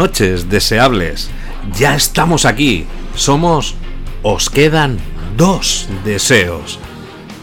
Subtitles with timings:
[0.00, 1.28] Noches, deseables.
[1.78, 2.86] Ya estamos aquí.
[3.14, 3.74] Somos...
[4.22, 4.98] Os quedan
[5.36, 6.78] dos deseos.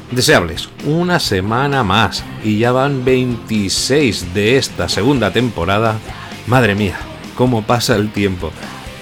[0.10, 2.24] Deseables, una semana más.
[2.44, 6.00] Y ya van 26 de esta segunda temporada.
[6.48, 6.98] Madre mía,
[7.36, 8.52] cómo pasa el tiempo.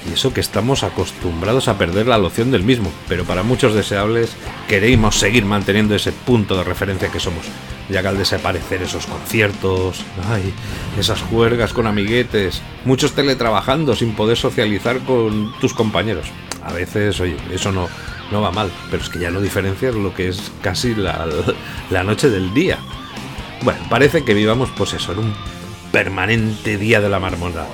[0.09, 2.91] Y eso que estamos acostumbrados a perder la loción del mismo.
[3.07, 4.31] Pero para muchos deseables
[4.67, 7.45] queremos seguir manteniendo ese punto de referencia que somos
[7.89, 10.53] ya que al desaparecer esos conciertos, ay,
[10.97, 16.27] esas juergas con amiguetes, muchos teletrabajando sin poder socializar con tus compañeros.
[16.63, 17.87] A veces, oye, eso no,
[18.31, 21.27] no va mal, pero es que ya no diferencias lo que es casi la,
[21.89, 22.77] la noche del día.
[23.61, 25.33] Bueno, parece que vivamos, pues eso, en un
[25.91, 27.67] permanente día de la marmota.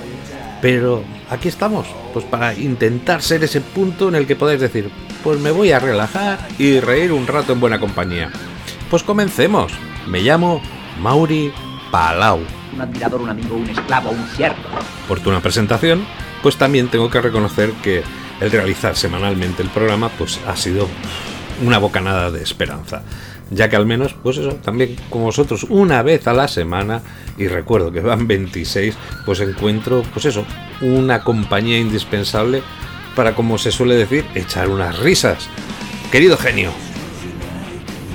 [0.60, 4.90] Pero aquí estamos, pues para intentar ser ese punto en el que podáis decir,
[5.24, 8.30] pues me voy a relajar y reír un rato en buena compañía.
[8.90, 9.72] Pues comencemos.
[10.06, 10.60] Me llamo
[11.00, 11.52] Mauri
[11.90, 12.61] Palau.
[12.72, 14.56] Un admirador, un amigo, un esclavo, un siervo.
[15.08, 16.04] Por tu una presentación,
[16.42, 18.02] pues también tengo que reconocer que
[18.40, 20.88] el realizar semanalmente el programa pues ha sido
[21.64, 23.02] una bocanada de esperanza.
[23.50, 27.02] Ya que al menos, pues eso, también con vosotros una vez a la semana,
[27.36, 28.96] y recuerdo que van 26,
[29.26, 30.44] pues encuentro, pues eso,
[30.80, 32.62] una compañía indispensable
[33.14, 35.48] para, como se suele decir, echar unas risas.
[36.10, 36.72] Querido genio,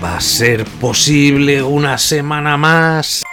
[0.04, 3.24] ¿va a ser posible una semana más?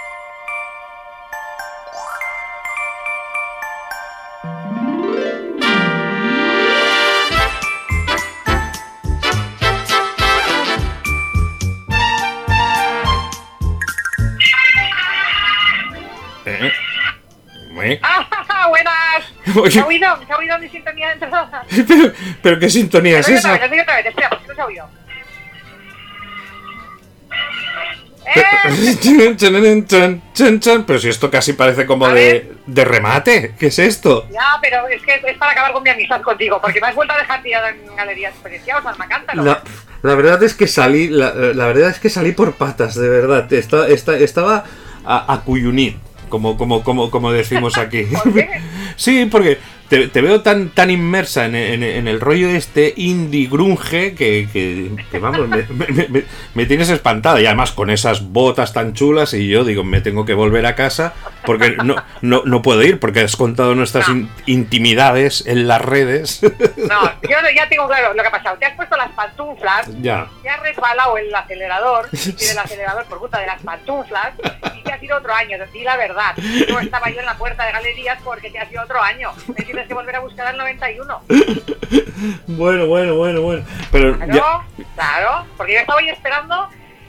[19.56, 19.70] Oye.
[19.72, 20.08] ¿Se ha oído?
[20.26, 21.64] ¿Se ha oído mi sintonía de entrada?
[21.88, 23.68] Pero, pero qué sintonía es digo otra esa.
[23.68, 24.86] vez, otra vez, espera, porque no se ha.
[30.86, 33.54] Pero si esto casi parece como de, de remate.
[33.58, 34.26] ¿Qué es esto?
[34.30, 37.14] Ya, pero es que es para acabar con mi amistad contigo, porque me has vuelto
[37.14, 39.42] a dejar tirado en galerías experienciados, alma cántalo.
[39.44, 39.62] La,
[40.02, 43.52] la verdad es que salí, la, la verdad es que salí por patas, de verdad.
[43.52, 44.64] Esta- esta- estaba
[45.04, 45.98] a, a cuyunit,
[46.28, 48.04] como, como, como, como decimos aquí.
[48.04, 48.48] ¿Por qué?
[48.96, 49.58] Sí, porque
[49.88, 54.48] te, te veo tan, tan inmersa en, en- en el rollo este indie grunge que,
[54.52, 56.24] que- que, vamos, me, me- me-
[56.54, 57.40] me tienes espantada.
[57.40, 60.74] Y además con esas botas tan chulas y yo digo, me tengo que volver a
[60.74, 61.12] casa
[61.44, 66.40] porque no, no, no puedo ir porque has contado nuestras in- intimidades en las redes.
[66.76, 68.56] No, yo ya tengo claro lo que ha pasado.
[68.58, 70.28] Te has puesto las pantuflas, ya.
[70.42, 74.30] te has resbalado el acelerador, y del acelerador por culpa de las pantuflas,
[74.78, 75.58] y te has ido otro año.
[75.72, 76.34] Di la verdad.
[76.70, 79.30] No estaba yo en la puerta de galerías porque te has ido otro año.
[79.73, 81.22] Me tienes que volver a buscar al 91.
[82.46, 83.64] Bueno, bueno, bueno, bueno.
[83.90, 86.68] Pero Claro, ya, claro, porque yo estaba ahí esperando.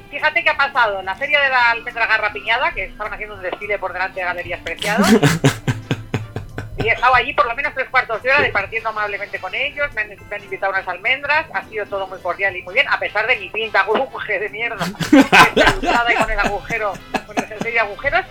[0.10, 3.42] Fíjate que ha pasado en la feria de la almendra garrapiñada, que estaban haciendo un
[3.42, 5.08] desfile por delante de Galerías Preciados.
[6.78, 9.94] y he estado allí por lo menos tres cuartos de hora departiendo amablemente con ellos.
[9.94, 11.46] Me han, me han invitado unas almendras.
[11.54, 14.50] Ha sido todo muy cordial y muy bien, a pesar de mi pinta aguje de
[14.50, 14.86] mierda.
[15.12, 16.94] Y con el agujero,
[17.26, 18.26] con el sensor de agujeros.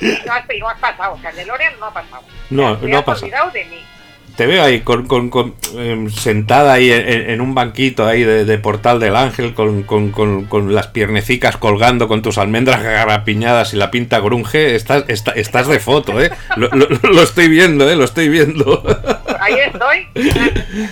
[0.00, 2.22] No has, no has pasado, o sea, el DeLorean no ha pasado.
[2.50, 3.26] No, Te no ha pasado.
[3.26, 3.78] olvidado de mí.
[4.36, 8.58] te veo ahí con, con- con, em, sentada ahí en, un banquito ahí de, de
[8.58, 14.20] Portal del Ángel con, con- las piernecicas colgando con tus almendras garrapiñadas y la pinta
[14.20, 14.74] grunge.
[14.74, 16.30] Estás, está- estás de foto, ¿eh?
[16.56, 17.96] Lo, lo- lo estoy viendo, ¿eh?
[17.96, 18.82] Lo estoy viendo.
[19.40, 20.06] Ahí estoy.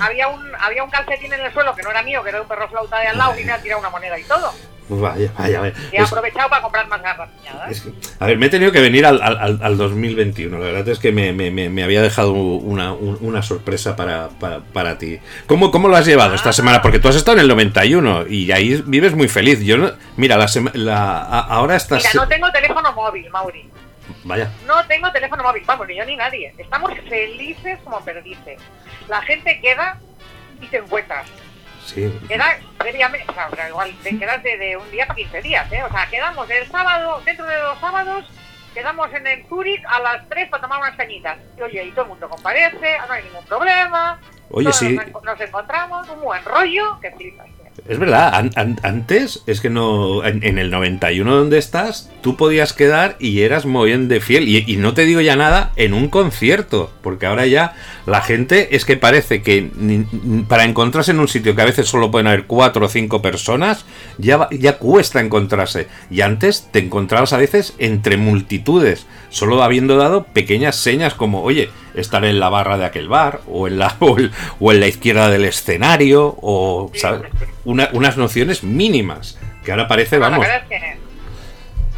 [0.00, 2.42] había un había un calcetín en el suelo que no era mío, que era de
[2.42, 4.54] un perro flauta de al lado y me ha tirado una moneda y todo.
[4.88, 5.74] Vaya, vaya, vaya.
[5.92, 7.30] Y he Es- aprovechado para comprar más garras.
[7.70, 10.58] Es que- a ver, me he tenido que venir al, al- al- al 2021.
[10.58, 14.28] La verdad es que me, me- me- me había dejado una, un- una sorpresa para,
[14.28, 15.18] para, para ti.
[15.46, 16.82] ¿Cómo, ¿Cómo lo has llevado esta semana?
[16.82, 19.60] Porque tú has estado en el 91 y ahí vives muy feliz.
[19.64, 22.02] Yo no- mira, la, sema- la- a- ahora estás.
[22.02, 23.70] Mira, no tengo teléfono móvil, Mauri.
[24.24, 24.50] Vaya.
[24.66, 26.52] No tengo teléfono móvil, vamos, ni yo ni nadie.
[26.58, 28.58] Estamos felices como perdices.
[29.08, 29.98] La gente queda
[30.60, 31.26] y te encuentras.
[31.84, 32.12] Sí.
[32.28, 35.72] Queda previamente, o sea, pero igual te quedas de, de un día para 15 días,
[35.72, 35.82] ¿eh?
[35.84, 38.24] O sea, quedamos el sábado, dentro de dos sábados,
[38.72, 41.38] quedamos en el Zurich a las 3 para tomar unas cañitas.
[41.58, 44.18] Y oye, y todo el mundo comparece, no hay ningún problema.
[44.50, 44.96] Oye, sí.
[44.96, 47.46] Nos, nos encontramos, un buen rollo, que flipas.
[47.88, 50.24] Es verdad, an- an- antes es que no.
[50.24, 54.48] En, el 91 donde estás, tú podías quedar y eras muy bien de fiel.
[54.48, 57.74] Y, no te digo ya nada en un concierto, porque ahora ya
[58.06, 59.70] la gente es que parece que
[60.48, 63.84] para encontrarse en un sitio que a veces solo pueden haber cuatro o cinco personas,
[64.18, 65.88] ya, ya cuesta encontrarse.
[66.10, 71.68] Y antes te encontrabas a veces entre multitudes, solo habiendo dado pequeñas señas como, oye,
[71.94, 74.86] estar en la barra de aquel bar, o en la, o el- o en la
[74.88, 77.22] izquierda del escenario, o ¿sabes?
[77.64, 79.38] Una- unas nociones mínimas.
[79.64, 80.44] Que ahora parece, vamos.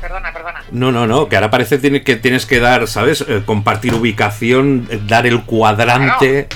[0.07, 0.63] Perdona, perdona.
[0.71, 3.23] No, no, no, que ahora parece que tienes que dar, ¿sabes?
[3.23, 6.47] Eh, compartir ubicación, eh, dar el cuadrante.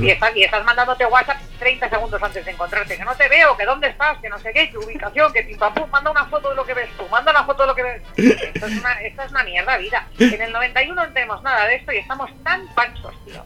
[0.00, 3.56] Y estás, y estás mandándote WhatsApp 30 segundos antes de encontrarte, que no te veo,
[3.56, 6.24] que dónde estás, que no sé qué, tu ubicación, que pim pam pum, manda una
[6.24, 8.02] foto de lo que ves tú, manda una foto de lo que ves.
[8.16, 10.08] Esto es una, esto es una mierda vida.
[10.18, 13.44] En el 91 no tenemos nada de esto y estamos tan panchos, tío.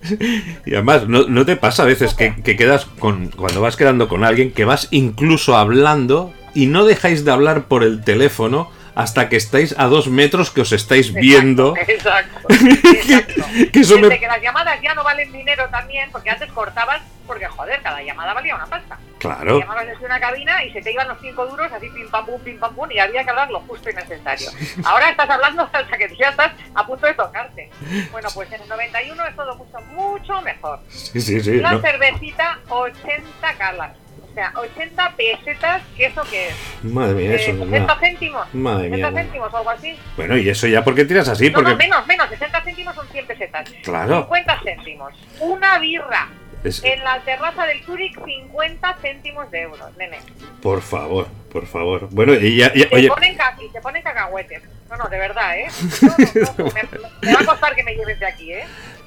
[0.64, 3.28] Y además, ¿no, no te pasa a veces que, que quedas con.
[3.28, 7.82] Cuando vas quedando con alguien, que vas incluso hablando y no dejáis de hablar por
[7.82, 11.74] el teléfono hasta que estáis a dos metros que os estáis viendo?
[11.86, 12.48] Exacto.
[12.50, 13.44] exacto.
[13.72, 17.02] Que eso me- Desde que las llamadas ya no valen dinero también, porque antes cortabas,
[17.26, 18.98] porque joder, cada llamada valía una pasta.
[19.18, 19.60] Claro.
[19.60, 22.40] Llamabas desde una cabina y se te iban los cinco duros, así pim pam pum,
[22.40, 24.50] pim pam pum, y había que hablar lo justo y necesario.
[24.84, 27.70] Ahora estás hablando hasta que ya estás a punto de tocarte.
[28.10, 30.80] Bueno, pues en el 91 es todo mucho, mucho mejor.
[30.88, 31.56] Sí, sí, sí.
[31.60, 31.80] La no.
[31.80, 33.92] cervecita, 80 calas.
[34.36, 36.54] Sea, 80 pesetas, ¿qué eso qué es?
[36.84, 37.64] Madre mía, Eh, eso.
[37.64, 37.98] 60 no.
[38.00, 38.54] céntimos.
[38.54, 39.22] Madre 60 mía.
[39.22, 39.96] céntimos o algo así.
[40.14, 41.70] Bueno, y eso ya porque tiras así, No, porque.
[41.70, 42.28] no, menos, menos.
[42.28, 43.70] 60 céntimos son 100 pesetas.
[43.82, 44.24] Claro.
[44.24, 45.14] 50 céntimos.
[45.40, 46.28] Una birra.
[46.64, 50.18] Es- En la terraza del Zurich, 50 céntimos de euros, nene.
[50.60, 52.08] Por favor, por favor.
[52.10, 54.62] Bueno, y ya, ya- oye, ponen ca- y te ponen cacahuetes.
[54.90, 55.66] No, no, de verdad, ¿eh?
[56.02, 56.82] No, no, no, me,
[57.22, 58.64] me va a costar que me lleves de aquí, ¿eh?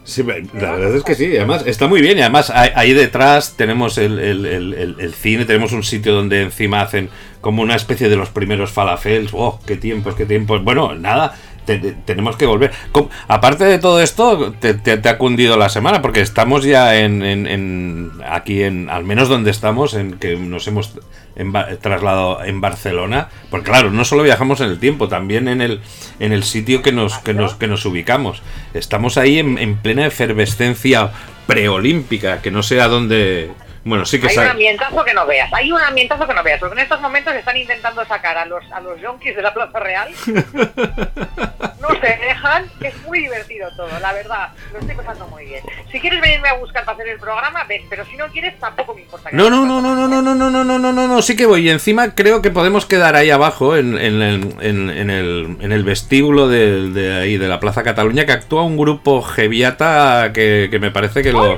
[0.10, 3.98] Sí, la verdad es que sí, además está muy bien y además ahí, detrás tenemos
[3.98, 7.10] el, el- el- el- el cine, tenemos un sitio donde encima hacen
[7.42, 9.30] como una especie de los primeros falafels.
[9.34, 10.64] ¡Oh, qué tiempos, qué tiempos!
[10.64, 11.36] Bueno, nada,
[11.78, 12.72] te- te- tenemos que volver.
[13.28, 18.12] Aparte de todo esto, te, te- ha cundido la semana porque estamos ya en, en-
[18.28, 20.94] aquí, en al menos donde estamos, en que nos hemos
[21.82, 23.30] trasladado en Barcelona.
[23.52, 25.82] Porque claro, no solo viajamos en el tiempo, también en el,
[26.20, 28.42] en el sitio que nos, que nos, que nos ubicamos.
[28.74, 31.12] Estamos ahí en, en plena efervescencia
[31.48, 33.52] preolímpica, que no sé a dónde...
[33.90, 36.44] Bueno, sí que Hay un sa- ambientazo que no veas, hay un ambientazo que no
[36.44, 39.54] veas, porque en estos momentos están intentando sacar a los a los yonkis de la
[39.54, 40.10] Plaza Real.
[41.82, 45.62] No se dejan, es muy divertido todo, la verdad, lo estoy pasando muy bien.
[45.92, 48.94] Si quieres venirme a buscar para hacer el programa, ven, pero si no quieres tampoco
[48.94, 49.30] me importa.
[49.30, 51.36] que No, no, no, no, no, no, no, no, no, no, no, no, no, sí
[51.38, 51.66] que voy.
[51.68, 55.72] Y encima creo que podemos quedar ahí abajo, en, en el, en- en el, en
[55.72, 60.68] el vestíbulo de, de ahí, de la Plaza Cataluña, que actúa un grupo geviata que,
[60.70, 61.56] que me parece que ¡Ay, lo...
[61.56, 61.58] no!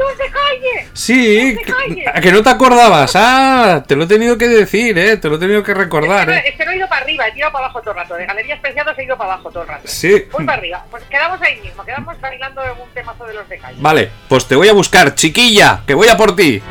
[0.93, 2.07] Sí, ¡No te que, calles!
[2.13, 3.11] a que no te acordabas.
[3.15, 6.25] Ah, te lo he tenido que decir, eh, te lo he tenido que recordar, Es
[6.25, 6.49] que, no, eh.
[6.49, 8.15] es que no he ido para arriba, he tirado para abajo todo el rato.
[8.15, 9.87] De galerías preciados he ido para abajo todo el rato.
[9.87, 10.25] Sí.
[10.31, 10.85] Voy para arriba.
[10.91, 13.77] Pues quedamos ahí mismo, quedamos bailando un temazo de los de calle.
[13.79, 16.61] Vale, pues te voy a buscar, chiquilla, que voy a por ti.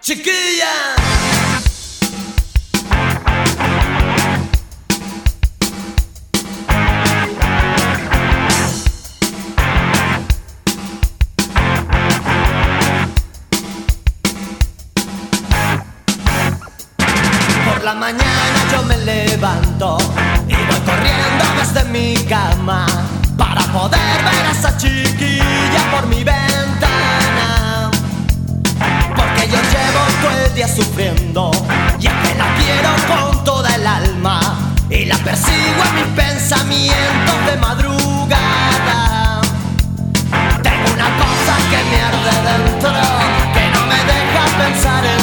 [0.00, 0.81] Chiquilla.
[17.92, 19.98] la mañana yo me levanto
[20.48, 22.86] y voy corriendo desde mi cama
[23.36, 27.90] para poder ver a esa chiquilla por mi ventana.
[29.14, 31.50] Porque yo llevo todo el día sufriendo
[31.98, 34.40] y que la quiero con toda el alma
[34.88, 39.40] y la persigo en mis pensamientos de madrugada.
[40.62, 42.92] Tengo una cosa que me arde dentro
[43.54, 45.21] que no me deja pensar en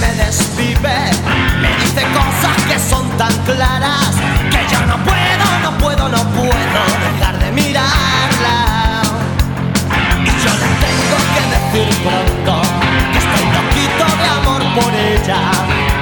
[0.00, 1.10] desvive
[1.60, 4.10] me dice cosas que son tan claras
[4.50, 9.02] que yo no puedo, no puedo, no puedo dejar de mirarla.
[10.22, 12.62] Y yo le tengo que decir pronto
[13.12, 15.40] que estoy loquito de amor por ella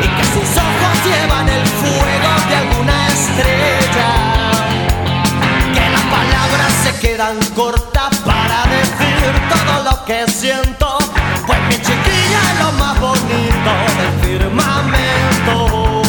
[0.02, 4.10] y que sus ojos llevan el fuego de alguna estrella.
[5.72, 10.98] Que las palabras se quedan cortas para decir todo lo que siento.
[11.46, 13.53] Pues mi chiquilla es lo más bonito
[14.38, 16.02] firmamento.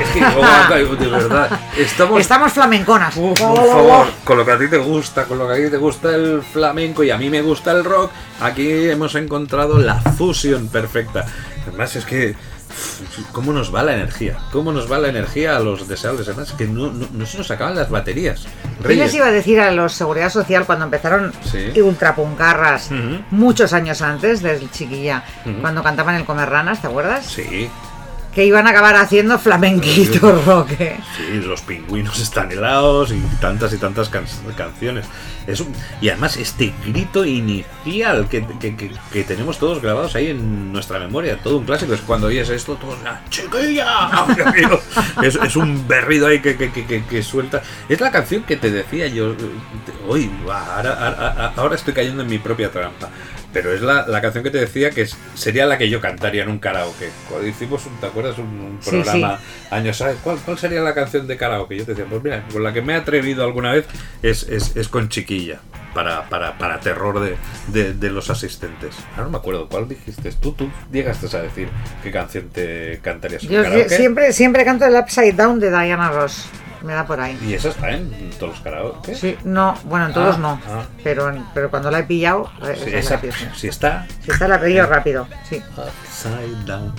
[0.00, 2.20] Es que, oh, de verdad, estamos...
[2.20, 3.16] Estamos flamenconas.
[3.16, 5.70] Uh, por favor, con lo que a ti te gusta, con lo que a ti
[5.70, 8.10] te gusta el flamenco y a mí me gusta el rock,
[8.40, 11.26] aquí hemos encontrado la fusión perfecta.
[11.66, 12.34] Además es que
[13.32, 16.66] cómo nos va la energía, cómo nos va la energía a los deseables, es que
[16.66, 18.46] no, no- no se nos acaban las baterías.
[18.82, 19.14] ¿Qué les Reyes.
[19.14, 21.80] iba a decir a los Seguridad Social cuando empezaron Sí.
[21.80, 23.22] ultrapuncarras Ujú.
[23.30, 25.60] muchos años antes del chiquilla, Ujú.
[25.60, 27.26] cuando cantaban el Comer Ranas, ¿te acuerdas?
[27.26, 27.68] Sí,
[28.34, 30.70] Que iban a acabar haciendo flamenquito rock.
[30.78, 31.00] ¿eh?
[31.16, 35.06] Sí, los pingüinos están helados y tantas y tantas can- canciones.
[35.48, 40.72] Es un- y además este grito inicial que, que- que- tenemos todos grabados ahí en
[40.72, 44.26] nuestra memoria, todo un clásico, es cuando oyes esto, todos, ¡ah, chiquilla!
[45.22, 47.62] es, un berrido ahí que, suelta.
[47.88, 49.34] Es la canción que te decía yo,
[50.06, 53.08] hoy, ahora, ahora- ahora estoy cayendo en mi propia trampa.
[53.52, 56.42] Pero es la, la canción que te decía que es- sería la que yo cantaría
[56.42, 57.08] en un karaoke.
[57.28, 58.36] Cuando hicimos, un, ¿te acuerdas?
[58.38, 59.38] Un, un Sí, programa
[59.70, 60.16] años, ¿sabes?
[60.22, 61.76] ¿Cuál, ¿Cuál sería la canción de karaoke?
[61.76, 63.86] Yo te decía, pues mira, con la que me he atrevido alguna vez
[64.22, 65.60] es, es, es con Chiquilla,
[65.94, 67.36] para, para, para terror de,
[67.68, 68.94] de, de los asistentes.
[69.12, 70.30] Ahora no me acuerdo, ¿cuál dijiste?
[70.32, 71.68] Tú, tú llegaste a decir
[72.02, 73.88] qué canción te cantarías en Yo karaoke.
[73.96, 76.44] siempre, siempre canto el Upside Down de Diana Ross.
[76.82, 77.38] Me da por ahí.
[77.44, 79.14] Y esa está en todos los karaoke.
[79.14, 80.60] Sí, no, bueno, en todos Ah, no.
[80.68, 80.84] ah.
[81.02, 83.20] Pero, pero cuando la he pillado, eh, es esa-
[83.56, 84.06] si está.
[84.24, 85.62] Si está la pillo rápido, sí.
[85.76, 86.92] Upside down.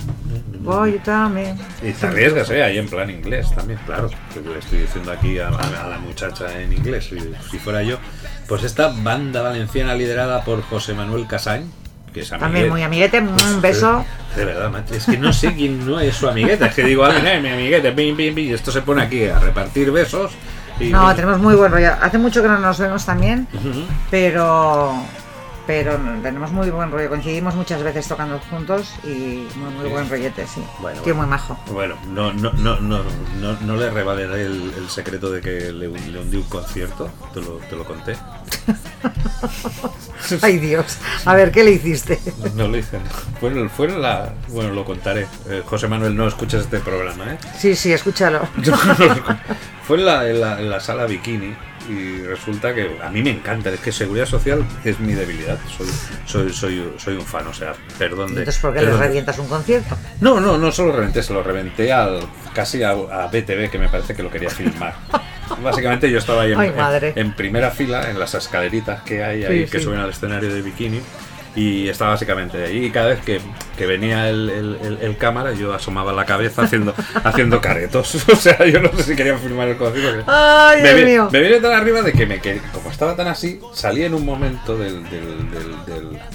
[0.60, 1.58] Voy también.
[1.82, 2.62] Y te arriesgas, ¿eh?
[2.62, 4.10] Ahí en plan inglés también, claro.
[4.32, 7.06] Que le estoy diciendo aquí a, a- a la muchacha en inglés.
[7.06, 7.18] Si,
[7.50, 7.98] si fuera yo.
[8.46, 11.62] Pues esta banda valenciana liderada por José Manuel Casañ,
[12.12, 14.04] que es También muy amiguete, Pues, un beso.
[14.36, 16.66] De verdad, es que no sé quién no es su amigueta.
[16.66, 19.24] Es que digo, alguien es mi amiguete, pim, pim, pim, y esto se pone aquí
[19.26, 20.32] a repartir besos.
[20.78, 21.92] Y, No, bueno, tenemos muy buen rollo.
[22.00, 23.46] Hace mucho que no nos vemos también,
[24.10, 24.94] pero
[25.70, 27.08] pero tenemos muy buen rollo.
[27.08, 29.90] Coincidimos muchas veces tocando juntos y muy, muy Sí.
[29.92, 30.60] buen rollete, sí.
[30.80, 31.28] Bueno, Tío bueno.
[31.28, 31.56] muy majo.
[31.70, 33.04] Bueno, no, no, no, no,
[33.40, 37.40] no, no le revelaré el, el secreto de que le, le hundí un concierto, te
[37.40, 38.16] lo, te lo conté.
[40.42, 40.98] Ay Dios.
[41.24, 42.20] A ver, ¿qué le hiciste?
[42.56, 42.98] No lo hice.
[43.40, 44.34] Bueno, fue la.
[44.48, 45.28] Bueno, lo contaré.
[45.48, 47.38] Eh, José Manuel, no escuchas este programa, ¿eh?
[47.56, 48.40] Sí, sí, escúchalo.
[48.56, 51.52] No fue en la, en, la, en la sala bikini
[51.88, 53.70] y resulta que a mí me encanta.
[53.70, 55.58] Es que seguridad social es mi debilidad.
[55.76, 55.86] Soy,
[56.26, 58.40] soy, soy, soy un fan, o sea, perdón de.
[58.40, 59.96] Entonces, ¿por qué le revientas un concierto?
[60.20, 62.20] No, no, no solo reventé, se lo reventé al
[62.54, 64.94] casi a, a BTV que me parece que lo quería filmar.
[65.62, 66.72] Básicamente yo estaba ahí en, Ay,
[67.02, 69.84] en- en primera fila, en las escaleritas que hay ahí Sí, que sí.
[69.84, 71.00] suben al escenario de bikini.
[71.60, 73.40] Y estaba básicamente ahí y cada vez que,
[73.76, 78.16] que venía el, el- el- el cámara yo asomaba la cabeza haciendo, haciendo caretos.
[78.30, 80.24] O sea, yo no sé si querían filmar el concierto.
[80.26, 81.28] Ay, me, Dios vi- mío.
[81.32, 84.24] me vine tan arriba de que me que como estaba tan así, salí en un
[84.24, 85.50] momento del, del-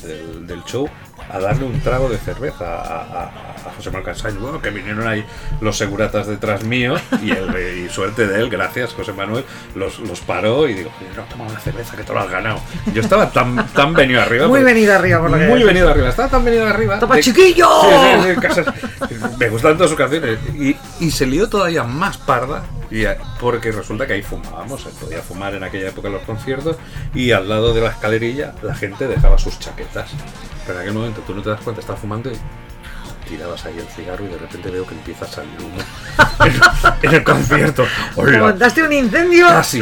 [0.01, 0.89] del- del show
[1.29, 3.31] a darle un trago de cerveza a, a-
[3.65, 4.37] a José Manuel.
[4.39, 5.25] Bueno, que vinieron ahí
[5.59, 10.19] los seguratas detrás mío y, el, y suerte de él, gracias José Manuel, los, los
[10.21, 12.59] paró y digo, no, toma una cerveza que te lo has ganado.
[12.93, 14.47] Yo estaba tan, tan venido arriba.
[14.47, 15.67] Muy porque- venido arriba, por lo que Muy dices.
[15.67, 16.99] venido arriba, estaba tan venido arriba.
[16.99, 17.67] ¡Toma, de- chiquillo!
[17.81, 18.73] Sí, sí, Casas-
[19.39, 20.37] Me gustan todas sus canciones.
[20.55, 22.63] Y, y se lió todavía más parda.
[23.41, 24.83] porque resulta que ahí fumábamos.
[24.83, 26.77] Se podía fumar en aquella época en los conciertos.
[27.15, 30.11] Y al lado de la escalerilla la gente dejaba sus chaquetas.
[30.65, 32.37] Pero en aquel momento tú no te das cuenta, estás fumando y
[33.27, 35.77] tirabas ahí el cigarro y de repente veo que empieza a salir humo
[36.45, 36.53] en,
[37.09, 37.85] en el concierto.
[38.15, 38.39] ¡Hola!
[38.39, 39.47] ¿Montaste un incendio?
[39.47, 39.81] Casi.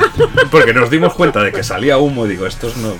[0.51, 2.25] Porque nos dimos cuenta de que salía humo.
[2.25, 2.93] Digo, estos no.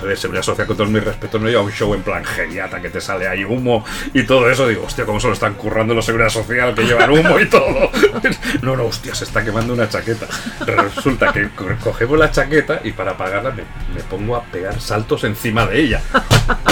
[0.00, 2.88] Ver, Seguridad Social, con todos mis respetos, no lleva un show en plan geniata que
[2.90, 3.84] te sale ahí humo
[4.14, 4.66] y todo eso.
[4.66, 7.90] Digo, hostia, cómo se lo están currando los Seguridad Social que llevan humo y todo.
[8.62, 10.26] No, no, hostia, se está quemando una chaqueta.
[10.64, 13.62] Resulta que co- cogemos la chaqueta y para apagarla me,
[13.94, 16.00] me pongo a pegar saltos encima de ella.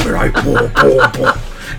[0.05, 1.27] Pero hay pu, pu, pu.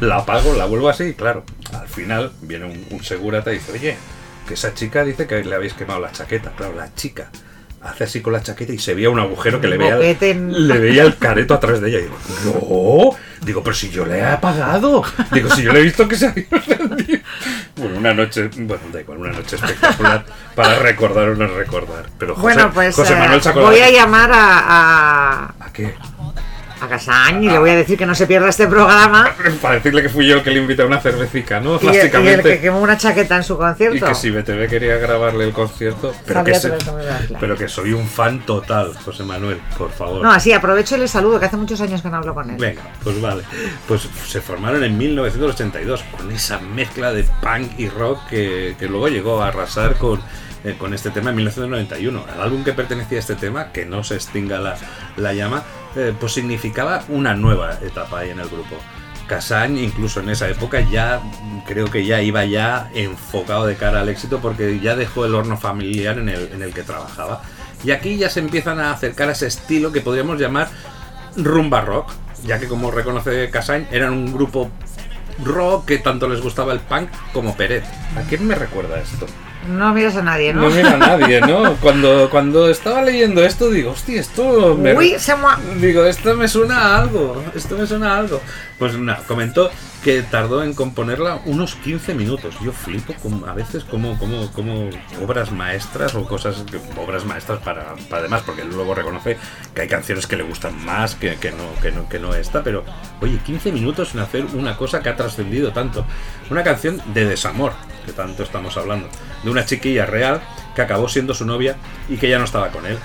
[0.01, 1.43] La apago, la vuelvo así y claro,
[1.79, 3.97] al final viene un, un segurata y dice, oye,
[4.47, 6.51] que esa chica dice que le habéis quemado la chaqueta.
[6.55, 7.29] Claro, la chica
[7.83, 11.03] hace así con la chaqueta y se veía un agujero que le veía, le veía
[11.03, 11.99] el careto atrás de ella.
[11.99, 15.03] Y digo, no, digo, pero si yo le he apagado.
[15.31, 17.19] Digo, si yo le he visto que se había encendido.
[17.75, 22.05] Bueno, una noche, bueno, da igual, una noche espectacular para recordar o no recordar.
[22.17, 25.95] Pero José, bueno, pues José eh, Manuel sacó voy a llamar a, a, ¿A qué?
[26.81, 29.31] A Casañ y le voy a decir que no se pierda este programa.
[29.61, 31.79] Para decirle que fui yo el que le invité a una cervecica, ¿no?
[31.81, 33.97] Y el, y el que quemó una chaqueta en su concierto.
[33.97, 37.37] Y que si BTV quería grabarle el concierto, que, se- claro.
[37.39, 40.21] pero que soy un fan total, José Manuel, por favor.
[40.23, 42.57] No, así aprovecho y le saludo, que hace muchos años que no hablo con él.
[42.57, 43.43] Venga, pues vale.
[43.87, 49.07] Pues se formaron en 1982 con esa mezcla de punk y rock que, que luego
[49.07, 50.19] llegó a arrasar con,
[50.63, 52.25] eh, con este tema en 1991.
[52.35, 54.75] El álbum que pertenecía a este tema, que no se extinga la,
[55.17, 55.63] la llama,
[55.95, 58.75] eh, pues significaba una nueva etapa ahí en el grupo.
[59.27, 61.21] Casañ incluso en esa época ya
[61.65, 65.57] creo que ya iba ya enfocado de cara al éxito porque ya dejó el horno
[65.57, 67.41] familiar en el, en el que trabajaba.
[67.83, 70.69] Y aquí ya se empiezan a acercar a ese estilo que podríamos llamar
[71.35, 72.11] rumba rock,
[72.45, 74.69] ya que como reconoce Casañ, eran un grupo
[75.43, 77.85] rock que tanto les gustaba el punk como Peret.
[78.17, 79.25] ¿A quién me recuerda esto?
[79.67, 80.61] No miras a nadie, ¿no?
[80.61, 81.75] No mira a nadie, ¿no?
[81.75, 84.95] Cuando, cuando estaba leyendo esto digo, hostia, esto me...
[84.95, 85.35] Uy, se
[85.79, 88.41] Digo, esto me suena a algo, esto me suena a algo.
[88.81, 89.69] Pues nada, comentó
[90.03, 92.55] que tardó en componerla unos 15 minutos.
[92.63, 94.89] Yo flipo con- a veces como, como, como
[95.23, 96.65] obras maestras o cosas,
[96.97, 99.37] obras maestras para, para demás, porque luego reconoce
[99.75, 102.63] que hay canciones que le gustan más que, que no, que, no, que no esta,
[102.63, 102.83] pero
[103.21, 106.03] oye, 15 minutos en hacer una cosa que ha trascendido tanto.
[106.49, 107.73] Una canción de desamor,
[108.07, 109.07] que tanto estamos hablando,
[109.43, 110.41] de una chiquilla real
[110.75, 111.75] que acabó siendo su novia
[112.09, 112.97] y que ya no estaba con él,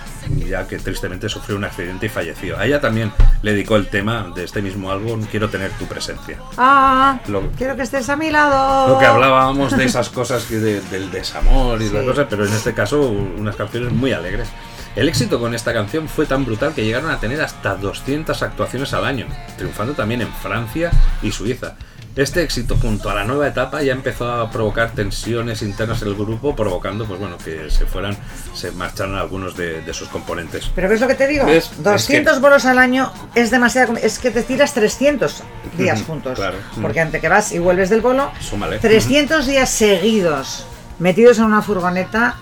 [0.49, 2.58] ya que tristemente sufrió un accidente y falleció.
[2.58, 6.38] A ella también le dedicó el tema de este mismo álbum, Quiero tener tu presencia.
[6.56, 8.88] Ah, Lo- quiero que estés a mi lado.
[8.95, 11.95] Lo que hablábamos de esas cosas que de- del desamor y Sí.
[11.95, 14.49] las cosas, pero en este caso unas canciones muy alegres.
[14.95, 18.95] El éxito con esta canción fue tan brutal que llegaron a tener hasta 200 actuaciones
[18.95, 19.26] al año,
[19.58, 21.75] triunfando también en Francia y Suiza.
[22.17, 26.15] Este éxito junto a la nueva etapa ya empezó a provocar tensiones internas en el
[26.15, 28.17] grupo, provocando pues bueno que se fueran,
[28.55, 30.71] se marcharan algunos de, de sus componentes.
[30.75, 31.45] Pero ¿ves lo que te digo?
[31.45, 31.71] ¿Ves?
[31.73, 33.95] Es 200 que- bolos al año es demasiado.
[33.97, 35.43] Es que te tiras 300
[35.76, 36.37] días juntos.
[36.39, 36.57] claro.
[36.81, 38.79] Porque antes que vas y vuelves del bolo, Súmale.
[38.79, 40.65] 300 días seguidos
[40.99, 42.37] metidos en una furgoneta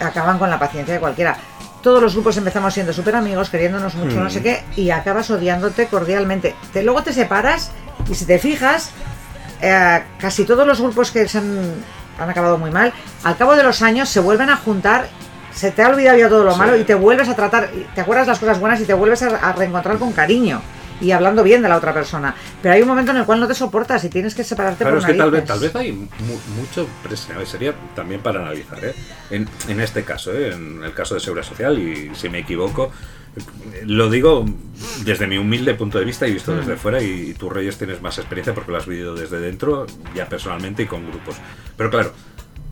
[0.00, 1.38] acaban con la paciencia de cualquiera.
[1.82, 4.22] Todos los grupos empezamos siendo súper amigos, queriéndonos mucho, Mm.
[4.24, 6.54] no sé qué, y acabas odiándote cordialmente.
[6.72, 7.70] Te, luego te separas
[8.10, 8.90] y si te fijas,
[9.60, 11.74] eh, casi todos los grupos que se han,
[12.18, 15.08] han acabado muy mal, al cabo de los años se vuelven a juntar,
[15.54, 16.58] se te ha olvidado ya todo lo Sí.
[16.58, 19.28] malo y te vuelves a tratar, te acuerdas las cosas buenas y te vuelves a,
[19.36, 20.60] a reencontrar con cariño
[21.00, 22.34] y hablando bien de la otra persona.
[22.62, 24.96] Pero hay un momento en el cual no te soportas y tienes que separarte Claro,
[25.00, 25.72] por es que tal vez, narices.
[25.72, 27.46] tal vez hay mu- mucho presión.
[27.46, 28.94] Sería también para analizar, ¿eh?
[29.30, 30.52] En, en este caso, ¿eh?
[30.52, 32.90] en el caso de Seguridad Social, y si me equivoco,
[33.84, 34.44] lo digo
[35.04, 38.18] desde mi humilde punto de vista y visto desde fuera, y, tú, Reyes, tienes más
[38.18, 41.36] experiencia porque lo has vivido desde dentro, ya personalmente y con grupos.
[41.76, 42.12] Pero claro,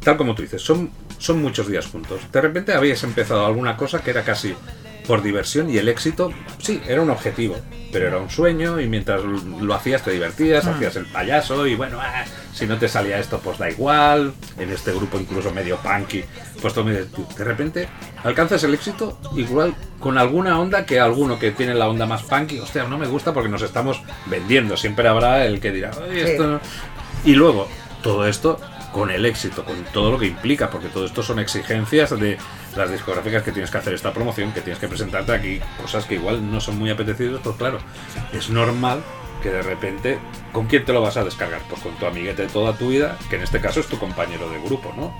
[0.03, 2.21] tal como tú dices, son, son muchos días juntos.
[2.33, 4.55] De repente habías empezado alguna cosa que era casi
[5.07, 7.57] por diversión y el éxito, sí, era un objetivo,
[7.93, 11.99] pero era un sueño y mientras lo hacías te divertías, hacías el payaso y bueno,
[12.01, 16.25] ah, si no te salía esto pues da igual, en este grupo incluso medio punky,
[16.61, 17.89] pues tú, de repente
[18.25, 22.59] alcanzas el éxito igual con alguna onda que alguno que tiene la onda más punky,
[22.59, 26.47] hostia, no me gusta porque nos estamos vendiendo, siempre habrá el que dirá, "Ay, esto
[26.47, 26.61] no".
[27.25, 27.69] Y luego,
[28.03, 28.59] todo esto
[28.93, 32.39] con el éxito, con todo lo que implica, porque todo esto son exigencias de
[32.77, 36.15] las discográficas que tienes que hacer esta promoción, que tienes que presentarte aquí, cosas que
[36.17, 37.79] igual no son muy apetecidas, pues claro,
[38.33, 39.01] es normal
[39.43, 40.19] que de repente,
[40.53, 41.61] ¿con quién te lo vas a descargar?
[41.69, 44.49] Pues con tu amiguete de toda tu vida, que en este caso es tu compañero
[44.51, 45.15] de grupo, ¿no?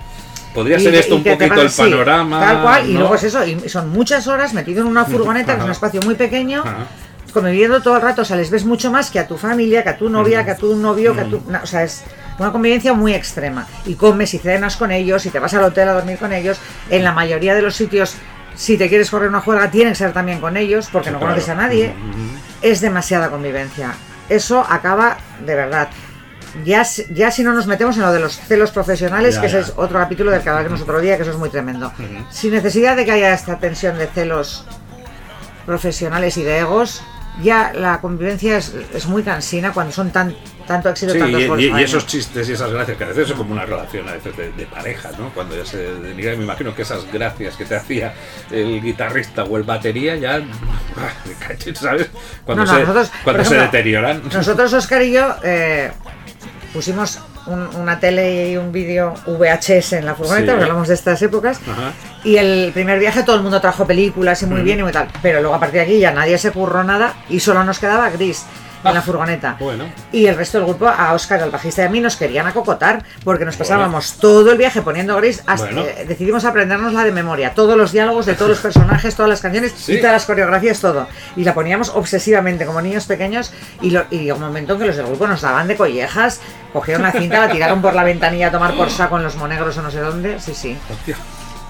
[0.53, 2.39] Podría Y ser esto un poquito el sí, panorama.
[2.39, 2.99] tal cual, y ¿no?
[3.01, 6.01] luego es eso, y son muchas horas metido en una furgoneta, que es un espacio
[6.01, 6.87] muy pequeño, Ajá.
[7.33, 9.89] conviviendo todo el rato, o sea, les ves mucho más que a tu familia, que
[9.89, 11.41] a tu novia, que a tu novio, que a tu...
[11.47, 12.03] na- o sea, es
[12.39, 13.67] una convivencia muy extrema.
[13.85, 16.59] Y comes y cenas con ellos, y te vas al hotel a dormir con ellos.
[16.89, 18.15] En la mayoría de los sitios,
[18.55, 21.19] si te quieres correr una juerga, tiene que ser también con ellos, porque Sí, no
[21.19, 21.33] claro.
[21.33, 21.93] conoces a nadie.
[22.61, 23.93] Es demasiada convivencia.
[24.29, 25.89] Eso acaba de verdad.
[26.65, 29.47] Ya, si- ya si no nos metemos en lo de los celos profesionales, Ya, que
[29.47, 29.61] ese ya.
[29.67, 31.91] es otro capítulo del que hablaremos otro día, que eso es muy tremendo.
[32.31, 34.65] Sin necesidad de que haya esta tensión de celos
[35.65, 37.03] profesionales y de egos,
[37.41, 40.35] ya la convivencia es, es muy cansina cuando son tan
[40.67, 43.27] tanto éxito Sí, tantos y, y- y esos chistes y esas gracias que a veces
[43.29, 45.29] son como una relación a veces de, de pareja, ¿no?
[45.33, 48.13] Cuando ya se denigra, me imagino que esas gracias que te hacía
[48.51, 50.41] el guitarrista o el batería ya,
[50.97, 51.13] ah,
[51.73, 52.09] ¿sabes?
[52.43, 54.21] Cuando No, no, se, nosotros, cuando por se ejemplo, deterioran.
[54.33, 55.89] Nosotros, Oscar y yo, eh,
[56.73, 60.61] pusimos un- una tele y un vídeo VHS en la furgoneta, Sí.
[60.61, 61.59] hablamos de estas épocas.
[61.65, 61.93] Ajá.
[62.27, 65.07] Y el primer viaje todo el mundo trajo películas y muy bien y muy tal.
[65.21, 68.09] Pero luego a partir de aquí ya nadie se curró nada y solo nos quedaba
[68.09, 68.45] gris.
[68.83, 69.57] en la furgoneta.
[69.59, 69.85] Bueno.
[70.13, 73.03] Y el resto del grupo, a Oscar, al bajista y a mí, nos querían acocotar
[73.25, 75.41] porque nos pasábamos todo el viaje poniendo gris.
[75.45, 75.81] Hasta, Bueno.
[75.81, 79.41] eh, decidimos aprendernos la de memoria, todos los diálogos de todos los personajes, todas las
[79.41, 79.93] canciones Sí.
[79.95, 81.07] y todas las coreografías, todo.
[81.35, 83.51] Y la poníamos obsesivamente como niños pequeños.
[83.81, 86.39] Y, lo, y llegó un momento en que los del grupo nos daban de collejas,
[86.71, 89.77] cogieron la cinta, la tiraron por la ventanilla a tomar por saco en los monegros
[89.77, 90.39] o no sé dónde.
[90.39, 90.77] Sí, sí.
[90.89, 91.17] Hostia.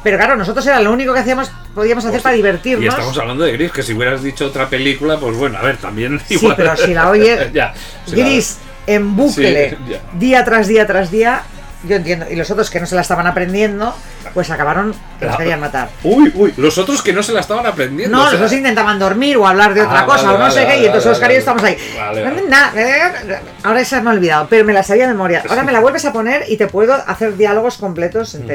[0.08, 2.86] Pero claro, nosotros era lo único que hacíamos, podíamos hacer para divertirnos.
[2.86, 5.76] Y estamos hablando de Gris, que si hubieras dicho otra película, pues bueno, a ver,
[5.76, 6.56] también Sí, igual.
[6.56, 7.74] pero si la oye ya.
[8.06, 11.42] si la- Gris en bucle, Sí, día tras día tras día,
[11.84, 12.26] yo entiendo.
[12.30, 13.94] Y los otros que no se la estaban aprendiendo,
[14.34, 15.90] pues acabaron que La- querían matar.
[16.04, 18.16] Uy, uy, los otros que no se la estaban aprendiendo.
[18.16, 20.38] No, o sea- los otros intentaban dormir o hablar de otra Ah, cosa vale, o
[20.38, 21.76] no vale, sé qué, y entonces Oscar y yo estamos ahí.
[21.98, 22.42] Vale, vale.
[22.48, 25.44] Na- eh, Ahora esa me he olvidado, pero me la sabía de memoria.
[25.50, 28.48] Ahora me la vuelves a poner y te puedo hacer diálogos completos Mm.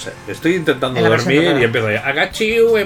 [0.00, 0.18] Enteros.
[0.18, 2.06] O sea, estoy intentando En dormir y empiezo ya.
[2.06, 2.76] Agachiu,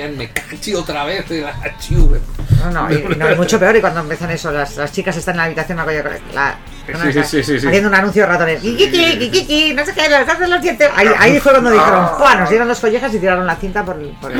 [0.00, 1.24] and me cachi otra vez.
[1.30, 2.18] agachiu".
[2.64, 5.16] No, no, y, y no, es mucho peor y cuando empiezan eso, las, las chicas
[5.16, 7.66] están en la habitación la, la- Sí, sí, sí, sí, sí.
[7.66, 8.60] haciendo un anuncio de ratones.
[8.60, 10.90] Kikiki, kikiki, no sé qué, los hacen los dientes.
[10.94, 12.34] Ahí, ahí fue cuando dijeron, ¡pua!
[12.36, 14.32] Nos dieron dos collejas y tiraron la cinta por, por,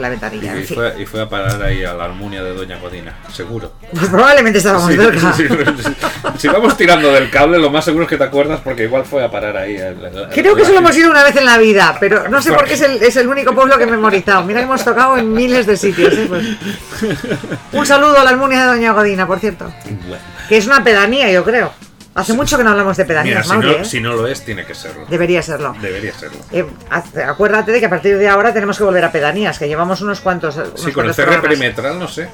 [0.00, 0.56] la ventanilla.
[0.56, 3.72] Y fue, y fue a parar ahí a la armonia de Doña Godina, seguro.
[3.92, 5.34] Pues probablemente estábamos cerca.
[6.38, 9.22] Si vamos tirando del cable, lo más seguro es que te acuerdas porque igual fue
[9.24, 9.74] a parar ahí.
[9.76, 12.52] el- el- Creo que solo hemos ido una vez en la vida, pero no sé
[12.52, 14.44] por qué es el, es el único pueblo que he memorizado.
[14.44, 16.14] Mira que hemos tocado en miles de sitios.
[16.14, 16.26] ¿eh?
[16.28, 16.46] Pues,
[17.72, 19.72] un saludo a la Almunia de Doña Godina, por cierto.
[20.08, 20.22] Bueno.
[20.48, 21.49] Que es una pedanía, yo creo.
[22.14, 23.84] Hace mucho que no hablamos de Mira, pedanías, si no, ¿eh?
[23.84, 25.06] si no lo es, tiene que serlo.
[25.08, 25.76] Debería serlo.
[25.80, 26.38] Debería serlo.
[26.50, 26.66] Eh,
[27.26, 30.20] acuérdate de que a partir de ahora tenemos que volver a pedanías, que llevamos unos
[30.20, 30.56] cuantos.
[30.56, 32.28] unos Sí, con el cierre perimetral no sé.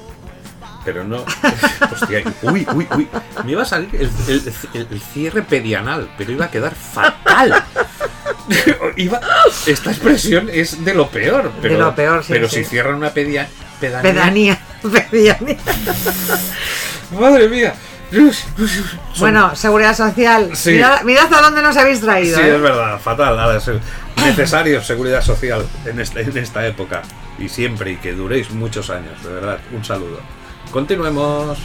[0.84, 1.24] Pero no.
[1.92, 3.08] Hostia, uy, uy, uy.
[3.44, 7.62] Me iba a salir el, el- el- el cierre pedianal, pero iba a quedar fatal.
[8.96, 9.20] Iba,
[9.66, 11.50] esta expresión es de lo peor.
[11.60, 12.62] Pero, lo peor, sí, Pero sí.
[12.62, 13.48] si cierran una pedia,
[13.80, 14.12] pedanía.
[14.12, 14.58] Pedanía.
[15.10, 15.56] pedanía.
[17.18, 17.74] Madre mía.
[19.18, 20.50] Bueno, seguridad social.
[20.54, 20.72] Sí.
[20.72, 22.36] Mirad, mirad a dónde nos habéis traído.
[22.38, 22.54] Sí, ¿eh?
[22.54, 23.60] es verdad, fatal.
[23.60, 23.80] ser
[24.16, 27.02] necesario seguridad social en esta, en esta época.
[27.38, 29.58] Y siempre, y que duréis muchos años, de verdad.
[29.72, 30.20] Un saludo.
[30.70, 31.58] Continuemos.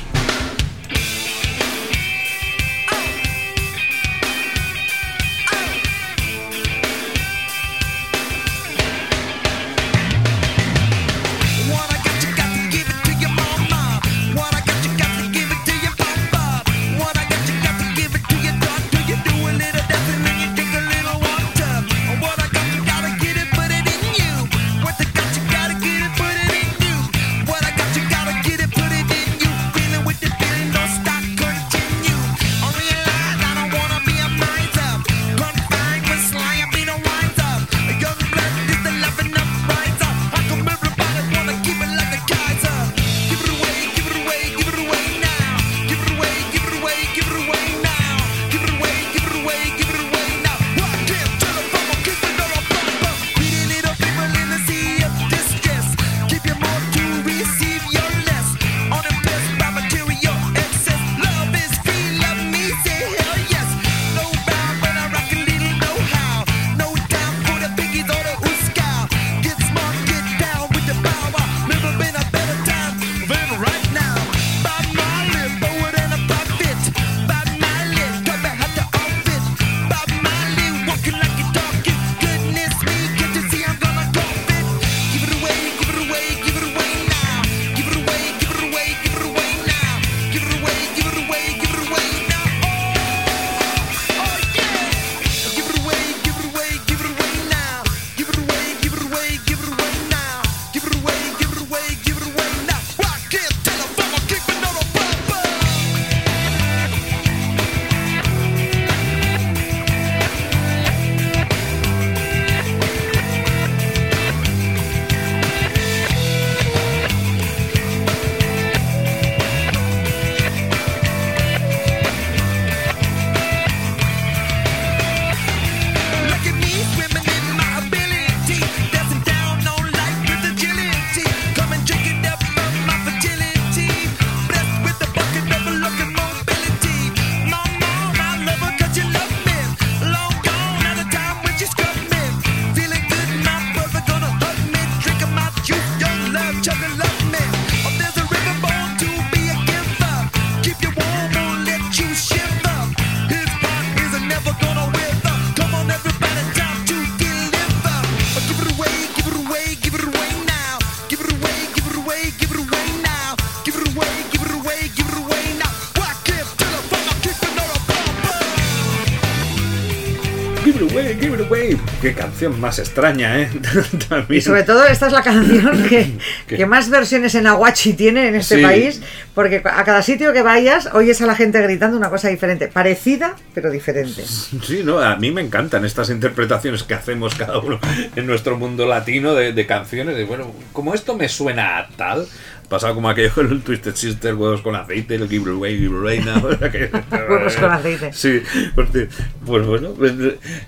[170.91, 171.77] Away, give it away.
[172.01, 173.49] Qué canción más extraña, ¿eh?
[174.29, 176.13] Y sobre todo esta es la canción que,
[176.47, 178.61] que más versiones en aguachi tiene en este Sí.
[178.63, 179.01] país,
[179.33, 183.35] porque a cada sitio que vayas oyes a la gente gritando una cosa diferente, parecida
[183.53, 184.23] pero diferente.
[184.63, 187.79] Sí, no, a mí me encantan estas interpretaciones que hacemos cada uno
[188.15, 190.15] en nuestro mundo latino de, de canciones.
[190.15, 192.27] De, bueno, como esto me suena a tal,
[192.71, 195.87] pasado como aquello con el Twisted Sister, huevos con aceite, el Give It Away, Give
[195.95, 196.89] It Away, no, que-
[197.29, 198.11] Huevos con aceite.
[198.13, 198.41] Sí,
[198.73, 199.09] porque,
[199.45, 200.13] pues bueno, pues,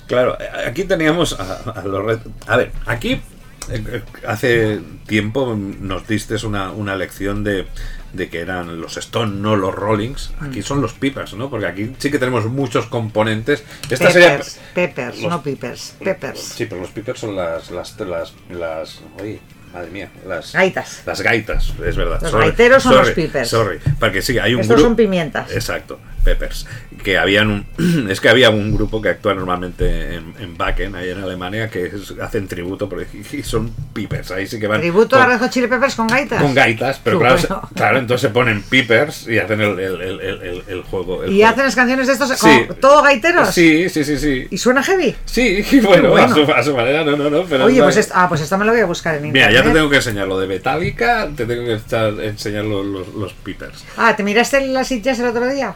[0.05, 0.37] claro,
[0.67, 6.71] aquí teníamos a, a los A ver, aquí eh, eh, hace tiempo nos diste una,
[6.71, 7.65] una lección de,
[8.11, 10.31] de que eran los Stone, no los Rollings.
[10.41, 10.63] Aquí Mm.
[10.63, 11.49] son los Peppers, ¿no?
[11.49, 13.63] Porque aquí sí que tenemos muchos componentes.
[13.89, 14.31] Esta sería.
[14.31, 16.39] Peppers, peppers, los- no peepers, peppers.
[16.41, 17.71] Sí, pero los Peppers son las.
[17.71, 19.39] las, las, las oye,
[19.73, 20.53] madre mía, las.
[20.53, 21.01] Gaitas.
[21.05, 22.21] Las gaitas, es verdad.
[22.21, 23.49] Los gaiteros son los Peppers.
[23.49, 25.51] Sorry, porque sí, hay un Estos son pimientas.
[25.51, 26.65] Exacto, Peppers.
[27.03, 27.65] Que habían un.
[28.09, 30.55] Es que había un grupo que actúa normalmente en, en
[30.95, 32.87] ahí en Alemania, que es- hacen tributo,
[33.33, 34.31] y son Peppers.
[34.31, 34.79] Ahí sí que van.
[34.81, 36.41] Tributo a con- Red Hot Chili Peppers con gaitas.
[36.41, 37.69] con gaitas, pero claro, bueno.
[37.75, 41.23] claro, entonces se ponen peepers y hacen el, el, el, el- el- el juego.
[41.25, 41.47] Y juego.
[41.47, 42.67] hacen las canciones de estos Sí.
[42.79, 43.49] todo gaiteros.
[43.49, 44.47] Sí, sí, sí, sí.
[44.49, 45.15] Y suena heavy.
[45.25, 47.43] Sí, y bueno, A, su, a su manera, no, no, no.
[47.43, 49.45] Pero Oye, no- pues esta, ah, pues esta me la voy a buscar en Mira,
[49.47, 49.63] internet.
[49.63, 53.07] ya te tengo que enseñar lo de Metallica, te tengo que echar- enseñar los, los,
[53.13, 53.83] los peepers.
[53.97, 55.75] Ah, ¿te miraste las sillas el otro día?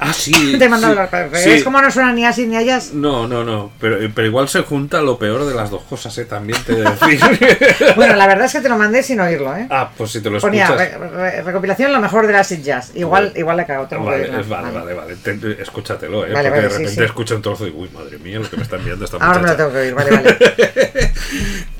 [0.00, 0.56] Ah, sí.
[0.58, 1.50] Te he mandado sí, sí.
[1.50, 2.80] ¿Ves cómo no suena ni así ni allá?
[2.92, 6.24] No, no, no, pero, pero igual se junta lo peor de las dos cosas, ¿eh?
[6.24, 7.20] También te de decir.
[7.96, 9.66] Bueno, la verdad es que te lo mandé sin oírlo, ¿eh?
[9.70, 10.98] ah, pues si te lo Ponía escuchas...
[10.98, 12.90] re- re- recopilación lo mejor de las sillas.
[12.94, 13.38] Igual, Vale.
[13.40, 15.16] igual le cago, que Vale, es- vale, vale, vale.
[15.16, 16.32] Te- te- escúchatelo, ¿eh?
[16.32, 17.02] Vale, Porque de repente sí.
[17.02, 19.48] escucha un trozo y, uy, madre mía, lo que me está enviando esta Ahora me
[19.48, 20.36] lo tengo que oír, vale, vale.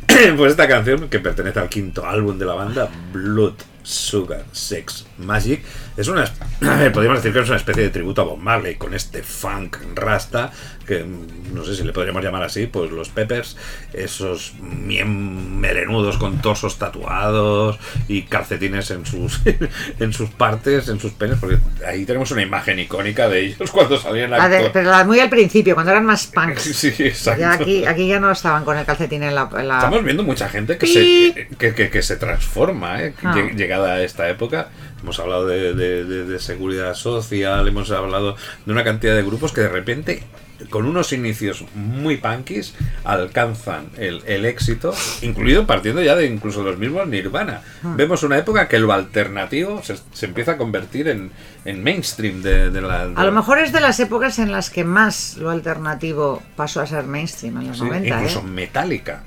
[0.37, 5.62] pues esta canción, que pertenece al quinto álbum de la banda, Blood, Sugar, Sex, Magic,
[5.96, 6.24] es una.
[6.92, 10.50] podríamos decir que es una especie de tributo a Bob Marley, con este funk rasta,
[10.87, 13.57] que mm, no sé si le podríamos llamar así, pues los Peppers,
[13.92, 17.78] esos bien melenudos con torsos tatuados
[18.09, 19.40] y calcetines en sus,
[20.00, 23.98] en sus partes, en sus penes, porque ahí tenemos una imagen icónica de ellos cuando
[23.98, 24.72] salían a de- actuar.
[24.72, 26.62] pero muy al principio, cuando eran más punks.
[26.62, 27.40] Sí, exacto.
[27.40, 29.48] Ya aquí, aquí ya no estaban con el calcetín en la.
[29.57, 30.92] en la- Estamos viendo mucha gente que Pi.
[30.92, 33.14] se, que, que- que se transforma, ¿eh?
[33.22, 33.35] Ah.
[33.35, 34.68] Lle- llegada a esta época.
[35.05, 39.53] Hemos hablado de, de- de- de seguridad social, hemos hablado de una cantidad de grupos
[39.53, 40.23] que de repente,
[40.71, 46.79] con unos inicios muy punkis, alcanzan el, el éxito, incluido partiendo ya de incluso los
[46.79, 47.62] mismos Nirvana.
[47.83, 47.95] Ah.
[47.97, 51.31] Vemos una época que lo alternativo se, se empieza a convertir en,
[51.64, 53.07] en mainstream de, de la...
[53.09, 56.81] de- A lo mejor es de las épocas en las que más lo alternativo pasó
[56.81, 58.43] a ser mainstream, en los Sí, 90, incluso ¿eh?
[58.51, 59.25] Metallica.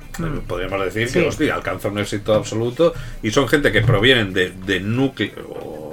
[0.48, 1.20] Podríamos decir Sí.
[1.20, 5.87] que hostia, alcanza un éxito absoluto y son gente que provienen de, de núcleo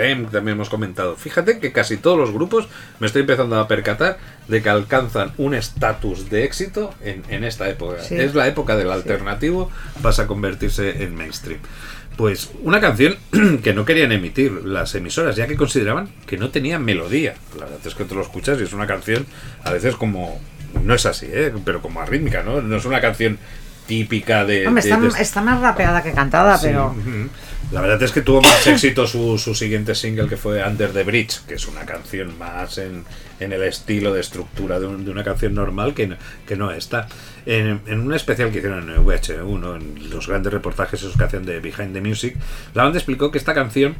[0.00, 1.16] REM, también hemos comentado.
[1.16, 5.54] Fíjate que casi todos los grupos me estoy empezando a percatar de que alcanzan un
[5.54, 8.02] estatus de éxito en, en esta época.
[8.02, 8.16] Sí.
[8.16, 9.70] Es la época del alternativo,
[10.02, 11.60] pasa a convertirse en mainstream.
[12.16, 13.16] Pues una canción
[13.62, 17.34] que no querían emitir las emisoras, ya que consideraban que no tenía melodía.
[17.58, 19.26] La verdad es que te lo escuchas y es una canción
[19.64, 20.40] a veces como...
[20.84, 21.52] No es así, ¿eh?
[21.64, 22.60] pero como arrítmica, ¿no?
[22.60, 23.38] No es una canción
[23.86, 24.66] típica de...
[24.68, 26.94] Hombre, de- está, de- está más rapeada que cantada, Sí, pero.
[27.72, 31.04] La verdad es que tuvo más éxito su, su siguiente single que fue Under the
[31.04, 33.04] Bridge, que es una canción más en,
[33.38, 36.16] en el estilo de estructura de, un- de una canción normal que no,
[36.48, 37.06] que no está.
[37.46, 41.44] En, en un especial que hicieron en VH1, en los grandes reportajes esos que hacían
[41.46, 42.34] de Behind the Music,
[42.74, 43.94] la banda explicó que esta canción,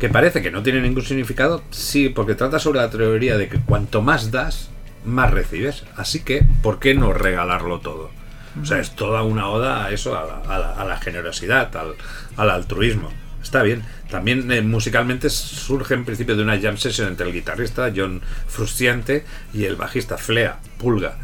[0.00, 3.60] que parece que no tiene ningún significado, sí, porque trata sobre la teoría de que
[3.60, 4.68] cuanto más das,
[5.04, 5.84] más recibes.
[5.96, 8.10] Así que, ¿por qué no regalarlo todo?
[8.60, 11.94] O sea, es toda una oda a eso, a la, a la- generosidad, al,
[12.36, 13.10] al altruismo.
[13.42, 13.82] Está bien.
[14.10, 19.24] También eh, musicalmente surge en principio de una jam session entre el guitarrista John Frusciante
[19.54, 21.16] y el bajista Flea Pulga.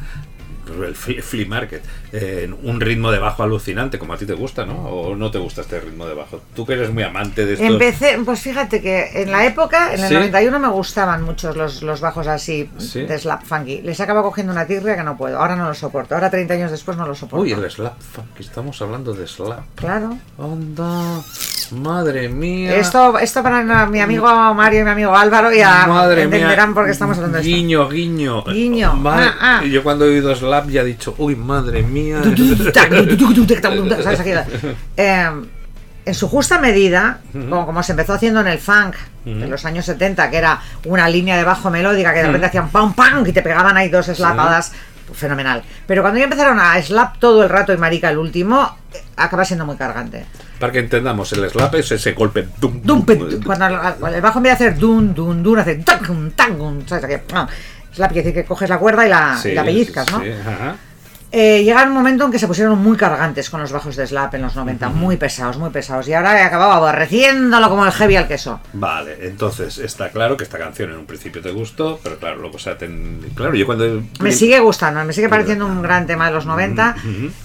[0.84, 1.82] El Flea Market.
[2.12, 4.74] En un ritmo de bajo alucinante, como a ti te gusta, ¿no?
[4.88, 6.40] ¿O no te gusta este ritmo de bajo?
[6.54, 7.64] Tú que eres muy amante de esto.
[7.64, 10.14] Empecé, pues fíjate que en la época, en el Sí.
[10.14, 13.02] 91 me gustaban muchos los, los bajos así Sí.
[13.02, 13.82] de slap funky.
[13.82, 15.38] Les acabo cogiendo una tirria que no puedo.
[15.38, 16.14] Ahora no lo soporto.
[16.14, 17.42] Ahora 30 años después no lo soporto.
[17.42, 18.38] Uy, el slap funk.
[18.40, 19.60] Estamos hablando de slap.
[19.74, 20.16] Claro.
[20.38, 21.20] Anda,
[21.72, 22.76] madre mía.
[22.76, 26.74] Esto, esto para mi amigo Mario y mi amigo Álvaro ya Madre entenderán mía.
[26.74, 27.54] por qué estamos hablando de esto.
[27.54, 28.44] Guiño, guiño.
[28.44, 28.94] Guiño.
[28.94, 29.64] Madre- Ah, ah.
[29.64, 31.97] Y yo cuando he oído slap ya he dicho, uy, madre mía.
[34.20, 34.40] Aquello?
[34.96, 35.30] Eh,
[36.04, 38.94] en su justa medida, como, como se empezó haciendo en el funk
[39.26, 42.70] en los años 70, que era una línea de bajo melódica que de repente hacían
[42.70, 44.72] pam pam y te pegaban ahí dos slapadas,
[45.12, 45.62] fenomenal.
[45.86, 49.44] Pero cuando ya empezaron a slap todo el rato y marica el último, eh, acaba
[49.44, 50.24] siendo muy cargante.
[50.58, 52.48] Para que entendamos, el slap es ese golpe.
[52.58, 55.82] dum, Dum, dum, cuando el, el bajo en vez de hacer dun dun dun hace
[56.86, 57.04] ¿sabes?
[57.04, 57.46] Aquello, ah.
[57.94, 60.20] Slap quiere decir que coges la cuerda y la, Sí, y la pellizcas, ¿no?
[60.20, 60.76] sí, ajá.
[61.30, 64.34] Eh, llega un momento en que se pusieron muy cargantes con los bajos de Slap
[64.34, 66.08] en los 90, muy pesados, muy pesados.
[66.08, 68.60] Y ahora he acabado aborreciéndolo como el heavy al queso.
[68.72, 72.56] Vale, entonces está claro que esta canción en un principio te gustó, pero claro, luego,
[72.56, 74.02] o sea, ten- claro, yo cuando...
[74.20, 76.96] Me sigue gustando, me sigue pareciendo un gran tema de los 90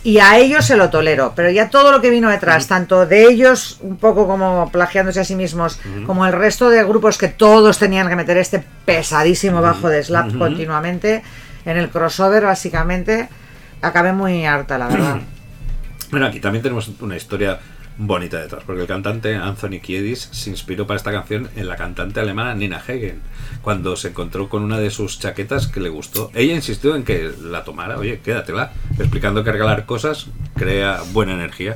[0.06, 3.26] y a ellos se lo tolero, pero ya todo lo que vino detrás, tanto de
[3.26, 7.80] ellos, un poco como plagiándose a sí mismos, como el resto de grupos que todos
[7.80, 11.22] tenían que meter este pesadísimo bajo de slap continuamente,
[11.66, 13.28] en el crossover básicamente,
[13.84, 15.22] acabé muy harta, la verdad.
[16.12, 17.58] Bueno, aquí también tenemos una historia
[17.98, 22.20] bonita detrás, porque el cantante Anthony Kiedis se inspiró para esta canción en la cantante
[22.20, 23.22] alemana Nina Hagen,
[23.62, 26.32] cuando se encontró con una de sus chaquetas que le gustó.
[26.34, 31.76] Ella insistió en que la tomara, oye, quédatela, explicando que regalar cosas crea buena energía,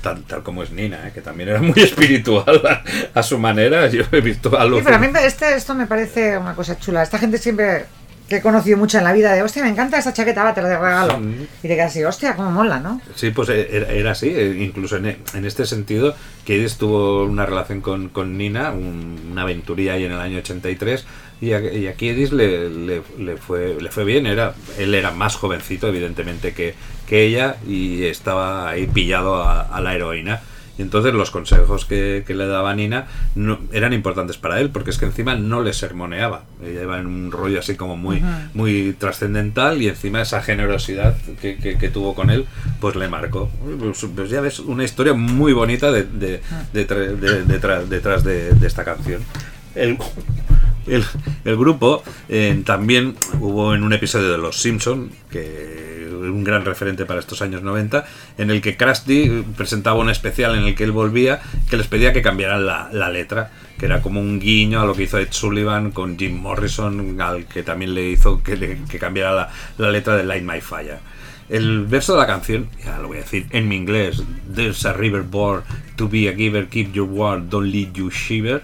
[0.00, 1.12] tal, tal como es Nina, ¿eh?
[1.12, 3.88] que también era muy espiritual a, a su manera.
[3.88, 4.78] Yo he visto algo...
[4.78, 7.02] Sí, pero a mí este, esto me parece una cosa chula.
[7.02, 7.86] Esta gente siempre
[8.32, 10.62] que he conocido mucho en la vida de, hostia, me encanta esta chaqueta, va, te
[10.62, 11.18] la regalo.
[11.20, 11.48] Sí.
[11.62, 13.00] Y te quedas así, hostia, cómo mola, ¿no?
[13.14, 16.14] Sí, pues eh, era, era así, eh, incluso en, en este sentido,
[16.44, 21.04] Kiedis tuvo una relación con, con Nina, un- una aventuría ahí en el año 83,
[21.40, 25.10] y a, y a Kiedis le, le, le fue, le fue bien, era, él era
[25.10, 26.74] más jovencito, evidentemente, que,
[27.06, 30.40] que ella, y estaba ahí pillado a, a la heroína.
[30.78, 34.88] Y entonces los consejos que, que le daba Nina no, eran importantes para él, porque
[34.90, 36.44] es que encima no le sermoneaba.
[36.64, 38.22] Ella iba en un rollo así como muy,
[38.54, 42.46] muy trascendental y encima esa generosidad que, que- que tuvo con él,
[42.80, 43.50] pues le marcó.
[43.78, 46.40] Pues, pues ya ves, una historia muy bonita de, de-
[46.72, 49.20] de de- detrás, detrás de, de esta canción.
[49.74, 49.98] El,
[50.86, 51.04] el,
[51.56, 55.92] grupo eh, también hubo en un episodio de Los Simpson que
[56.30, 58.04] un gran referente para estos años 90
[58.38, 62.12] en el que Krusty presentaba un especial en el que él volvía que les pedía
[62.12, 65.90] que cambiaran la, letra que era como un guiño a lo que hizo Ed Sullivan
[65.90, 70.60] con Jim Morrison al que también le hizo que, cambiara la, letra de Light My
[70.60, 70.98] Fire
[71.48, 74.22] el verso de la canción, ya lo voy a decir en mi inglés,
[74.54, 75.64] There's a river born
[75.96, 78.62] to be a giver, keep your word, don't let you shiver.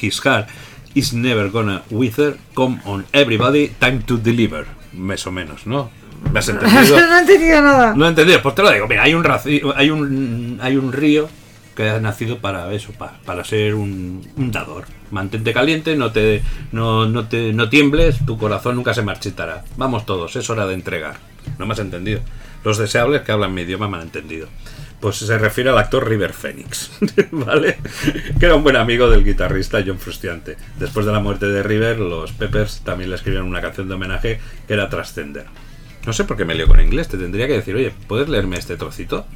[0.00, 0.46] His heart
[0.94, 4.66] is never gonna wither, come on everybody, time to deliver.
[4.92, 5.90] Más o menos, ¿no?
[6.32, 6.98] ¿Me has entendido?
[7.00, 7.94] no he entendido nada.
[7.94, 8.88] No he entendido, pues te lo digo.
[8.88, 9.24] Mira, hay un,
[9.76, 11.28] hay un, hay un río
[11.76, 14.84] que ha nacido para eso, para, para ser un, un dador.
[15.10, 19.64] Mantente caliente, no te, no, no te no tiembles, tu corazón nunca se marchitará.
[19.76, 21.16] Vamos todos, es hora de entregar.
[21.58, 22.20] No me has entendido.
[22.64, 24.48] Los deseables que hablan mi idioma me han entendido.
[25.00, 26.90] Pues se refiere al actor River Phoenix,
[27.30, 27.78] ¿vale?
[28.38, 30.56] Que era un buen amigo del guitarrista John Frusciante.
[30.78, 34.40] Después de la muerte de River, los Peppers también le escribieron una canción de homenaje
[34.66, 35.46] que era Trascender.
[36.06, 38.56] No sé por qué me leo con inglés, te tendría que decir, oye, ¿puedes leerme
[38.56, 39.26] este trocito?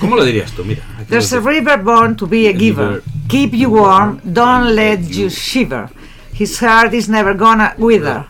[0.00, 0.64] ¿Cómo lo dirías tú?
[0.64, 0.82] Mira.
[1.08, 3.02] There's a river born to be a giver.
[3.28, 5.88] Keep you warm, don't let you shiver.
[6.32, 8.26] His heart is never gonna wither.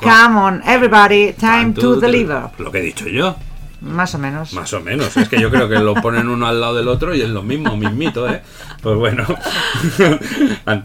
[0.00, 2.50] Come on, everybody, time to deliver.
[2.58, 3.36] Lo que he dicho yo,
[3.80, 4.52] Más o menos.
[4.54, 5.16] más o menos.
[5.16, 7.42] Es que yo creo que lo ponen uno al lado del otro y es lo
[7.42, 8.42] mismo, mismito, ¿eh?
[8.82, 9.24] Pues bueno,
[10.66, 10.84] An-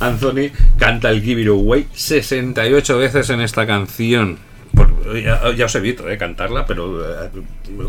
[0.00, 4.38] Anthony canta el Give It Away 68 veces en esta canción.
[4.74, 6.18] Por- ya, ya os evito, ¿eh?
[6.18, 7.30] Cantarla, pero eh,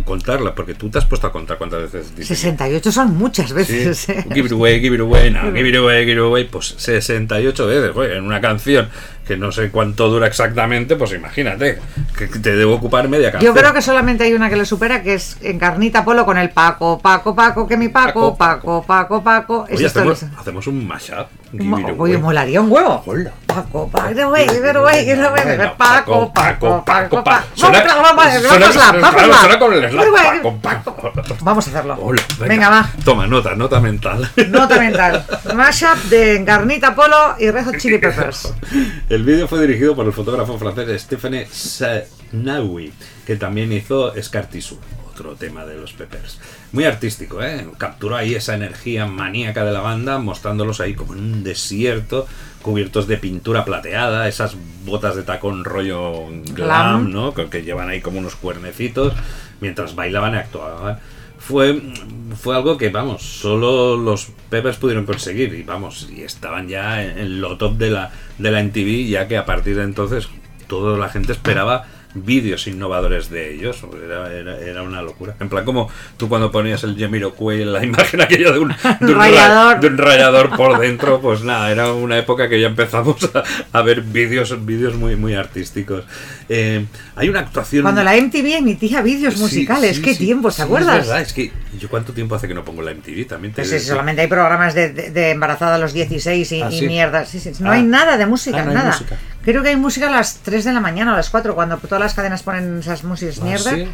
[0.03, 3.53] contarla, porque tú te has puesto a contar cuántas veces dice 68 son muchas Sí.
[3.55, 4.09] veces.
[4.09, 4.25] ¿eh?
[4.33, 7.65] Give it away, give it away, no, give it away, give it away, pues 68
[7.67, 8.89] veces, joder, en una canción
[9.25, 11.79] que no sé cuánto dura exactamente, pues imagínate,
[12.17, 13.53] que te debo ocupar media canción.
[13.55, 16.51] Yo creo que solamente hay una que le supera, que es Encarnita Polo con el
[16.51, 19.65] Paco, Paco, Paco, que mi Paco, Paco, Paco, Paco.
[19.71, 20.01] Oye, esto
[20.37, 21.27] hacemos, un mashup.
[21.97, 23.01] Oye, molaría un huevo.
[23.05, 23.31] Hola.
[23.45, 27.45] Paco, Paco, güey, güey, Paco, Paco, Paco, Paco.
[27.55, 29.39] Suena- Vamos, vamos, vamos, suena- vamos, slap, vamos, claro, slap.
[29.41, 30.05] suena con el slap.
[30.09, 30.59] Güey, güey.
[30.61, 31.35] Paco, Paco.
[31.41, 31.97] Vamos a hacerlo.
[32.01, 32.89] Hola, Venga, va.
[33.03, 34.29] Toma, nota, nota mental.
[34.49, 35.25] Nota mental.
[35.55, 38.53] Mashup de Encarnita Polo y Red Hot Chili Peppers.
[39.15, 42.91] El vídeo fue dirigido por el fotógrafo francés Stéphane Sanawi,
[43.25, 44.77] que también hizo Scar Tissue,
[45.09, 46.37] otro tema de los Peppers.
[46.73, 47.65] Muy artístico, ¿eh?
[47.77, 52.27] Capturó ahí esa energía maníaca de la banda, mostrándolos ahí como en un desierto,
[52.61, 57.09] cubiertos de pintura plateada, esas botas de tacón rollo glam.
[57.09, 57.33] ¿no?
[57.33, 59.13] Que llevan ahí como unos cuernecitos,
[59.61, 60.99] mientras bailaban y actuaban.
[61.47, 61.79] Fue,
[62.35, 65.53] fue algo que, vamos, solo los Peppers pudieron conseguir.
[65.53, 69.37] Y, vamos, y estaban ya en, lo top de la, de la MTV, ya que
[69.37, 70.27] a partir de entonces
[70.67, 71.85] toda la gente esperaba
[72.15, 73.79] vídeos innovadores de ellos.
[74.03, 75.35] Era, era, era una locura.
[75.39, 79.05] En plan, como tú cuando ponías el Jamiroquai en la imagen aquella de un, de
[79.05, 79.79] un, ra- Rallador.
[79.81, 83.43] de un rallador por dentro, pues nada, era una época que ya empezamos a,
[83.77, 86.05] a ver vídeos vídeos muy, muy artísticos.
[86.49, 86.85] Eh,
[87.15, 87.83] hay una actuación...
[87.83, 90.99] Cuando la MTV emitía vídeos musicales, sí, qué sí, tiempos, sí, ¿te acuerdas?
[91.01, 93.53] Es verdad, es que yo cuánto tiempo hace que no pongo la MTV también.
[93.53, 97.25] te Pues solamente hay programas de, de- embarazada a los 16 y, Ah, y mierda.
[97.59, 97.73] No Ah.
[97.73, 98.91] hay nada de música, Ah, no nada.
[98.91, 99.17] música.
[99.43, 101.99] Creo que hay música a las 3 de la mañana a las 4, cuando todas
[102.05, 103.71] las cadenas ponen esas músicas ¿Ah, mierda.
[103.71, 103.87] sí?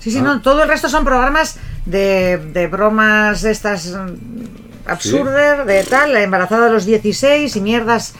[0.00, 0.22] Sí, sí, Ah.
[0.22, 1.56] no, todo el resto son programas
[1.86, 7.60] de, de bromas de estas mm, absurdas, de tal, la embarazada de los 16 y
[7.60, 8.14] mierdas.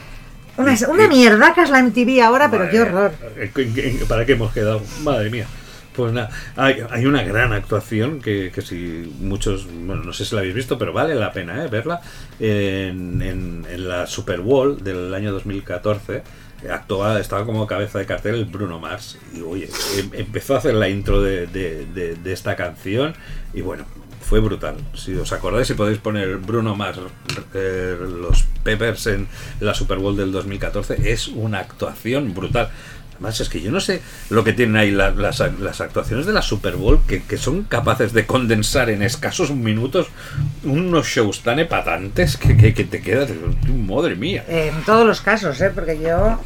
[0.57, 3.13] Una, una mierda que es la MTV ahora, pero qué horror.
[3.37, 4.81] ¿en qué- en qué- ¿Para qué hemos quedado?
[5.03, 5.47] Madre mía.
[5.95, 10.35] Pues nada, hay, hay una gran actuación que, que si muchos, bueno, no sé si
[10.35, 11.67] la habéis visto, pero vale la pena ¿eh?
[11.67, 12.01] verla.
[12.39, 16.23] En, en- en la Super Bowl del año 2014
[16.71, 19.17] actuaba, estaba como cabeza de cartel el Bruno Mars.
[19.35, 23.13] Y oye, em- empezó a hacer la intro de, de- de- de esta canción
[23.53, 23.85] y bueno,
[24.21, 24.75] fue brutal.
[24.93, 26.99] Si os acordáis, si podéis poner Bruno Mars,
[27.53, 29.27] eh, los Peppers en
[29.59, 32.69] la Super Bowl del 2014, es una actuación brutal.
[33.19, 36.31] Además, es que yo no sé lo que tienen ahí la- las, las actuaciones de
[36.31, 40.07] la Super Bowl que, que son capaces de condensar en escasos minutos
[40.63, 43.29] unos shows tan epatantes que, que- que te quedas,
[43.67, 44.45] madre mía.
[44.47, 45.69] En todos los casos, ¿eh?
[45.75, 46.39] porque yo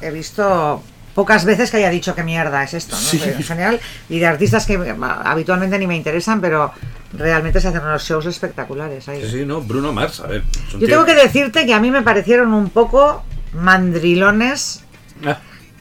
[0.00, 0.82] he visto
[1.14, 3.02] pocas veces que haya dicho qué mierda es esto, ¿no?
[3.02, 3.20] Sí.
[3.24, 4.78] En general, y de artistas que
[5.24, 6.72] habitualmente ni me interesan, pero
[7.12, 9.22] realmente se hacen unos shows espectaculares ahí.
[9.22, 10.42] Sí, sí, no, Bruno Mars, a ver.
[10.78, 14.82] Yo tengo que decirte que a mí me parecieron un poco mandrilones.
[15.24, 15.38] Ah,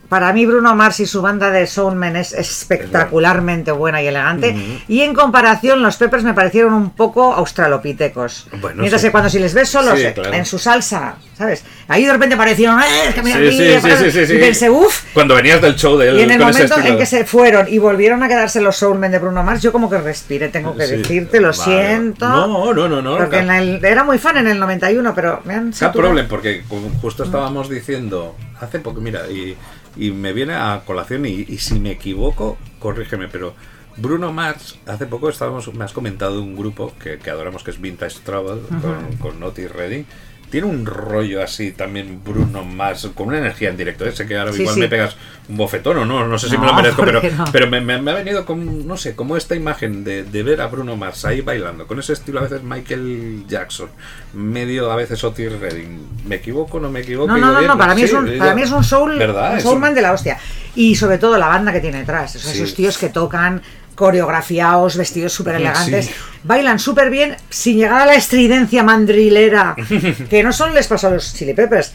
[0.09, 4.55] Para mí Bruno Mars y su banda de Soulmen es espectacularmente buena y elegante.
[4.87, 8.47] Y en comparación los Peppers me parecieron un poco australopitecos.
[8.61, 9.07] Bueno, Mientras sí.
[9.07, 10.33] que cuando si les ves solos Sí, claro.
[10.33, 11.63] en su salsa, ¿sabes?
[11.87, 13.11] Ahí de repente parecieron, ¡eh!
[13.15, 14.33] que mira Sí, aquí", sí, sí, sí, sí, sí.
[14.35, 15.03] y pensé, uff.
[15.13, 17.79] Cuando venías del show de él Y en el momento en que se fueron y
[17.79, 21.39] volvieron a quedarse los Soulmen de Bruno Mars, yo como que respiré, tengo que decirte,
[21.39, 21.53] lo Vale.
[21.63, 22.27] siento.
[22.29, 23.17] No, no, no, no.
[23.17, 26.63] Porque en el- era muy fan en el 91, pero me han No problem, porque
[27.01, 29.57] justo estábamos diciendo hace poco, mira, y,
[29.95, 33.53] y me viene a colación, y, y si me equivoco, corrígeme, pero
[33.97, 37.71] Bruno Mars, hace poco estábamos, me has comentado de un grupo que, que adoramos que
[37.71, 40.05] es Vintage Travel, con, con Otis Redding.
[40.53, 44.05] Tiene un rollo así también Bruno Mars, con una energía en directo.
[44.05, 44.11] ¿eh?
[44.11, 44.81] Sé que ahora Sí, igual sí.
[44.81, 45.15] me pegas
[45.49, 47.45] un bofetón o no, no sé si me lo merezco, ¿por pero, no?
[47.51, 50.61] pero me, me- me ha venido con, no sé, como esta imagen de, de ver
[50.61, 53.89] a Bruno Mars ahí bailando, con ese estilo a veces Michael Jackson,
[54.33, 56.07] medio a veces Otis Redding.
[56.27, 57.27] ¿Me equivoco no me equivoco?
[57.35, 59.17] No, no, no, para mí, Sí, es un, para mí es un soul,
[59.59, 60.37] soulman un- de la hostia.
[60.75, 62.59] Y sobre todo la banda que tiene detrás, o sea, Sí.
[62.61, 63.59] esos tíos que tocan
[63.95, 66.11] coreografiados, vestidos súper elegantes, Sí.
[66.43, 69.75] bailan súper bien sin llegar a la estridencia mandrilera,
[70.29, 71.93] que no solo les pasó a los Chili Peppers.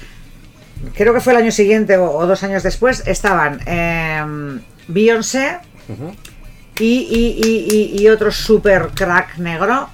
[0.95, 5.59] Creo que fue el año siguiente o, o dos años después, estaban em, Beyoncé
[6.79, 9.89] y, y, y, y- y otro super crack negro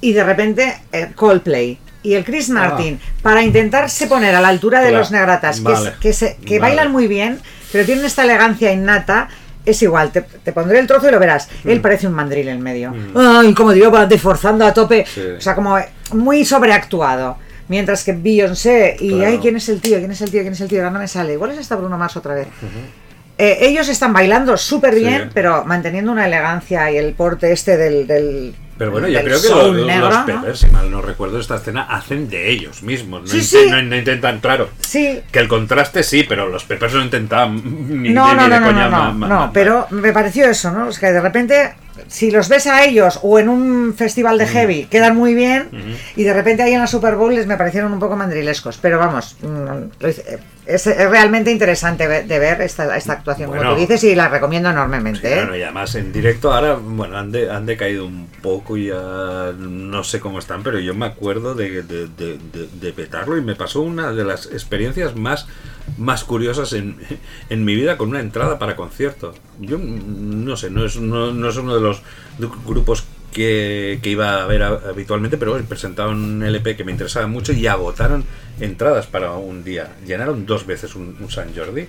[0.00, 4.80] y de repente eh, Coldplay y el Chris Martin para intentarse poner a la altura
[4.80, 6.74] de Claro, los negratas que, vale, es- que, se- que vale.
[6.74, 7.38] bailan muy bien
[7.70, 9.28] pero tienen esta elegancia innata
[9.64, 11.48] es igual, te, te pondré el trozo y lo verás.
[11.64, 12.94] Él parece un mandril en medio.
[13.14, 15.04] Ay, como digo, va forzando a tope.
[15.06, 15.20] Sí.
[15.38, 15.76] O sea, como
[16.12, 17.36] muy sobreactuado.
[17.68, 19.30] Mientras que Beyoncé y Claro.
[19.30, 19.98] ay, ¿quién es el tío?
[19.98, 20.40] ¿Quién es el tío?
[20.42, 20.80] ¿Quién es el tío?
[20.80, 21.32] Ahora no me sale.
[21.34, 22.48] Igual es esta Bruno Mars otra vez.
[23.38, 25.30] Eh, ellos están bailando súper bien, Sí.
[25.32, 28.06] pero manteniendo una elegancia y el porte este del.
[28.06, 30.26] del Pero bueno, yo creo que los, negro, los ¿no?
[30.26, 33.22] Peppers, si mal no recuerdo esta escena, hacen de ellos mismos.
[33.22, 33.70] No, Sí, inte- sí.
[33.70, 34.70] no- no intentan, claro.
[34.80, 35.20] Sí.
[35.30, 37.56] Que el contraste sí, pero los Peppers no intentaban
[38.02, 40.12] ni, No, de, no, ni de no, no, coña no, ma- no, ma- pero me
[40.12, 40.88] pareció eso, ¿no?
[40.88, 41.74] Es que de repente,
[42.08, 44.38] si los ves a ellos o en un festival Mm.
[44.38, 45.68] de heavy, quedan muy bien,
[46.16, 48.98] y de repente ahí en la Super Bowl les me parecieron un poco mandrilescos, pero
[48.98, 50.00] vamos, mm,
[50.64, 53.64] es, realmente interesante de ver esta, esta actuación, Bueno.
[53.64, 55.32] como tú dices, y la recomiendo Sí, enormemente.
[55.32, 55.36] ¿eh?
[55.36, 60.04] bueno, y además en directo ahora, bueno, han, de- han decaído un poco ya no
[60.04, 62.38] sé cómo están, pero yo me acuerdo de, de- de-
[62.80, 65.46] de- petarlo y me pasó una de las experiencias más,
[65.98, 66.96] más curiosas en,
[67.50, 69.34] en mi vida con una entrada para concierto.
[69.60, 72.02] Yo no sé, no es, no, no es uno de los
[72.66, 77.52] grupos que, que iba a ver habitualmente, pero presentaron un LP que me interesaba mucho
[77.52, 78.24] y agotaron
[78.60, 79.96] entradas para un día.
[80.06, 81.86] Llenaron dos veces un, un San Jordi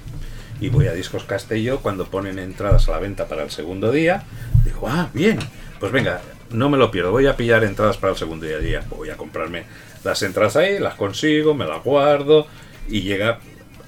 [0.61, 4.24] y voy a Discos Castelló cuando ponen entradas a la venta para el segundo día.
[4.63, 5.38] Digo, ah, bien,
[5.82, 6.21] pues venga,
[6.54, 8.60] no me lo pierdo, voy a pillar entradas para el segundo día.
[8.60, 8.84] día.
[8.89, 9.66] Voy a comprarme
[10.04, 12.47] las entradas ahí, las consigo, me las guardo
[12.88, 13.39] y llega,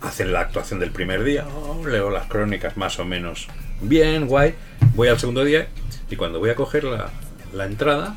[0.02, 3.48] hacen la actuación del primer día, oh, leo las crónicas más o menos
[3.82, 4.56] bien, guay.
[4.96, 5.68] Voy al segundo día
[6.10, 7.10] y cuando voy a coger la,
[7.54, 8.16] la entrada,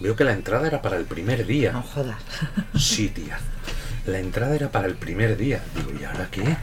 [0.00, 1.72] veo que la entrada era para el primer día.
[1.72, 2.18] No jodas.
[2.78, 3.38] Sí, tía.
[4.06, 5.62] La entrada era para el primer día.
[5.74, 6.56] Digo, ¿y ahora qué?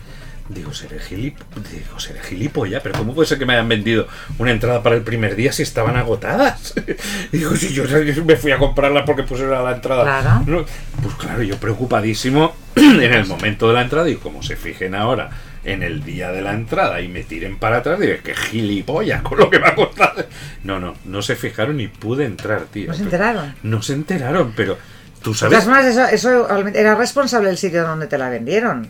[0.54, 1.38] Digo, seré gilip...
[1.72, 5.02] Digo, seré gilipollas, pero ¿cómo puede ser que me hayan vendido una entrada para el
[5.02, 6.74] primer día si estaban agotadas?
[7.32, 7.84] Digo, si yo
[8.26, 10.04] me fui a comprarla porque pusieron la entrada.
[10.04, 10.43] Claro.
[10.45, 10.66] No,
[11.02, 15.30] Pues claro, yo preocupadísimo en el momento de la entrada y como se fijen ahora
[15.64, 19.38] en el día de la entrada y me tiren para atrás, digo, que gilipollas con
[19.38, 20.26] lo que me ha costado.
[20.64, 22.88] No, no, no se fijaron y pude entrar, tío.
[22.88, 23.56] ¿No se enteraron?
[23.64, 24.78] No se enteraron, pero
[25.22, 25.59] tú sabes.
[25.59, 28.89] todas maneras, eso, eso era responsable el sitio donde te la vendieron.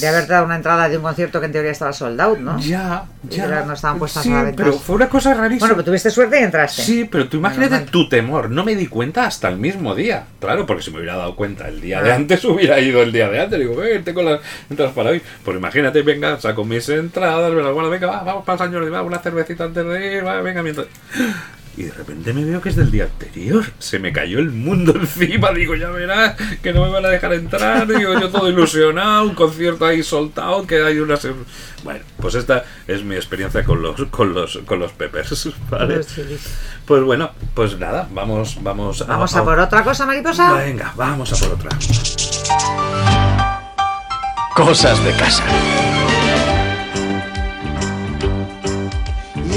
[0.00, 2.58] De haber dado una entrada de un concierto que en teoría estaba sold out, ¿no?
[2.60, 3.64] Ya, ya.
[3.64, 4.62] no estaban puestas sí, a la venta.
[4.64, 5.60] pero fue una cosa rarísima.
[5.60, 6.82] Bueno, pues tuviste suerte y entraste.
[6.82, 7.84] Sí, pero tú imagínate mal.
[7.86, 8.50] tu temor.
[8.50, 10.24] No me di cuenta hasta el mismo día.
[10.40, 12.16] Claro, porque si me hubiera dado cuenta el día de Ah.
[12.16, 13.58] antes, hubiera ido el día de antes.
[13.58, 14.40] Digo, eh, tengo las
[14.70, 15.22] entradas para hoy.
[15.44, 18.72] Pues imagínate, venga, saco mis entradas, me las guardo, venga, va, vamos para el San
[18.72, 20.86] Jordi, va, una cervecita antes de ir, va, venga, mientras.
[21.78, 23.64] Y de repente me veo que es del día anterior.
[23.78, 25.52] Se me cayó el mundo encima.
[25.52, 27.86] Digo, ya verás que no me van a dejar entrar.
[27.86, 29.22] Digo, yo todo ilusionado.
[29.22, 30.66] Un concierto ahí soltado.
[30.66, 31.16] Que hay una.
[31.16, 31.32] se-
[31.84, 35.48] Bueno, pues esta es mi experiencia con los, con los, con los peppers.
[36.14, 36.40] chilis.
[36.84, 40.54] Pues bueno, pues nada, vamos, vamos, Vamos a por otra cosa, mariposa.
[40.54, 41.70] Venga, vamos a por otra.
[44.56, 45.44] Cosas de casa.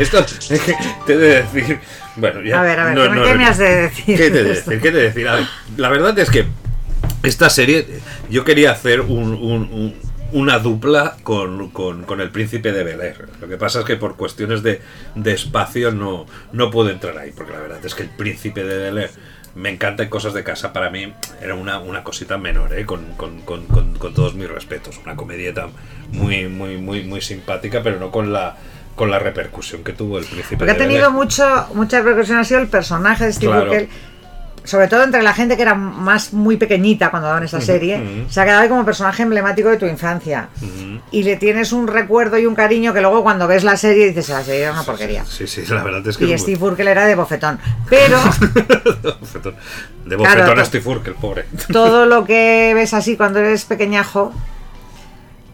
[0.00, 0.24] Esto
[1.06, 1.78] te he de decir.
[2.16, 2.60] Bueno, ya.
[2.60, 4.16] A ver, a ver, no- ¿qué, no- qué me has de decir?
[4.16, 4.80] ¿Qué te de decir?
[4.80, 5.28] ¿Qué te de decir?
[5.28, 5.44] A ver,
[5.76, 6.44] la verdad es que
[7.22, 7.86] esta serie,
[8.30, 9.94] yo quería hacer un- un- un-
[10.32, 13.28] una dupla con, con- con el príncipe de Bel Air.
[13.40, 14.80] Lo que pasa es que por cuestiones de,
[15.16, 18.78] de espacio no, no puedo entrar ahí, porque la verdad es que el príncipe de
[18.78, 19.10] Bel Air
[19.56, 20.72] me encanta en cosas de casa.
[20.72, 22.86] Para mí era una, una cosita menor, ¿eh?
[22.86, 24.98] con, con- con- con- con todos mis respetos.
[25.04, 25.68] Una comedieta
[26.12, 28.56] muy, muy, muy, muy simpática, pero no con la
[29.00, 32.44] con la repercusión que tuvo el príncipe Porque ha de tenido mucho, mucha repercusión ha
[32.44, 33.70] sido el personaje de Steve Claro.
[33.70, 33.88] Urkel,
[34.62, 38.40] sobre todo entre la gente que era más muy pequeñita cuando daban esa serie, se
[38.40, 40.50] ha quedado ahí como personaje emblemático de tu infancia.
[41.10, 44.28] Y le tienes un recuerdo y un cariño que luego cuando ves la serie dices,
[44.28, 45.24] la serie era una porquería.
[45.24, 47.58] Sí, sí, la verdad es que Y es Steve Urkel era de bofetón.
[47.88, 49.54] Pero de bofetón,
[50.04, 51.46] de bofetón Claro, a Steve Urkel, pobre.
[51.72, 54.32] todo lo que ves así cuando eres pequeñajo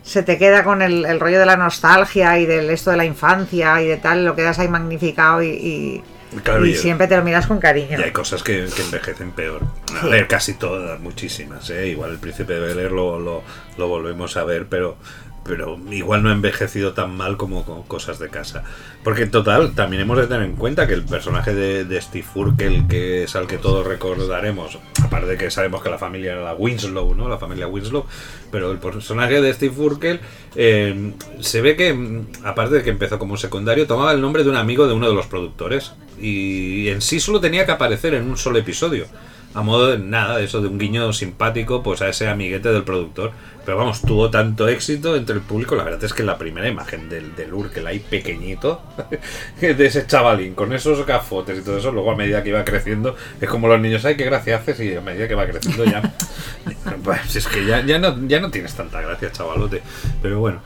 [0.06, 3.04] se te queda con el, el rollo de la nostalgia y del esto de la
[3.04, 6.02] infancia y de tal, lo quedas ahí magnificado y, y-
[6.42, 7.98] Claro, y y- siempre te lo miras con cariño.
[7.98, 9.62] Y hay cosas que, que envejecen peor.
[9.96, 10.08] A Sí.
[10.10, 11.70] ver, casi todas, muchísimas.
[11.70, 11.88] ¿eh?
[11.88, 13.42] Igual el príncipe de Bel lo, lo,
[13.78, 14.96] lo volvemos a ver, pero,
[15.46, 18.64] pero igual no ha envejecido tan mal como con cosas de casa.
[19.04, 22.86] Porque en total, también hemos de tener en cuenta que el personaje de, Steve Urkel,
[22.88, 26.54] que es al que todos recordaremos, aparte de que sabemos que la familia era la
[26.54, 27.28] Winslow, ¿no?
[27.28, 28.06] La familia Winslow,
[28.50, 30.20] pero el personaje de Steve Urkel
[30.54, 34.56] eh, se ve que, aparte de que empezó como secundario, tomaba el nombre de un
[34.56, 35.92] amigo de uno de los productores.
[36.20, 39.06] Y en sí solo tenía que aparecer en un solo episodio.
[39.56, 43.32] A modo de nada, eso de un guiño simpático pues a ese amiguete del productor.
[43.66, 45.74] Pero vamos, tuvo tanto éxito entre el público.
[45.74, 48.80] La verdad es que la primera imagen del, del Urkel ahí pequeñito,
[49.60, 53.16] de ese chavalín con esos gafotes y todo eso, luego a medida que iba creciendo,
[53.40, 56.14] es como los niños, ay, qué gracia haces, y a medida que va creciendo ya.
[57.02, 59.82] Pues es que ya, ya, no, ya no tienes tanta gracia, chavalote.
[60.22, 60.60] Pero bueno,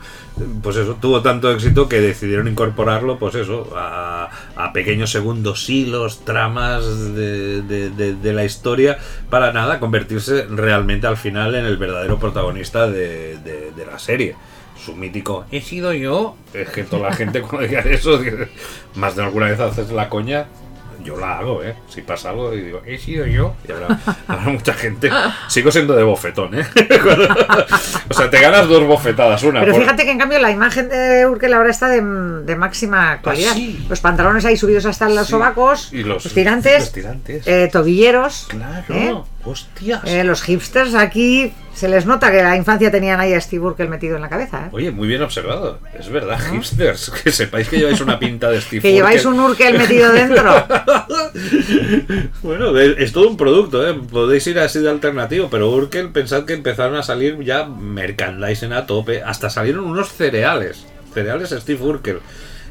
[0.63, 4.29] pues eso, tuvo tanto éxito que decidieron incorporarlo, pues eso, a,
[4.73, 8.97] pequeños segundos hilos, tramas de, de- de- la historia,
[9.29, 13.37] para nada, convertirse realmente al final en el verdadero protagonista de,
[13.85, 14.35] la serie.
[14.83, 16.35] Su mítico, he sido yo.
[16.53, 18.19] Es que toda la gente cuando diga eso,
[18.95, 20.47] más de alguna vez haces la coña.
[21.03, 21.75] Yo la hago, ¿eh?
[21.89, 23.53] Si pasa algo y digo, he sido yo.
[23.67, 25.09] Y habrá, habrá mucha gente.
[25.47, 26.65] Sigo siendo de bofetón, ¿eh?
[28.09, 29.43] o sea, te ganas dos bofetadas.
[29.43, 32.55] Una Pero por- fíjate que en cambio la imagen de Urkel ahora está de, de
[32.55, 33.53] máxima actualidad.
[33.53, 33.85] sí.
[33.89, 35.31] Los pantalones ahí subidos hasta los Sí.
[35.31, 37.47] sobacos, Y los- tirantes, los tirantes.
[37.47, 38.47] eh, tobilleros.
[38.49, 38.83] Claro.
[38.93, 39.15] ¿eh?
[39.43, 40.01] Hostias.
[40.05, 43.89] Eh, los hipsters aquí se les nota que la infancia tenían ahí a Steve Urkel
[43.89, 44.65] metido en la cabeza.
[44.65, 44.69] ¿eh?
[44.71, 45.79] Oye, muy bien observado.
[45.97, 47.09] Es verdad, hipsters.
[47.09, 50.51] Que sepáis que lleváis una pinta de Steve Que lleváis un Urkel metido dentro.
[52.41, 53.93] Bueno, es, es todo un producto, ¿eh?
[53.93, 58.85] Podéis ir así de alternativo, pero Urkel, pensad que empezaron a salir ya merchandising a
[58.85, 59.21] tope.
[59.23, 60.85] Hasta salieron unos cereales.
[61.13, 62.19] Cereales Steve Urkel.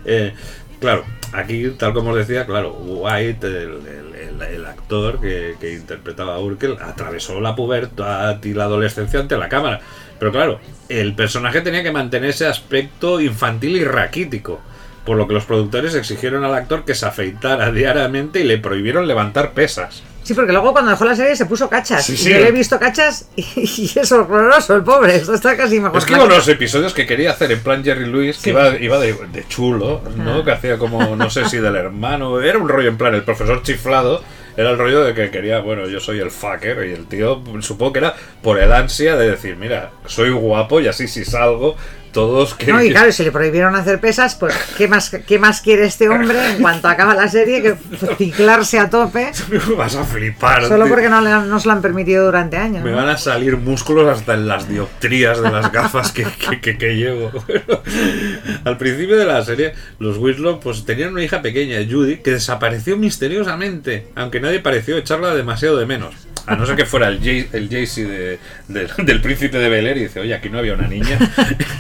[0.05, 0.35] Eh,
[0.81, 6.77] claro, aquí, tal como os decía, claro, White, el, actor que, que interpretaba a Urkel,
[6.81, 9.81] atravesó la pubertad y la adolescencia ante la cámara.
[10.19, 14.61] Pero claro, el personaje tenía que mantener ese aspecto infantil y raquítico.
[15.05, 19.09] Por lo que los productores exigieron al actor que se afeitara diariamente y le prohibieron
[19.09, 20.03] levantar pesas.
[20.23, 22.05] Sí, porque luego cuando dejó la serie se puso cachas.
[22.05, 22.17] Sí.
[22.17, 25.17] Yo le he visto cachas y, y es horroroso el pobre.
[25.17, 25.99] Esto está casi mejor.
[25.99, 28.51] Es que hubo unos episodios que quería hacer en plan Jerry Lewis, que Sí.
[28.51, 30.39] iba, iba de, de chulo, ¿no?
[30.39, 30.45] Ah.
[30.45, 32.41] Que hacía como, no sé si del hermano.
[32.41, 34.23] Era un rollo en plan, el profesor chiflado.
[34.57, 36.87] Era el rollo de que quería, bueno, yo soy el fucker.
[36.87, 40.89] Y el tío, supongo que era por el ansia de decir, mira, soy guapo y
[40.89, 41.77] así si salgo,
[42.13, 42.73] todos que.
[42.73, 46.09] No, y claro, si le prohibieron hacer pesas, pues ¿qué más, qué más quiere este
[46.09, 47.75] hombre en cuanto acaba la serie que
[48.17, 49.31] ciclarse a tope
[49.77, 50.65] Vas a flipar.
[50.67, 50.93] solo tío.
[50.95, 52.83] porque no, le han- no se lo han permitido durante años?
[52.85, 52.97] Me ¿no?
[52.97, 56.97] van a salir músculos hasta en las dioptrías de las gafas que, que, que- que
[56.97, 57.31] llevo.
[57.47, 57.83] Bueno,
[58.65, 62.97] al principio de la serie, los Winslow pues tenían una hija pequeña, Judy, que desapareció
[62.97, 66.15] misteriosamente, aunque nadie pareció echarla demasiado de menos.
[66.47, 68.39] A no ser que fuera el, Jay- el Jaycee de,
[68.69, 71.19] de- del príncipe de Bel Air y dice, oye, aquí no había una niña.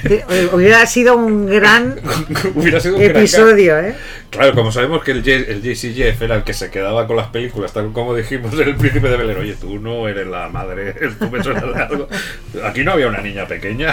[0.03, 2.01] Eh, Hubiera sido un gran
[2.55, 3.95] Hubiera sido un gran episodio, ¿eh?
[4.31, 7.17] Claro, como sabemos que el, J- el JC Jeff era el que se quedaba con
[7.17, 10.95] las películas, tal como dijimos el príncipe de Belén, oye, tú no eres la madre,
[11.19, 12.09] tú me suena de algo.
[12.65, 13.93] Aquí no había una niña pequeña.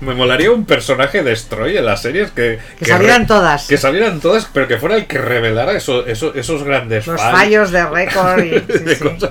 [0.00, 2.58] me molaría un personaje destroy en las series que...
[2.78, 3.66] Que salieran re- todas.
[3.68, 7.38] Que salieran todas, pero que fuera el que revelara eso- eso- esos grandes Los fallos.
[7.38, 8.50] fallos de récord y.
[8.50, 9.04] sí, de sí.
[9.04, 9.30] cosas.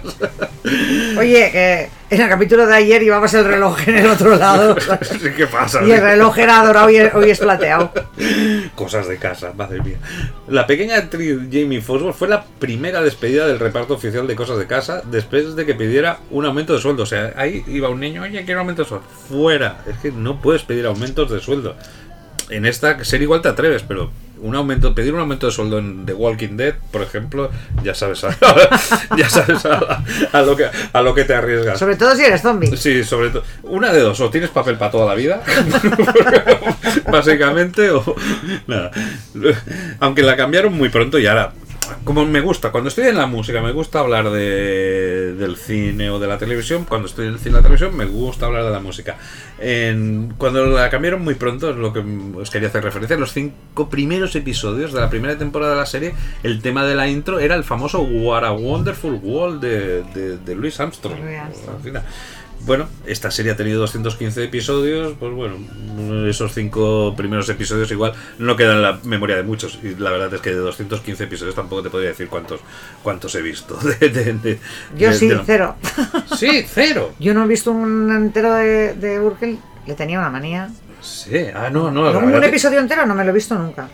[1.18, 4.76] Oye, que en el capítulo de ayer llevabas el reloj en el otro lado.
[5.02, 5.84] Sí, ¿Qué pasa?
[5.84, 7.92] Y el reloj era dorado y hoy es plateado.
[8.76, 9.98] Cosas de casa, madre mía.
[10.48, 14.68] La pequeña actriz Jamie Foswell fue la primera despedida del reparto oficial de Cosas de
[14.68, 17.04] Casa después de que pidiera un aumento de sueldo.
[17.04, 19.08] O sea, ahí iba un niño, oye, quiero aumento de sueldo.
[19.30, 19.82] Fuera.
[19.88, 21.76] Es que no puedes pedir aumentos de sueldo.
[22.50, 24.12] En esta serie igual te atreves, pero
[24.44, 27.50] un aumento, pedir un aumento de sueldo en The Walking Dead, por ejemplo,
[27.82, 28.36] ya sabes a,
[29.18, 31.80] ya sabes a, a lo que a lo que te arriesgas.
[31.80, 32.76] Sobre todo si eres zombie.
[32.76, 33.44] Sí, sobre todo.
[33.64, 35.42] Una de dos, o tienes papel para toda la vida,
[37.12, 38.04] básicamente, o
[38.68, 38.92] nada.
[40.00, 41.54] Aunque la cambiaron muy pronto y ahora,
[42.04, 46.20] como me gusta, cuando estoy en la música, me gusta hablar de, del cine o
[46.20, 48.72] de la televisión, cuando estoy en el cine y la televisión, me gusta hablar de
[48.72, 49.18] la música.
[49.60, 52.04] En- cuando la cambiaron muy pronto, es lo que
[52.36, 55.86] os quería hacer referencia, en los cinco primeros episodios de la primera temporada de la
[55.86, 56.14] serie,
[56.44, 60.56] el tema de la intro era el famoso What a Wonderful World de, de, de
[60.56, 61.20] Louis Armstrong.
[61.20, 62.04] Louis Armstrong.
[62.66, 65.58] Bueno, esta serie ha tenido 215 episodios, pues bueno,
[66.30, 69.80] esos cinco primeros episodios igual no quedan en la memoria de muchos.
[69.84, 72.62] Y la verdad es que de 215 episodios tampoco te podría decir cuántos
[73.04, 73.76] cuántos he visto.
[74.00, 74.60] de- de- de-
[74.98, 75.76] Yo sí, cero.
[76.38, 77.14] Sí, cero.
[77.20, 79.60] Yo no he visto un entero de, de Urkel.
[79.86, 80.70] Le tenía una manía.
[81.02, 82.14] Sí, ah, no, no.
[82.14, 83.90] la un episodio entero no me lo he visto nunca.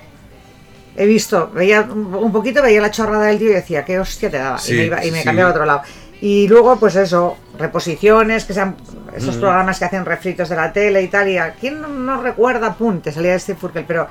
[0.96, 4.30] He visto, veía un un poquito, veía la chorrada del tío y decía, qué hostia
[4.30, 4.60] te daba.
[4.60, 5.24] Sí, y me, iba- y me sí.
[5.24, 5.82] cambiaba a otro lado.
[6.22, 8.76] Y luego, pues eso, reposiciones, que sean
[9.16, 9.40] esos Mm.
[9.40, 11.30] programas que hacen refritos de la tele y tal.
[11.30, 14.08] Y a quién no, no recuerda, pum, te salía Steve Urkel, pero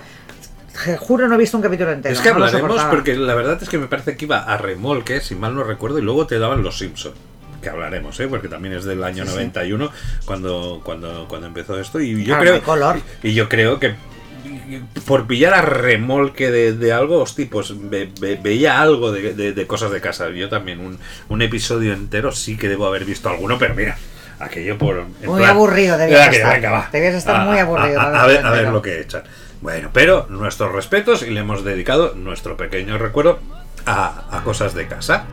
[1.00, 2.14] juro no he visto un capítulo entero.
[2.14, 5.20] Es que no hablaremos porque la verdad es que me parece que iba a remolque,
[5.20, 7.12] si mal no recuerdo, y luego te daban los Simpson.
[7.60, 8.28] Que hablaremos, ¿eh?
[8.28, 9.34] porque también es del año Sí, sí.
[9.36, 9.90] 91
[10.24, 12.00] cuando, cuando, cuando empezó esto.
[12.00, 13.96] Y yo Claro, creo y yo creo que
[15.06, 19.52] por pillar a remolque de, de algo, hosti, pues ve- ve- veía algo de, de-
[19.52, 20.28] de cosas de casa.
[20.30, 20.98] Yo también, un,
[21.28, 23.96] un episodio entero sí que debo haber visto alguno, pero mira,
[24.40, 25.04] aquello por.
[25.24, 26.54] Muy aburrido debías Venga, que estar.
[26.54, 26.88] venga, va.
[26.92, 29.22] Debías estar A- muy a- aburrido, A, a la ver, a ver lo que echan.
[29.60, 33.40] Bueno, pero nuestros respetos y le hemos dedicado nuestro pequeño recuerdo
[33.86, 35.24] a, a cosas de casa.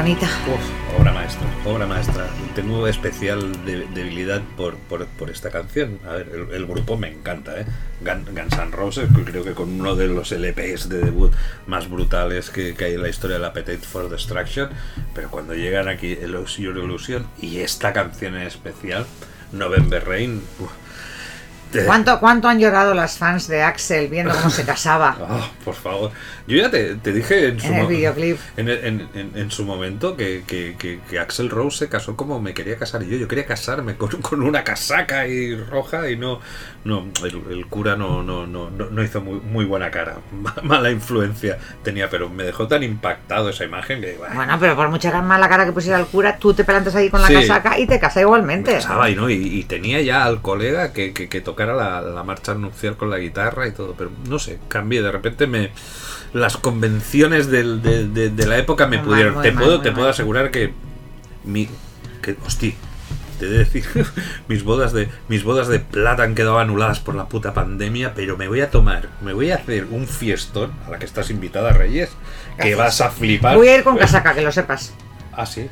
[0.00, 0.28] Bonita.
[0.98, 2.26] Obra maestra, obra maestra.
[2.54, 5.98] Tengo especial de- debilidad por, por, esta canción.
[6.08, 7.66] A ver, el, grupo me encanta, ¿eh?
[8.00, 11.32] Gun- Guns N' Roses, creo que con uno de los LPs de debut
[11.66, 14.70] más brutales que, hay en la historia del Appetite for Destruction.
[15.14, 19.04] Pero cuando llegan aquí el Your Illusion y esta canción en especial,
[19.52, 20.42] November Rain.
[21.86, 26.10] ¿Cuánto, ¿Cuánto han llorado las fans de Axel viendo cómo se casaba Ah, por favor.
[26.46, 28.38] Yo ya te, te dije en su, en el videoclip?
[28.56, 32.54] en, en- en- su momento que, que, que, que Axel Rose se casó como me
[32.54, 33.16] quería casar yo.
[33.16, 36.40] Yo quería casarme con, con una casaca y roja y no.
[36.84, 40.16] no el, el cura no, no, no, no, hizo muy, muy buena cara.
[40.62, 44.16] Mala influencia tenía, pero me dejó tan impactado esa imagen que.
[44.18, 47.10] bah, Bueno, pero por mucha mala cara que pusiera el cura, tú te plantas ahí
[47.10, 47.34] con la Sí.
[47.34, 48.72] casaca y te casas me igualmente.
[48.74, 49.30] casaba y, ¿no?
[49.30, 53.10] y, y tenía ya al colega que, que, que tocara la, la marcha nupcial con
[53.10, 55.70] la guitarra y todo, pero no sé, cambié, de repente me
[56.32, 59.34] las convenciones del- de, de- de la época me Muy pudieron.
[59.34, 60.72] mal, te mal, puedo, te puedo asegurar que
[61.44, 61.68] mi
[62.22, 62.72] que hostia,
[63.38, 63.84] te de decir,
[64.48, 68.36] mis bodas de mis bodas de plata han quedado anuladas por la puta pandemia, pero
[68.38, 71.72] me voy a tomar, me voy a hacer un fiestón a la que estás invitada
[71.72, 72.10] Reyes,
[72.56, 72.78] que Gracias.
[72.78, 73.56] vas a flipar.
[73.56, 74.94] Voy a ir con casaca, que lo sepas.
[75.32, 75.68] Ah, sí.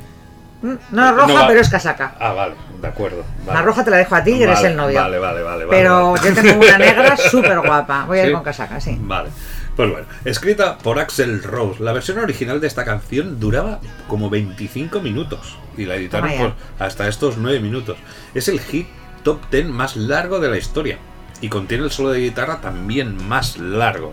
[0.61, 2.15] Mm, No es roja, No pero es casaca.
[2.19, 3.23] Ah, vale, de acuerdo.
[3.45, 3.59] vale.
[3.59, 4.99] La roja te la dejo a ti, que eres el novio.
[4.99, 5.65] Vale, vale, vale.
[5.65, 6.29] vale, Pero vale.
[6.35, 8.05] yo tengo una negra súper guapa.
[8.05, 8.97] Voy a ir con casaca, sí.
[8.99, 9.29] Vale.
[9.75, 11.81] Pues bueno, escrita por Axel Rose.
[11.81, 13.79] La versión original de esta canción duraba
[14.09, 16.53] como 25 minutos y la editaron por
[16.85, 17.97] hasta estos 9 minutos.
[18.33, 18.87] Es el hit
[19.23, 20.97] top 10 más largo de la historia
[21.39, 24.11] y contiene el solo de guitarra también más largo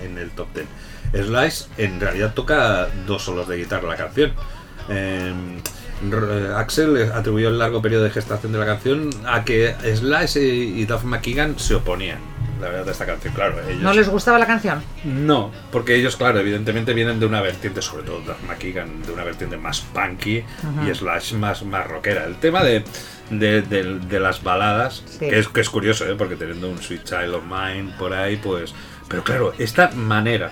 [0.00, 0.66] en, en el top 10.
[1.26, 4.32] Slice en realidad toca dos solos de guitarra la canción.
[4.88, 5.32] Eh,
[6.10, 10.84] R- Axel atribuyó el largo periodo de gestación de la canción a que Slice y,
[10.84, 12.18] Duff McKagan se oponían.
[12.60, 13.56] La verdad de esta canción, claro.
[13.68, 14.82] Ellos, ¿No les gustaba la canción?
[15.04, 19.24] no, porque ellos, claro, evidentemente vienen de una vertiente, sobre todo Duff McKagan, de una
[19.24, 20.42] vertiente más punky
[20.88, 22.24] y Slash más, más rockera.
[22.24, 22.82] El tema de,
[23.30, 25.18] de, de- de las baladas, Sí.
[25.28, 26.14] que, es, que es curioso, ¿eh?
[26.16, 28.74] porque teniendo un Sweet Child of Mine por ahí, pues...
[29.08, 30.50] Pero claro, esta manera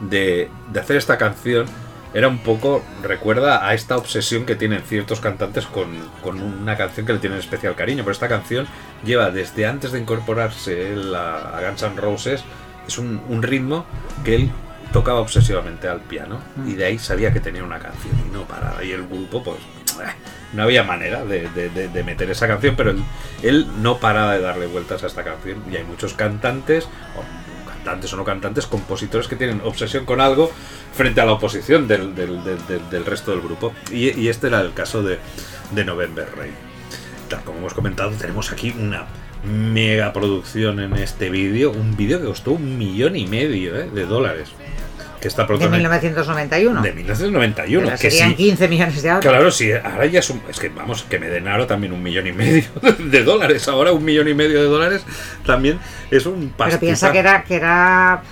[0.00, 1.66] de, de hacer esta canción
[2.14, 5.88] era un poco, recuerda a esta obsesión que tienen ciertos cantantes con,
[6.22, 8.02] con una canción que le tienen especial cariño.
[8.02, 8.66] Pero esta canción
[9.04, 12.44] lleva desde antes de incorporarse a, Guns N' Roses,
[12.86, 13.84] es un, ritmo
[14.24, 14.50] que él
[14.92, 18.82] tocaba obsesivamente al piano y de ahí sabía que tenía una canción y no paraba.
[18.82, 20.12] Y el grupo, pues, eh,
[20.54, 23.02] no había manera de, de- meter esa canción, pero él,
[23.42, 25.62] él no paraba de darle vueltas a esta canción.
[25.70, 26.88] Y hay muchos cantantes,
[27.78, 30.50] cantantes o no cantantes, compositores que tienen obsesión con algo
[30.94, 33.72] frente a la oposición del, del- del- resto del grupo.
[33.90, 35.18] Y, y este era el caso de,
[35.70, 36.52] de November Rain.
[37.28, 39.06] Tal como hemos comentado, tenemos aquí una
[39.44, 44.04] mega producción en este vídeo, un vídeo que costó un millón y medio eh, de
[44.06, 44.50] dólares.
[45.20, 46.82] Que está De protagonizado 1991.
[46.82, 47.86] de 1991.
[47.86, 49.28] Pero que serían sí, 15 millones de ahora.
[49.28, 50.42] Claro, sí, ahora ya es un.
[50.48, 52.64] Es que vamos, que me den ahora también un millón y medio
[52.98, 53.66] de dólares.
[53.68, 55.04] Ahora un millón y medio de dólares
[55.44, 55.78] también
[56.10, 56.68] es un pastizal.
[56.68, 58.22] Pero piensa que era, que era.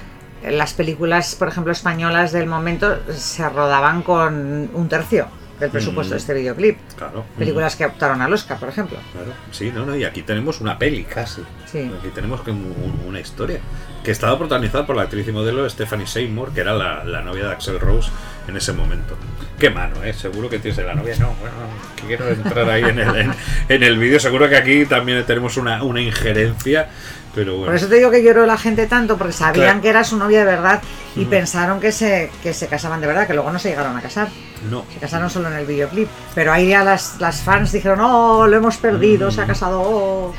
[0.44, 5.26] Las películas, por ejemplo, españolas del momento se rodaban con un tercio
[5.60, 6.78] del presupuesto de este videoclip.
[6.96, 7.24] Claro.
[7.38, 8.98] Películas que optaron al Oscar, por ejemplo.
[9.12, 11.42] Claro, sí, no, no, y aquí tenemos una peli casi.
[11.70, 11.90] Sí.
[11.98, 13.60] Aquí tenemos que un- un- una historia
[14.04, 17.46] que estaba protagonizada por la actriz y modelo Stephanie Seymour, que era la, la novia
[17.46, 18.10] de Axel Rose
[18.48, 19.16] en ese momento.
[19.58, 20.12] Qué mano, ¿eh?
[20.12, 21.14] Seguro que tienes de la novia.
[21.18, 21.54] No, bueno,
[21.96, 23.34] que quiero entrar ahí en el, en,
[23.68, 24.20] en el vídeo.
[24.20, 26.88] Seguro que aquí también tenemos una, una injerencia,
[27.34, 27.66] pero bueno.
[27.66, 29.80] Por eso te digo que lloró la gente tanto, porque sabían Claro.
[29.80, 30.82] que era su novia de verdad
[31.16, 34.02] y pensaron que se, que se casaban de verdad, que luego no se llegaron a
[34.02, 34.28] casar.
[34.70, 36.08] No, Se casaron solo en el videoclip.
[36.34, 39.80] Pero ahí ya las, las fans dijeron, oh, lo hemos perdido, se ha casado.
[39.82, 40.34] oh".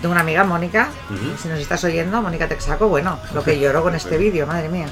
[0.00, 1.38] Tengo una amiga, Mónica, Ujú.
[1.40, 4.86] si nos estás oyendo, Mónica Texaco, bueno, lo que lloró con este vídeo, madre mía.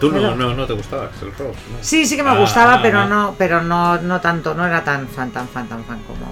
[0.00, 1.58] Tú no, Pero- no, no te gustaba Axel Rose.
[1.70, 1.78] ¿no?
[1.80, 3.06] Sí, sí que me Ah, gustaba, pero ah.
[3.06, 6.26] no, pero no, no tanto, no era tan fan, tan fan, tan fan como.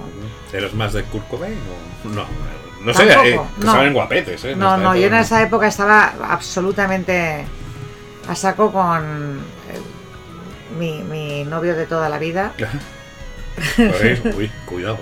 [0.53, 1.59] ¿Eres más de Kurt Cobain
[2.05, 2.25] o no?
[2.85, 3.73] No sé, eh, te no.
[3.73, 4.55] salen guapetes, ¿eh?
[4.55, 7.45] No, no, yo en esa época estaba absolutamente
[8.29, 9.39] a saco con
[9.71, 9.81] eh,
[10.79, 12.53] mi, mi novio de toda la vida.
[14.37, 14.99] Uy, cuidado.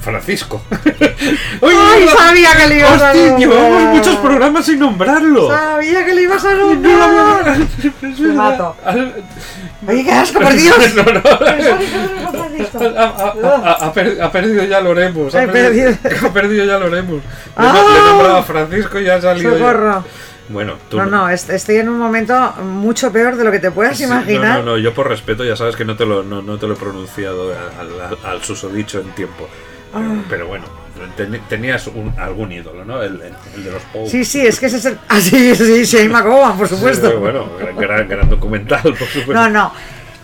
[0.00, 0.60] Francisco.
[1.62, 3.38] ¡Ay, sabía que le ibas a nombrar!
[3.38, 5.48] Llevamos muchos programas sin nombrarlo.
[5.48, 7.56] Sabía que le ibas a No lo nombrar.
[8.02, 8.34] es verdad.
[8.34, 8.76] mato.
[9.86, 10.76] Oye, qué asco, por Dios.
[10.94, 11.22] No, no.
[12.74, 15.34] Ha, ha- ha- ha per- ha perdido ya Loremos.
[15.34, 15.90] Ha perdido,
[16.26, 17.16] ha perdido ya Loremos.
[17.16, 17.22] Le,
[17.56, 17.72] ¡Ah!
[17.74, 19.56] le he nombrado a Francisco y ha salido.
[19.58, 20.02] ya.
[20.48, 23.70] Bueno, tú No, no, est- estoy en un momento mucho peor de lo que te
[23.70, 24.58] puedas Sí, imaginar.
[24.58, 26.66] No, no, no, yo por respeto ya sabes que no te lo, no, no te
[26.66, 29.48] lo he pronunciado al, al- al susodicho en tiempo.
[29.92, 30.24] Pero, Ah.
[30.28, 30.64] pero bueno,
[31.16, 33.02] ten- tenías un- algún ídolo, ¿no?
[33.02, 34.10] El, el- de los Pogues.
[34.10, 34.98] Sí, sí, es que ese es el.
[35.08, 37.10] Ah, sí, sí, sí, McGowan, por supuesto.
[37.10, 39.32] Sí, bueno, gran, gran- gran documental, por supuesto.
[39.32, 39.72] No, no.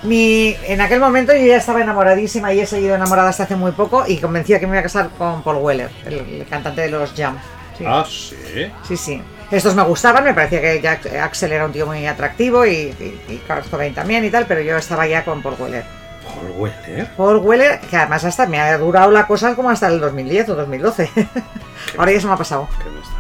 [0.02, 3.72] Mi, en aquel momento yo ya estaba enamoradísima y he seguido enamorada hasta hace muy
[3.72, 6.90] poco y convencida que me iba a casar con Paul Weller, el, el cantante de
[6.90, 7.36] los Jam.
[7.76, 7.84] Sí.
[7.86, 8.34] Ah, sí.
[8.88, 9.22] Sí, sí.
[9.50, 13.20] Estos me gustaban, me parecía que Jack Axel era un tío muy atractivo y, y,
[13.28, 15.84] y Cobain también y tal, pero yo estaba ya con Paul Weller.
[16.24, 17.08] Paul Weller.
[17.16, 20.54] Paul Weller, que además hasta me ha durado la cosa como hasta el 2010 o
[20.54, 21.10] 2012.
[21.98, 22.68] Ahora ya se me ha pasado.
[22.82, 23.14] ¿Qué me está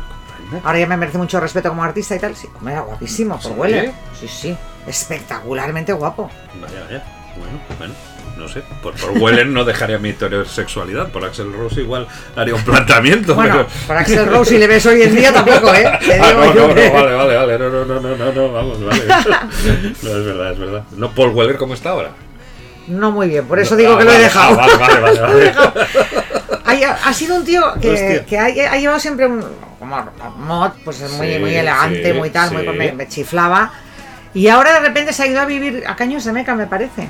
[0.48, 0.66] contando?
[0.68, 2.36] Ahora ya me merece mucho respeto como artista y tal.
[2.36, 3.60] Sí, hombre, era guapísimo, Paul ¿Sí?
[3.60, 3.92] Weller.
[4.18, 4.56] Sí, sí.
[4.86, 6.30] Espectacularmente guapo.
[6.60, 7.04] Vaya, vaya.
[7.36, 7.94] Bueno, bueno.
[8.40, 12.64] No sé, por, por Weller no dejaría mi heterosexualidad, por Axel Rose igual haría un
[12.64, 13.34] planteamiento.
[13.34, 15.84] Bueno, pero- por Axel Rose si le ves hoy en día tampoco, ¿eh?
[16.22, 19.02] Ah, no, no, no, vale, vale, vale, no, no, no, no, no, no, vamos, vale.
[20.02, 20.82] No, es verdad, es verdad.
[20.96, 22.12] No, Paul Weller, ¿cómo está ahora?
[22.86, 24.58] No muy bien, por eso digo ah, que lo he vale, dejado.
[24.58, 25.72] ah, vale, vale, vale, dejado.
[26.64, 29.44] Ha, ha sido un tío que, ha, ha llevado siempre un
[29.78, 30.02] como
[30.38, 32.68] mod, pues muy, Sí, muy elegante, sí, muy tal, muy, sí.
[32.70, 33.70] me, me chiflaba.
[34.32, 37.08] Y ahora de repente se ha ido a vivir a Caños de Meca, me parece.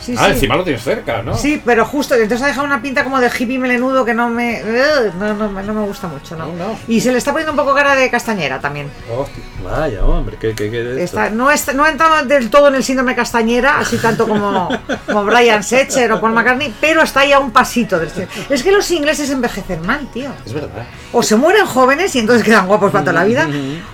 [0.00, 0.32] Sí, Ah, sí.
[0.32, 1.34] encima lo tienes cerca, ¿no?
[1.34, 4.60] Sí, pero justo, entonces ha dejado una pinta como de hippie melenudo que no me,
[4.62, 6.46] ugh, no, no, no me gusta mucho, ¿no?
[6.48, 6.78] No.
[6.88, 8.90] Y se le está poniendo un poco cara de castañera también.
[9.10, 10.98] Hostia, vaya, hombre, ¿qué, qué, qué esto?
[11.00, 14.68] Está, no, está, no ha entrado del todo en el síndrome castañera, así tanto como,
[15.06, 18.46] como Brian Setzer o Paul McCartney, pero está ahí a un pasito del síndrome.
[18.50, 20.30] Es que los ingleses envejecen mal, tío.
[20.44, 20.84] Es verdad.
[21.12, 23.48] O se mueren jóvenes y entonces quedan guapos para toda la vida,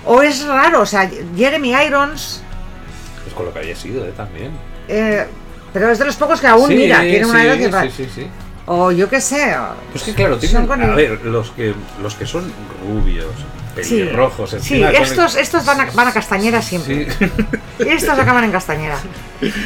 [0.05, 2.43] o es raro, o sea, Jeremy Irons,
[3.23, 4.11] Pues con lo que haya sido, ¿eh?
[4.17, 4.51] También.
[4.89, 5.25] eh,
[5.73, 7.91] pero es de los pocos que aún Sí, mira, tiene una edad que.
[7.91, 8.27] Sí, sí, sí.
[8.65, 9.55] O yo qué sé.
[9.91, 12.51] Pues que claro, tienen, a ver, los que, los que son
[12.85, 13.25] rubios,
[13.75, 17.07] pelirrojos, sí el- estos, estos van, a, van a castañera siempre.
[17.11, 17.25] Sí.
[17.81, 18.95] Estos acaban en castañera.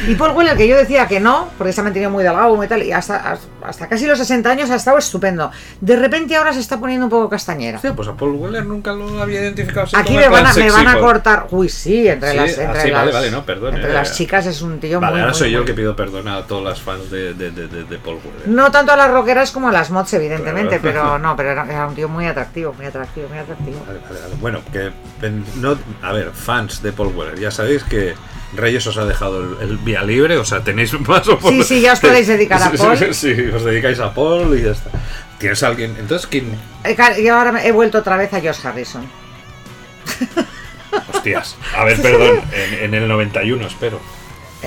[0.08, 2.66] Y Paul Weller, que yo decía que no, porque se ha mantenido muy delgado y
[2.66, 5.50] tal, y hasta, hasta casi los 60 años ha estado estupendo.
[5.82, 7.76] De repente ahora se está poniendo un poco castañera.
[7.76, 10.62] Hostia, pues a Paul Weller nunca lo había identificado Aquí me van, a, plan me
[10.62, 11.04] sexy, van a pues.
[11.04, 11.46] cortar.
[11.50, 12.58] Uy, sí, entre Sí, las.
[12.58, 13.94] ah, Entre sí, las, vale, vale, no, perdón, Entre eh.
[13.94, 15.20] las chicas es un tío Vale, muy.
[15.20, 17.68] ahora muy, soy yo el que pido perdón a todas las fans de, de, de,
[17.68, 18.48] de, de Paul Weller.
[18.48, 21.00] No tanto a las rockeras como a las mods, evidentemente, Claro.
[21.02, 23.84] pero no, pero era, era un tío muy atractivo, muy atractivo, muy atractivo.
[23.86, 24.34] Vale, vale, vale.
[24.40, 24.90] Bueno, que
[25.56, 28.14] no, a ver, fans de Paul Weller, ya sabéis que
[28.54, 31.80] Reyes os ha dejado el, el vía libre, o sea, tenéis más o Sí, sí,
[31.80, 32.96] ya os podéis dedicar a Paul.
[32.96, 34.90] Sí, sí, os dedicáis a Paul y ya está.
[35.38, 35.94] ¿Tienes a alguien?
[35.98, 36.46] Entonces, ¿quién?
[36.84, 39.06] Eh, Y ahora me- he vuelto otra vez a Josh Harrison.
[41.12, 41.56] Hostias.
[41.76, 44.00] A ver, perdón, en, en el 91, espero.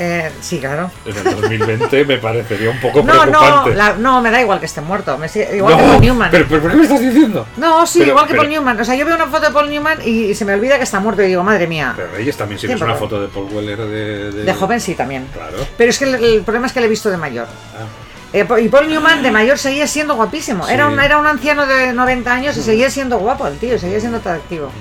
[0.02, 0.90] Eh, sí, claro.
[1.06, 3.76] En el 2020 me parecería un poco No, no, preocupante.
[3.76, 5.18] la- no, me da igual que esté muerto.
[5.18, 6.32] Me igual que No, Paul Newman.
[6.32, 7.46] Pero, pero, ¿por qué me estás diciendo?
[7.58, 8.80] no, sí, pero- igual que pero- Paul Newman.
[8.80, 11.00] O sea, yo veo una foto de Paul Newman y, se me olvida que está
[11.02, 11.94] muerto y digo, madre mía.
[11.96, 14.96] Pero Reyes también, si ves una foto de Paul Weller de, de, De joven sí
[14.96, 15.28] también.
[15.34, 15.58] Claro.
[15.78, 17.48] Pero es que el, el problema es que le he visto de mayor.
[17.76, 17.86] Ah,
[18.32, 20.66] Eh, y Paul Newman de mayor seguía siendo guapísimo.
[20.68, 20.74] Sí.
[20.74, 24.00] Era, un, era un anciano de 90 años y seguía siendo guapo el tío, seguía
[24.00, 24.72] siendo atractivo.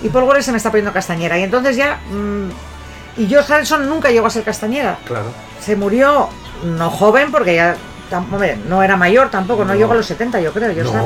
[0.00, 1.36] Y Paul Weller se me está poniendo castañera.
[1.38, 1.98] Y entonces ya.
[2.10, 2.48] mm,
[3.18, 4.98] y George Harrison nunca llegó a ser castañera.
[5.04, 5.26] claro.
[5.60, 6.28] Se murió
[6.64, 7.76] no joven porque ya.
[8.12, 9.78] hombre, no era mayor tampoco, no, No.
[9.78, 10.72] llegó a los 70, yo creo.
[10.72, 10.98] George No,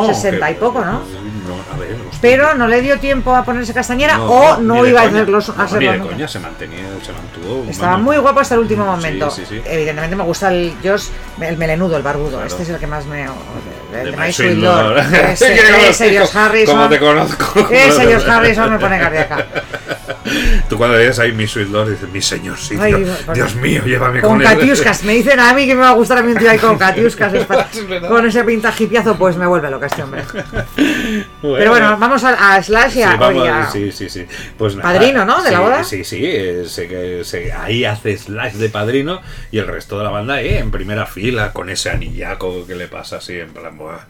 [0.00, 0.14] Harrison.
[0.14, 0.92] 60 que- y poco, ¿no?
[0.92, 1.96] No, a ver.
[2.20, 5.78] Pero no le dio tiempo a ponerse castañera o no iba a hacerlo, a hacerlo
[5.78, 6.12] ni de nunca.
[6.14, 7.70] coña, se mantenía, se mantuvo.
[7.70, 9.30] Estaba muy guapo hasta el último Sí, momento.
[9.30, 9.62] sí, sí.
[9.64, 11.08] Evidentemente me gusta el Josh,
[11.40, 12.30] el melenudo, el barbudo.
[12.32, 12.46] Claro.
[12.46, 13.24] Este es el que más me.
[13.92, 14.98] El Sweet Lord.
[14.98, 16.76] Ese, Josh Harrison.
[16.76, 17.68] Como te conozco.
[17.70, 19.46] Ese Josh Harrison me pone cardíaca.
[20.68, 23.32] Tú cuando ves ahí mi Sweet Lord dices, mi señor, sí, Ay, Dios, bueno.
[23.34, 24.46] Dios mío, llévame Con con, él".
[24.46, 25.02] catiuscas.
[25.04, 26.76] Me dicen a mí que me va a gustar a mí un tío ahí con
[26.78, 28.08] verdad.
[28.08, 30.22] con ese pinta hipiazo, pues me vuelve loca este hombre.
[31.40, 31.56] Bueno.
[31.58, 34.26] Pero bueno, vamos a, a Slash y Sí, a, vamos, oye, a- sí, sí, sí.
[34.56, 35.40] Pues nada, Padrino, ¿no?
[35.40, 35.84] ¿De sí, la boda?
[35.84, 39.20] Sí, sí, eh, se- se- ahí hace Slash de padrino
[39.52, 42.88] y el resto de la banda eh, en primera fila con ese anillaco que le
[42.88, 44.00] pasa así, en plan, "Buah,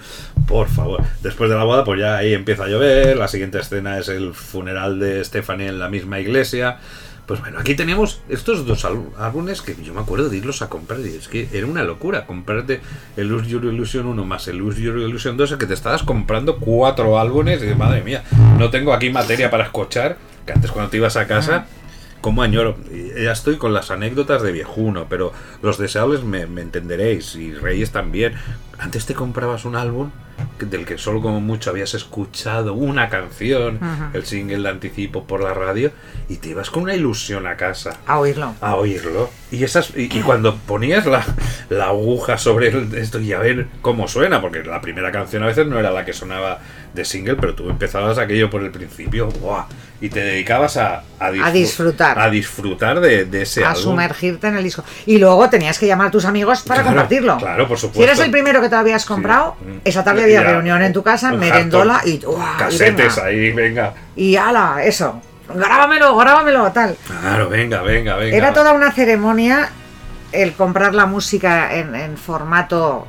[0.46, 1.02] por favor.
[1.22, 4.34] Después de la boda, pues ya ahí empieza a llover, la siguiente escena es el
[4.34, 6.78] funeral de Stephanie en la misma iglesia.
[7.26, 10.70] Pues bueno, aquí tenemos estos dos álbum- álbumes que yo me acuerdo de irlos a
[10.70, 12.80] comprar y es que era una locura comprarte
[13.18, 17.18] el Your Illusion 1 más el Your Illusion 2, el que te estabas comprando cuatro
[17.18, 18.24] álbumes y madre mía,
[18.58, 20.16] no tengo aquí materia para escuchar,
[20.46, 21.66] que antes cuando te ibas a casa,
[22.20, 26.62] como añoro, Y ya estoy con las anécdotas de viejuno, pero los deseables me, me
[26.62, 28.34] entenderéis y Reyes también.
[28.78, 30.10] Antes te comprabas un álbum
[30.66, 34.10] del que solo como mucho habías escuchado una canción, Ajá.
[34.14, 35.90] el single de anticipo por la radio,
[36.28, 38.54] y te ibas con una ilusión a casa a oírlo.
[38.60, 39.30] a oírlo.
[39.50, 41.24] Y esas y, y cuando ponías la,
[41.70, 45.46] la aguja sobre el- esto y a ver cómo suena, porque la primera canción a
[45.46, 46.58] veces no era la que sonaba
[46.92, 49.64] de single, pero tú empezabas aquello por el principio, ¡buah!
[50.00, 52.18] y te dedicabas a, disfr- disfrutar.
[52.20, 53.82] A disfrutar de, de ese a álbum.
[53.82, 54.84] sumergirte en el disco.
[55.06, 57.36] Y luego tenías que llamar a tus amigos para Claro, compartirlo.
[57.38, 57.98] claro, por supuesto.
[58.00, 59.78] Si eres el primero que te habías comprado, Mm.
[59.84, 62.54] esa tarde había reunión en tu casa, merendola y, ¡uah!
[62.56, 63.26] y Casetes venga.
[63.28, 63.94] ahí, venga.
[64.16, 65.20] Y ala, eso.
[65.54, 66.96] grábamelo, grábamelo, tal.
[67.20, 68.36] Claro, venga, venga, venga.
[68.36, 69.70] Era toda una ceremonia
[70.32, 73.06] el comprar la música en, en formato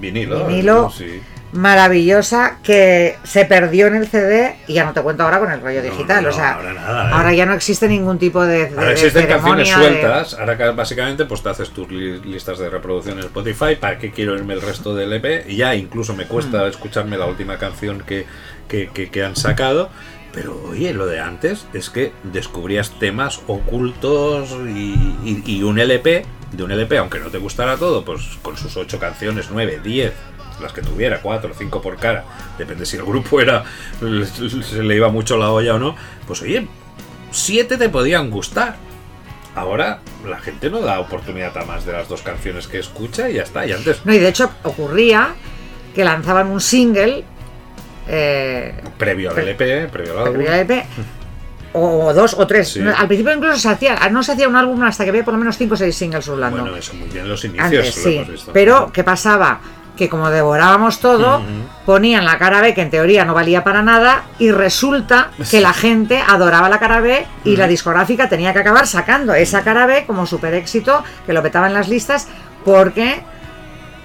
[0.00, 0.46] vinilo.
[0.46, 0.90] vinilo.
[0.90, 1.20] Sí.
[1.52, 5.60] Maravillosa que se perdió en el CD y ya no te cuento ahora con el
[5.60, 6.22] rollo No, digital.
[6.24, 7.12] no, o sea, ahora nada, ¿eh?
[7.12, 10.34] ahora ya no existe ningún tipo de, de- Ahora de existen canciones ceremonia de- sueltas,
[10.34, 14.10] ahora que básicamente pues te haces tus li- listas de reproducción en Spotify, ¿para qué
[14.10, 15.44] quiero irme el resto del EP?
[15.48, 16.68] Y ya incluso me cuesta Mm.
[16.68, 18.26] escucharme la última canción que,
[18.68, 19.90] que, que- que han sacado,
[20.32, 24.94] pero oye, lo de antes es que descubrías temas ocultos y,
[25.24, 28.76] y- y un LP, de un LP, aunque no te gustara todo, pues con sus
[28.76, 30.12] ocho canciones, nueve, diez,
[30.60, 32.24] las que tuviera, cuatro, cinco por cara,
[32.58, 33.64] depende si el grupo era
[34.00, 35.96] se le iba mucho la olla o no,
[36.26, 36.66] pues oye,
[37.30, 38.76] siete te podían gustar.
[39.54, 43.34] Ahora la gente no da oportunidad a más de las dos canciones que escucha y
[43.34, 43.66] ya está.
[43.66, 45.34] Y antes, No, y de hecho ocurría
[45.94, 47.24] que lanzaban un single
[48.08, 50.84] eh, previo al LP, previo al previo al EP,
[51.72, 52.68] o, o dos o tres.
[52.68, 52.80] Sí.
[52.82, 55.38] Al principio incluso se hacía, no se hacía un álbum hasta que había por lo
[55.38, 56.60] menos cinco o seis singles rulando.
[56.60, 58.16] bueno, eso muy bien en los inicios Antes, lo sí.
[58.16, 58.52] hemos visto.
[58.52, 59.60] Pero, ¿qué pasaba?
[59.96, 61.42] Que como devorábamos todo,
[61.86, 65.72] ponían la cara B, que en teoría no valía para nada, y resulta que la
[65.72, 70.04] gente adoraba la cara B y la discográfica tenía que acabar sacando esa cara B
[70.06, 72.28] como super éxito, que lo petaba en las listas,
[72.64, 73.22] porque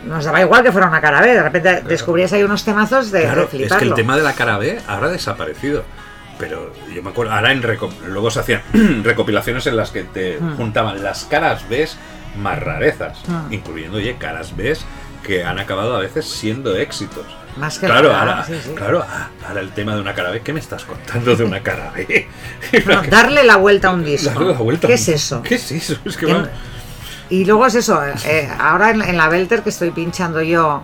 [0.06, 1.34] nos daba igual que fuera una cara B.
[1.34, 4.34] De repente descubrías ahí unos temazos de, Claro, de es que el tema de la
[4.34, 5.84] cara B ahora ha desaparecido.
[6.40, 8.64] Pero yo me acuerdo, ahora en luego se hacían
[9.04, 10.56] recopilaciones en las que te Mm.
[10.58, 11.88] juntaban las caras B
[12.38, 13.54] más rarezas, Mm.
[13.54, 14.76] incluyendo oye, caras B
[15.32, 17.26] que han acabado a veces siendo éxitos.
[17.56, 18.72] Más que Claro, ahora, sí, sí.
[18.76, 21.62] claro, ah, ahora el tema de una cara B, ¿qué me estás contando de una
[21.62, 22.28] cara B?
[22.86, 24.54] No, darle la vuelta a un disco.
[24.56, 24.88] Vuelta.
[24.88, 25.42] ¿Qué es eso?
[25.42, 25.96] ¿Qué es eso?
[26.06, 26.34] Es que
[27.30, 30.84] Y luego es eso, eh, ahora en, en la Belter que estoy pinchando yo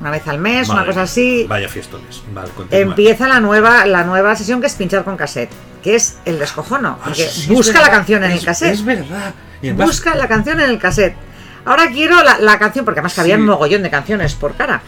[0.00, 2.22] una vez al mes, una cosa así, Vaya fiestones.
[2.32, 5.50] Vale, empieza la nueva, la nueva sesión que es pinchar con cassette,
[5.82, 8.84] que es el descojono, Ah, es busca la verdad, canción en es- el cassette, Es
[8.84, 9.34] verdad.
[9.74, 11.16] Busca la canción en el cassette.
[11.64, 14.82] Ahora quiero la, la canción, porque además que había un mogollón de canciones por cara.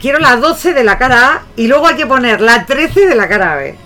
[0.00, 3.14] Quiero la 12 de la cara A y luego hay que poner la 13 de
[3.14, 3.76] la cara B.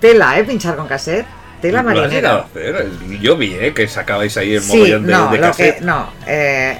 [0.00, 0.44] Tela, ¿eh?
[0.44, 1.26] Pinchar con cassette.
[1.60, 3.20] Tela ¿Lo has llegado a marinera.
[3.20, 5.78] Yo vi eh, que sacabais ahí el mogollón de, no, de lo cassette.
[5.78, 6.78] que, no, eh,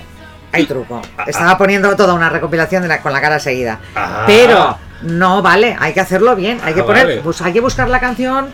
[0.53, 1.01] hay truco.
[1.27, 3.79] Estaba poniendo toda una recopilación de la- con la cara seguida.
[3.95, 4.25] Ah.
[4.27, 6.61] Pero no vale, hay que hacerlo bien.
[6.65, 7.21] Hay que Ah, poner, vale.
[7.23, 8.49] pues hay que buscar la canción.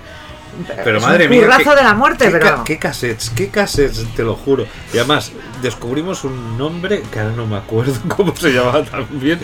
[0.84, 1.40] Pero es madre un mía.
[1.58, 2.64] qué- de la muerte, qué, pero.
[2.64, 4.66] qué cassettes, qué cassettes, te lo juro.
[4.92, 9.38] Y además, descubrimos un nombre que ahora no me acuerdo cómo se llamaba también.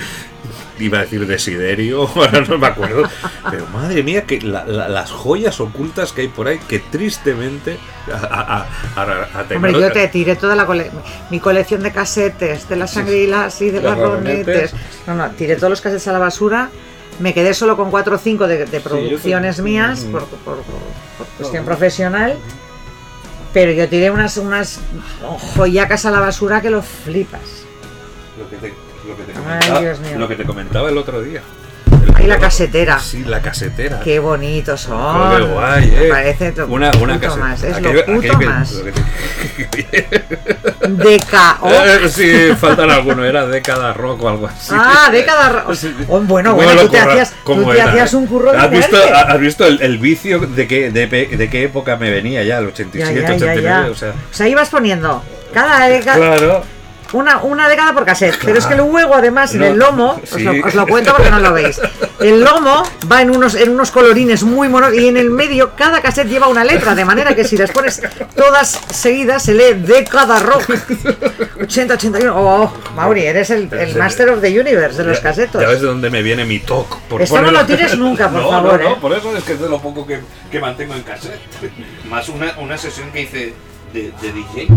[0.77, 3.09] Iba a decir Desiderio, ahora no me acuerdo.
[3.49, 7.79] Pero madre mía, que la- la- las joyas ocultas que hay por ahí, que tristemente.
[8.13, 8.67] A, a,
[9.01, 10.91] a- a- Hombre, yo te tiré toda la cole-
[11.31, 14.73] mi colección de casetes, de la sangre y las de las ronetes.
[14.73, 14.75] ronetes.
[15.07, 16.71] No, no, tiré todos los casetes a la basura.
[17.21, 20.57] Me quedé solo con cuatro o cinco de, de producciones mías por, por- por-
[21.19, 22.37] por cuestión profesional.
[23.53, 24.81] Pero yo tiré unas, unas
[25.55, 27.41] joyacas a la basura que lo flipas.
[28.39, 28.69] Lo que te,
[29.07, 29.33] lo que te
[29.77, 30.19] Ay, Dios mío.
[30.19, 31.43] lo que te comentaba el otro día.
[32.15, 32.99] Ay, la casetera.
[33.01, 34.01] Sí, la casetera.
[34.01, 35.37] Qué bonitos son.
[35.37, 36.09] Qué guay, Me eh.
[36.09, 37.63] parece lo una, una puto más.
[37.63, 38.73] Es Aquello- lo puto que- más.
[40.85, 41.71] DKO.
[41.85, 44.73] Eh, sí, faltan algunos, era década rock o algo así.
[44.75, 45.95] Ah, década ro- Sí.
[46.09, 48.71] Oh, bueno, ¿Cómo bueno, tú te curra- hacías- tú te hacías un curro de ¿Has
[48.71, 48.97] visto.
[49.15, 52.59] ¿Has visto el, el vicio de qué, de, de qué época me venía ya?
[52.59, 53.91] El Ya, 87, ya, ya, 89, ya.
[53.91, 54.11] o sea...
[54.11, 55.23] O sea, ibas poniendo
[55.53, 56.65] cada década, Claro.
[57.15, 58.39] Una, una década por cassette.
[58.45, 60.43] Pero es que luego, además, en No, el lomo, os, sí.
[60.43, 61.81] lo, os lo cuento porque no lo veis.
[62.21, 66.01] El lomo va en unos, en unos colorines muy monos y en el medio cada
[66.01, 68.03] cassette lleva una letra, de manera que si las pones
[68.37, 70.65] todas seguidas se lee década rock.
[71.61, 72.33] 80, 81.
[72.37, 75.61] Oh, Mauri, eres el, el Master of the Universe de los casetos.
[75.63, 76.99] Ya ves de dónde me viene mi talk.
[77.09, 78.99] Por Esto no ponerlo- lo tires nunca, por No, favor, No, no, eh.
[79.01, 80.21] por eso es que es de lo poco que,
[80.51, 81.41] que mantengo en cassette.
[82.09, 83.55] Más una, una sesión que hice
[83.93, 84.69] de, de DJ.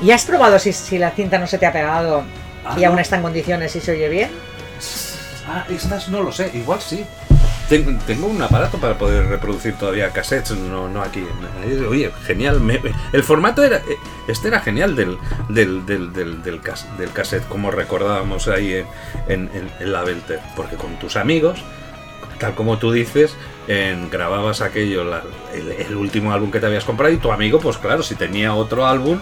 [0.00, 2.22] ¿Y has probado si, si la cinta no se te ha pegado
[2.64, 3.02] Ah, y aún no.
[3.02, 4.30] está en condiciones y se oye bien?
[5.48, 7.04] Ah, estas no lo sé, igual sí.
[7.68, 11.24] Ten- Tengo un aparato para poder reproducir todavía cassettes, no, no aquí.
[11.88, 12.60] Oye, genial.
[12.60, 12.80] me-
[13.12, 13.76] el formato era.
[13.78, 13.96] eh,
[14.26, 15.18] Este era genial del,
[15.48, 18.86] del, del, del, del, cas- del cassette, como recordábamos ahí en,
[19.28, 20.40] en, en- en la Belter.
[20.56, 21.62] Porque con tus amigos,
[22.38, 23.34] tal como tú dices,
[23.66, 25.22] en- grababas aquello, la-
[25.54, 28.54] el, el último álbum que te habías comprado, y tu amigo, pues claro, si tenía
[28.54, 29.18] otro álbum,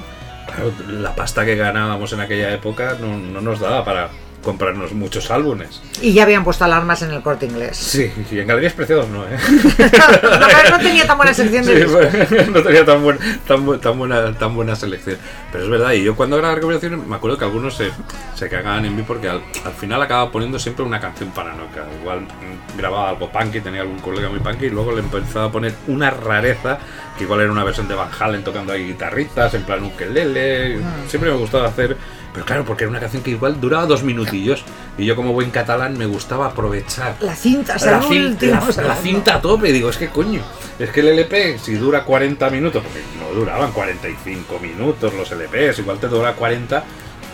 [0.89, 4.11] la pasta que ganábamos en aquella época no, no nos daba para,
[4.47, 5.83] comprarnos muchos álbumes.
[6.01, 7.77] Y ya habían puesto alarmas en el corte inglés.
[7.77, 9.37] Sí, y en Galerías Preciados no, ¿eh?
[10.23, 12.49] no, no tenía tan buena sección de Sí, discos.
[12.53, 15.19] no tenía tan, buen- tan, bu- tan buena, tan buena selección.
[15.53, 17.91] Pero es verdad, y yo cuando grababa recopilaciones me acuerdo que algunos se,
[18.35, 21.85] se cagaban en mí porque al, al final acababa poniendo siempre una canción paranoica.
[22.01, 25.51] Igual mm, grababa algo punky, tenía algún colega muy punky y luego le empezaba a
[25.53, 26.79] poner una rareza
[27.19, 30.79] que igual era una versión de Van Halen tocando ahí guitarritas, en plan ukelele.
[31.09, 31.97] Siempre me gustaba hacer...
[32.37, 34.63] Pero claro, porque era una canción que igual duraba dos minutillos
[34.99, 38.61] y yo como buen catalán me gustaba aprovechar La cinta, la, el cin- último la-
[38.67, 38.95] la segundo.
[39.03, 40.43] cinta a tope, digo, es que coño,
[40.79, 45.79] es que el LP si dura 40 minutos, porque no duraban 45 minutos los LPs,
[45.79, 46.85] igual te dura 40,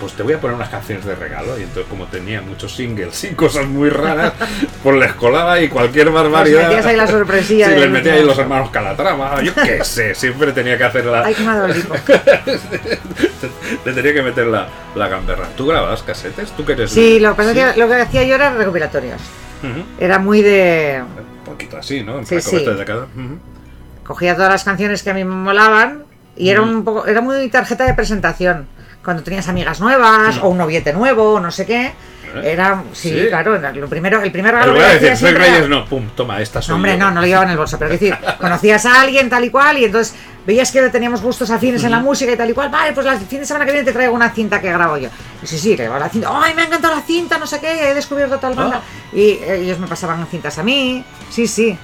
[0.02, 1.56] pues te voy a poner unas canciones de regalo.
[1.56, 4.32] Y entonces como tenía muchos singles y cosas muy raras,
[4.82, 6.64] pues les colaba y cualquier barbaridad.
[6.68, 10.50] metías ahí la sorpresilla Sí, les metía ahí los hermanos Calatrava, yo qué sé, siempre
[10.50, 11.24] tenía que hacer la...
[11.24, 11.42] Ay, qué
[11.78, 11.94] hipo.
[13.84, 15.46] Le tenía que meter la, la gamberra.
[15.56, 16.50] ¿Tú grababas casetes?
[16.52, 17.58] ¿Tú que eres Sí, lo que pasa sí?
[17.74, 19.20] que lo que hacía yo era recopilatorios.
[19.62, 19.84] Ujú.
[19.98, 21.02] Era muy de.
[21.38, 22.18] Un poquito así, ¿no?
[22.18, 22.64] En Sí, sí.
[22.64, 23.38] de cada- Ujú.
[24.04, 26.02] Cogía todas las canciones que a mí me molaban
[26.36, 27.06] y era un poco.
[27.06, 28.66] Era muy tarjeta de presentación.
[29.04, 31.92] Cuando tenías amigas nuevas o un noviete nuevo o no sé qué.
[32.42, 32.82] Era.
[32.94, 33.26] Sí, Sí.
[33.28, 36.62] claro, lo primero, el primer regalo que decir, soy era- Reyes, no, pum, toma, esta
[36.62, 36.98] soy No, hombre, yo.
[36.98, 39.50] no, no lo llevaba en el bolso, pero es decir, conocías a alguien tal y
[39.50, 40.14] cual y entonces
[40.46, 43.18] veías que teníamos gustos afines en la música y tal y cual, vale, pues la
[43.18, 45.10] fin de semana que viene te traigo una cinta que grabo yo.
[45.42, 47.60] Y sí, sí, que llevaba la cinta, ¡ay, me ha encantado la cinta, no sé
[47.60, 48.80] qué, he descubierto tal banda!
[48.82, 49.14] Ah.
[49.14, 51.76] Y eh, ellos me pasaban cintas a mí, sí, sí.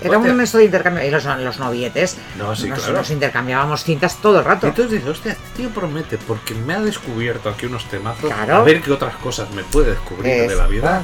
[0.00, 0.32] Era Hostia.
[0.34, 1.04] un esto de intercambio.
[1.06, 2.98] Y los, los novietes, No, sí, nos, claro.
[2.98, 4.66] nos intercambiábamos cintas todo el Y rato.
[4.66, 8.30] entonces dices, hostia, tío promete, porque me ha descubierto aquí unos temazos.
[8.30, 8.56] Claro.
[8.56, 11.02] A ver qué otras cosas me puede descubrir de la vida.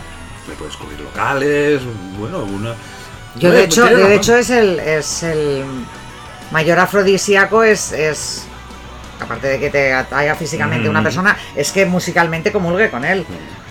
[0.48, 1.80] Me puede descubrir locales,
[2.18, 2.74] bueno, una.
[3.36, 5.64] Yo de hecho, de hecho es el es el
[6.50, 8.44] mayor afrodisíaco es, es
[9.20, 11.04] aparte de que te atraiga físicamente una Mm.
[11.04, 13.24] persona, es que musicalmente comulgue con él.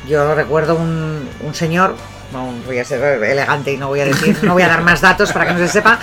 [0.07, 1.95] Yo recuerdo un, un señor,
[2.31, 5.01] no voy a ser elegante y no voy a decir, no voy a dar más
[5.01, 5.99] datos para que no se sepa,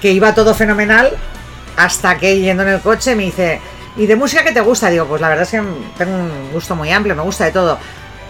[0.00, 1.16] que iba todo fenomenal
[1.76, 3.60] hasta que yendo en el coche me dice,
[3.96, 4.90] ¿y de música qué te gusta?
[4.90, 5.62] Digo, pues la verdad es que
[5.96, 7.78] tengo un gusto muy amplio, me gusta de todo.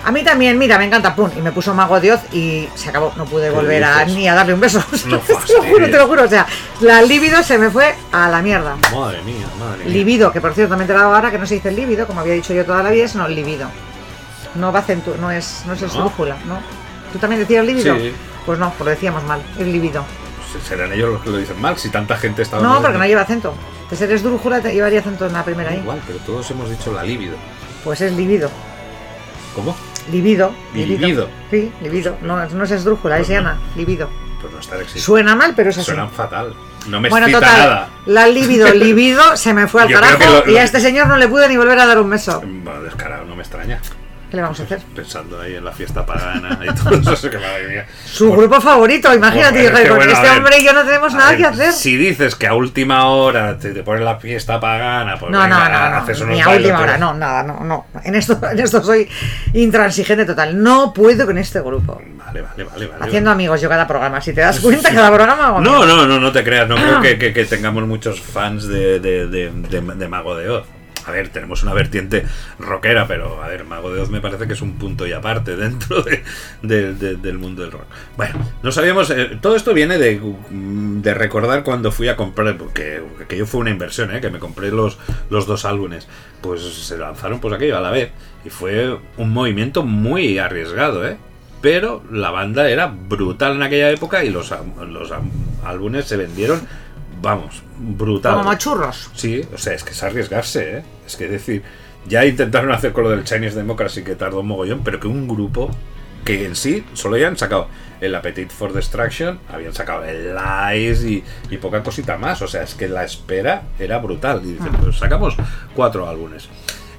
[0.04, 2.90] A mí también, mira, me encanta, pum, y me puso Mago de Oz y se
[2.90, 4.82] acabó, no pude volver a, ni a darle un beso.
[5.06, 6.46] No te lo juro, te lo juro, o sea,
[6.80, 8.76] la libido se me fue a la mierda.
[8.92, 9.92] Madre mía, madre mía.
[9.92, 12.34] Libido, que por cierto me he enterado ahora que no se dice libido, como había
[12.34, 13.68] dicho yo toda la vida, sino libido.
[14.54, 16.58] No va acentu no es, no es esdrújula, ¿no?
[17.12, 17.96] ¿Tú también decías libido?
[17.96, 18.12] Sí.
[18.46, 20.04] Pues no, pues lo decíamos mal, es libido.
[20.52, 22.62] Pues Serán ellos los que lo dicen mal, si tanta gente estaba.
[22.62, 23.54] No, porque no lleva acento.
[23.90, 25.78] De ser esdrújula te llevaría acento en la primera ahí.
[25.78, 27.36] Igual, pero todos hemos dicho la libido.
[27.84, 28.50] Pues es libido.
[29.54, 29.76] ¿Cómo?
[30.10, 30.52] Libido.
[30.74, 31.28] Libido.
[31.50, 32.16] Sí, libido.
[32.22, 33.34] No, no es esdrújula, es Pues no.
[33.48, 33.60] llana.
[33.76, 34.08] Libido.
[34.40, 35.04] Pues no está existiendo.
[35.04, 35.86] Suena mal, pero es así.
[35.86, 36.54] Suenan fatal.
[36.86, 37.88] No me Bueno, total, nada.
[38.06, 41.16] la libido, libido, se me fue al Yo carajo lo- y a este señor no
[41.16, 42.40] le pude ni volver a dar un beso.
[42.40, 43.80] Bueno, descarado, no me extraña.
[44.30, 44.80] ¿Qué le vamos a hacer?
[44.94, 47.86] Pensando ahí en la fiesta pagana y todo eso, eso que madre mía.
[48.04, 50.82] Su grupo favorito, imagínate, Joder, hijo, es que con bueno, este hombre y yo no
[50.84, 51.72] tenemos nada ver, que hacer.
[51.72, 55.56] Si dices que a última hora te, te pones la fiesta pagana, pues No, no,
[55.56, 57.86] venga, no, no, haces unos ni a última hora, no, nada, no, no.
[58.04, 59.08] En esto, en esto soy
[59.54, 60.62] intransigente total.
[60.62, 62.00] No puedo con este grupo.
[62.26, 63.04] Vale, vale, vale, vale.
[63.06, 66.20] Haciendo amigos yo cada programa, si te das cuenta, cada programa hago No, no, no,
[66.20, 70.36] no te creas, no creo que, que- que tengamos muchos fans de- de- de Mago
[70.36, 70.66] de Oz.
[71.08, 72.24] A ver, tenemos una vertiente
[72.58, 75.56] rockera, pero a ver, Mago de Oz me parece que es un punto y aparte
[75.56, 76.22] dentro de-
[76.62, 77.84] de- de- del mundo del rock.
[78.16, 80.20] Bueno, no sabíamos, eh, todo esto viene de,
[80.50, 84.20] de recordar cuando fui a comprar, porque aquello fue una inversión, ¿eh?
[84.20, 84.98] que me compré los,
[85.30, 86.06] los dos álbumes,
[86.42, 88.10] pues se lanzaron pues aquello a la vez,
[88.44, 91.16] y fue un movimiento muy arriesgado, ¿eh?
[91.60, 94.54] Pero la banda era brutal en aquella época y los,
[94.90, 95.12] los
[95.64, 96.60] álbumes se vendieron,
[97.20, 98.34] vamos, brutal.
[98.36, 99.10] Como churros.
[99.14, 100.82] Sí, o sea, es que es arriesgarse, ¿eh?
[101.06, 101.62] Es que decir,
[102.06, 105.28] ya intentaron hacer con lo del Chinese Democracy que tardó un mogollón, pero que un
[105.28, 105.70] grupo
[106.24, 107.68] que en sí solo ya han sacado
[108.00, 112.62] el Appetite for Destruction, habían sacado el Lies y, y poca cosita más, o sea,
[112.62, 114.40] es que la espera era brutal.
[114.44, 115.36] Y dicen, pues sacamos
[115.74, 116.48] cuatro álbumes.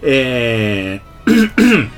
[0.01, 0.99] Eh,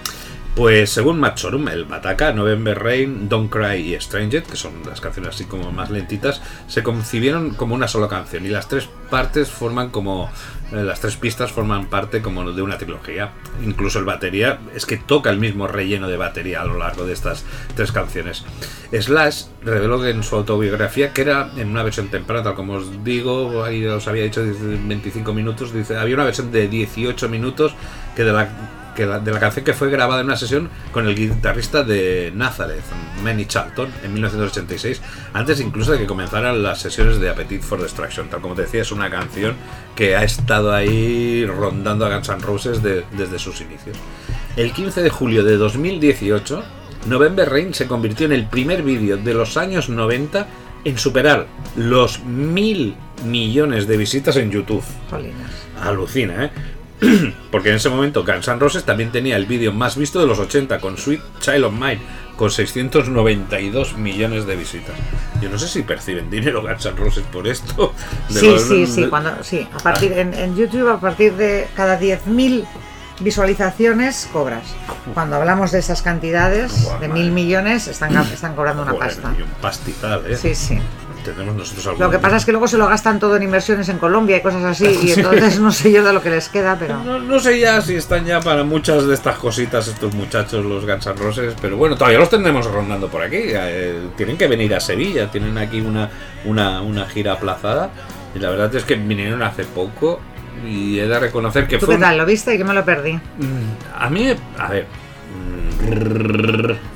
[0.56, 1.40] Pues según Matt
[1.72, 5.90] el Bataka, November Rain, Don't Cry y Stranger, que son las canciones así como más
[5.90, 10.30] lentitas, se concibieron como una sola canción y las tres partes forman como
[10.74, 13.32] eh, las tres pistas forman parte como de una trilogía.
[13.64, 17.14] Incluso el batería es que toca el mismo relleno de batería a lo largo de
[17.14, 17.46] estas
[17.76, 18.44] tres canciones.
[18.92, 23.64] Slash reveló en su autobiografía que era en una versión temprana, tal como os digo,
[23.64, 27.74] ahí os había dicho 25 minutos, dice, había una versión de 18 minutos
[28.18, 31.08] que de la que la- de la canción que fue grabada en una sesión con
[31.08, 32.84] el guitarrista de Nazareth,
[33.24, 35.02] Manny Charlton, en 1986,
[35.34, 38.30] antes incluso de que comenzaran las sesiones de Appetite for Destruction.
[38.30, 39.56] Tal como te decía, es una canción
[39.96, 43.98] que ha estado ahí rondando a Guns N' Roses de- desde sus inicios.
[44.56, 46.64] El 15 de julio de 2018,
[47.08, 50.46] November Rain se convirtió en el primer vídeo de los años 90
[50.84, 52.96] en superar los mil
[53.26, 54.84] millones de visitas en YouTube.
[55.82, 56.52] Alucina, ¿eh?
[57.52, 60.40] Porque en ese momento Guns N' Roses también tenía el vídeo más visto de los
[60.40, 62.00] 80 con Sweet Child of Mine,
[62.38, 64.96] con 692 millones de visitas.
[65.42, 67.94] Yo no sé si perciben dinero Guns N' Roses por esto.
[68.30, 69.68] De Sí, los- sí, sí, cuando, sí.
[69.74, 72.66] A partir, en, en YouTube, a partir de cada 10.000
[73.20, 74.64] visualizaciones, cobras.
[75.14, 77.22] Cuando hablamos de esas cantidades, Buah, de madre.
[77.24, 79.34] mil millones, están, están cobrando una Joder, pasta.
[79.38, 80.36] y un pastizal, ¿eh?
[80.38, 80.80] Sí, sí.
[81.24, 83.88] Tenemos nosotros algún Lo que pasa es que luego se lo gastan todo en inversiones
[83.90, 86.78] en Colombia y cosas así, y entonces no sé yo de lo que les queda,
[86.80, 87.04] pero...
[87.04, 90.86] No, no sé ya si están ya para muchas de estas cositas estos muchachos, los
[90.86, 93.38] Guns N' Roses, pero bueno, todavía los tendremos rondando por aquí.
[93.40, 96.10] Eh, tienen que venir a Sevilla, tienen aquí una,
[96.46, 97.90] una, una gira aplazada.
[98.34, 100.20] Y la verdad es que vinieron hace poco
[100.66, 101.96] y he de reconocer que ¿Tú fue...
[101.96, 102.18] qué tal?
[102.18, 102.58] ¿Lo viste?
[102.58, 103.14] Yo me lo perdí.
[103.14, 104.86] Mm, A mí, a ver,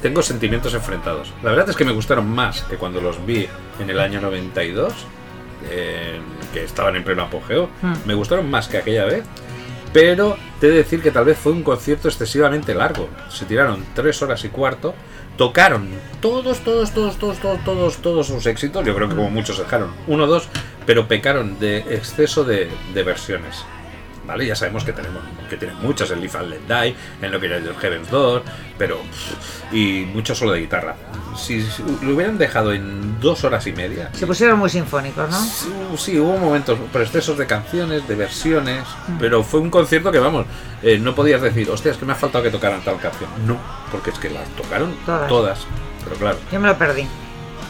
[0.02, 1.34] tengo sentimientos enfrentados.
[1.44, 3.48] La verdad es que me gustaron más que cuando los vi
[3.80, 4.94] en el año 92,
[5.70, 6.20] eh,
[6.54, 7.70] que estaban en pleno apogeo.
[7.82, 7.94] Hmm.
[8.06, 9.24] Me gustaron más que aquella vez.
[9.94, 13.08] Pero te he de decir que tal vez fue un concierto excesivamente largo.
[13.30, 14.94] Se tiraron tres horas y cuarto.
[15.38, 15.88] Tocaron
[16.22, 18.86] todos, todos, todos, todos, todos, todos, todos sus éxitos.
[18.86, 20.50] Yo creo que como muchos dejaron uno o dos,
[20.86, 23.66] pero pecaron de exceso de, de versiones.
[24.26, 24.46] ¿Vale?
[24.48, 27.46] Ya sabemos que tenemos que tienen muchas, el Live and Let Die, en lo que
[27.46, 28.44] era el Heaven's Door,
[28.78, 28.98] pero.
[29.02, 30.96] pff, y mucho solo de guitarra.
[31.38, 34.10] Si, si lo hubieran dejado en dos horas y media.
[34.14, 35.38] Se pusieron muy sinfónicos, ¿no?
[35.44, 38.84] Sí, sí, hubo momentos, por excesos de canciones, de versiones,
[39.20, 40.46] pero fue un concierto que, vamos,
[40.82, 43.30] eh, no podías decir, hostia, es que me ha faltado que tocaran tal canción.
[43.46, 43.58] No,
[43.92, 45.28] porque es que las tocaron Todas.
[45.28, 45.60] todas.
[46.06, 47.06] Pero claro, Yo me lo perdí.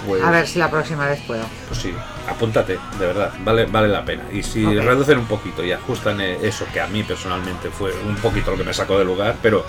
[0.08, 1.44] pues, A ver si la próxima vez puedo.
[1.68, 1.94] Pues sí,
[2.30, 4.24] apúntate, de verdad, vale, vale la pena.
[4.32, 4.84] Y si Ok.
[4.84, 8.58] reducen un poquito y ajustan eh, eso, que a mí personalmente fue un poquito lo
[8.58, 9.66] que me sacó del lugar, pero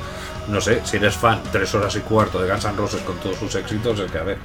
[0.48, 3.36] no sé, si eres fan, tres horas y cuarto de Guns N' Roses con todos
[3.36, 4.39] sus éxitos, es que a ver,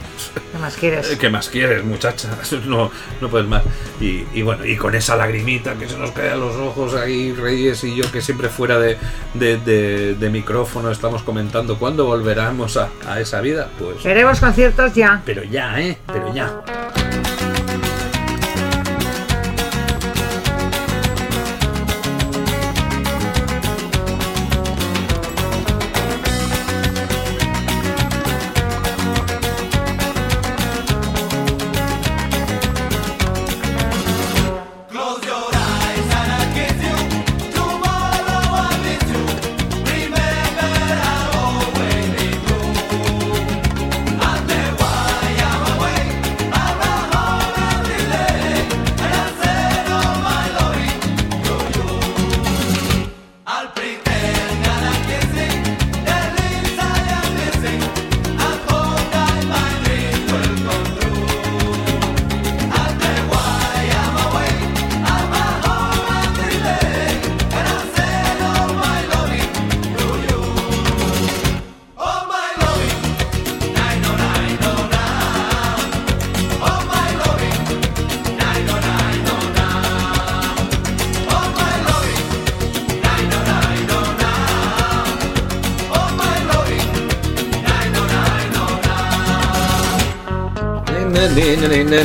[0.51, 1.07] ¿Qué más quieres?
[1.19, 2.29] ¿Qué más quieres, muchacha?
[2.65, 2.89] No,
[3.21, 3.63] no puedes más.
[3.99, 7.33] Y, y bueno, y con esa lagrimita que se nos cae a los ojos ahí,
[7.33, 8.97] Reyes y yo, que siempre fuera de,
[9.35, 13.97] de, de- de micrófono estamos comentando cuándo volveremos a, a esa vida, pues.
[14.01, 15.21] Queremos conciertos ya.
[15.25, 15.97] Pero ya, ¿eh?
[16.11, 17.00] Pero ya.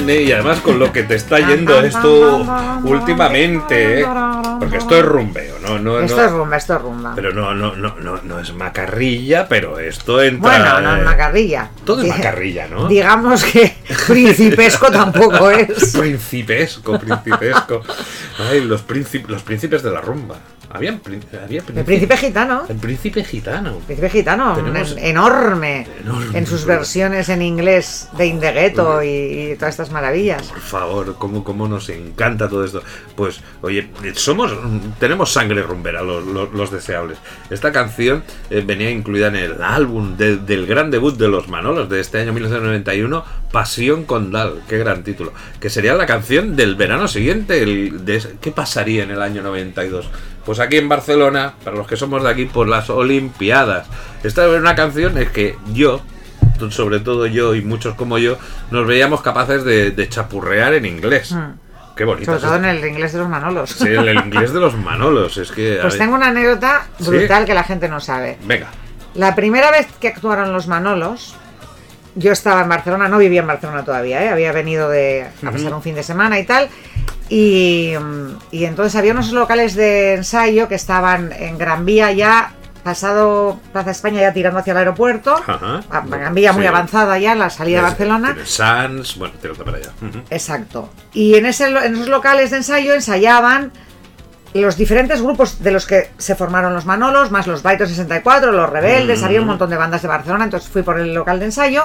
[0.09, 2.47] Y además con lo que te está yendo esto
[2.85, 4.07] últimamente, ¿eh?
[4.59, 5.79] Porque esto es rumbeo, ¿no?
[5.79, 7.13] no, Esto es rumba, esto es rumba.
[7.15, 10.51] Pero no, no, no, no, no es macarrilla, pero esto entra.
[10.51, 11.71] Bueno, no eh, es macarrilla.
[11.85, 12.89] Todo es macarrilla, ¿no?
[12.89, 13.77] Digamos que
[14.07, 15.97] principesco tampoco es.
[15.97, 17.83] Principesco, principesco.
[18.51, 20.37] Ay, los, príncipes, los príncipes de la rumba.
[20.77, 22.65] Habían prín- había El príncipe gitano.
[22.69, 23.79] El príncipe gitano.
[23.87, 26.39] Príncipe gitano, Tenemos- en- enorme, Enorme.
[26.39, 29.09] en sus versiones en inglés de In the Ghetto y,
[29.53, 30.43] y todas estas maravillas.
[30.49, 32.83] Por favor, cómo, cómo nos encanta todo esto.
[33.17, 34.53] Pues, oye, somos,
[35.01, 37.19] tenemos sangre rumbera los, los- los deseables.
[37.51, 41.89] Esta canción eh, venía incluida en el álbum de- del gran debut de los Manolos
[41.89, 44.61] de este año 1991, Pasión Condal.
[44.69, 45.33] Qué gran título.
[45.61, 47.63] Que sería la canción del verano siguiente.
[47.63, 50.09] el de ¿Qué pasaría en el año 92?
[50.47, 53.89] Pues aquí en Barcelona, para los que somos de aquí, por las Olimpiadas.
[54.23, 56.01] Esta es una canción es que yo,
[56.71, 58.39] sobre todo yo y muchos como yo,
[58.71, 61.33] nos veíamos capaces de, de chapurrear en inglés.
[61.33, 61.67] Mm.
[61.97, 62.27] Qué bonito.
[62.27, 63.71] Sobre todo en el inglés de los Manolos.
[63.71, 65.37] Sí, en el inglés de los Manolos.
[65.39, 65.79] Es que.
[65.81, 67.09] Pues tengo una anécdota ¿Sí?
[67.09, 68.39] brutal que la gente no sabe.
[68.45, 68.69] Venga.
[69.15, 71.35] La primera vez que actuaron los Manolos,
[72.15, 74.29] yo estaba en Barcelona, no vivía en Barcelona todavía, ¿eh?
[74.29, 76.69] había venido de, a pasar un fin de semana y tal.
[77.29, 82.53] Y, mm, y entonces había unos locales de ensayo que estaban en Gran Vía ya
[82.85, 85.81] pasado Plaza España ya tirando hacia el aeropuerto, Ajá.
[85.91, 88.29] a- Gran Vía muy avanzada ya, la salida de Barcelona.
[88.33, 89.91] tienes Sans, bueno, tienes para allá.
[90.31, 90.89] Exacto.
[91.13, 93.73] Y en, ese, en esos locales de ensayo ensayaban
[94.55, 98.71] los diferentes grupos de los que se formaron los Manolos, más los Baito 64, los
[98.71, 101.83] Rebeldes, había un montón de bandas de Barcelona, entonces fui por el local de ensayo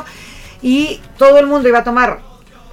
[0.61, 2.19] y todo el mundo iba a tomar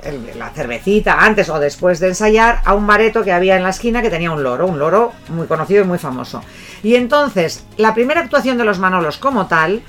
[0.02, 3.70] el- la cervecita antes o después de ensayar a un bareto que había en la
[3.70, 6.42] esquina que tenía un loro, un loro muy conocido y muy famoso.
[6.82, 9.82] Y entonces, la primera actuación de los Manolos como tal,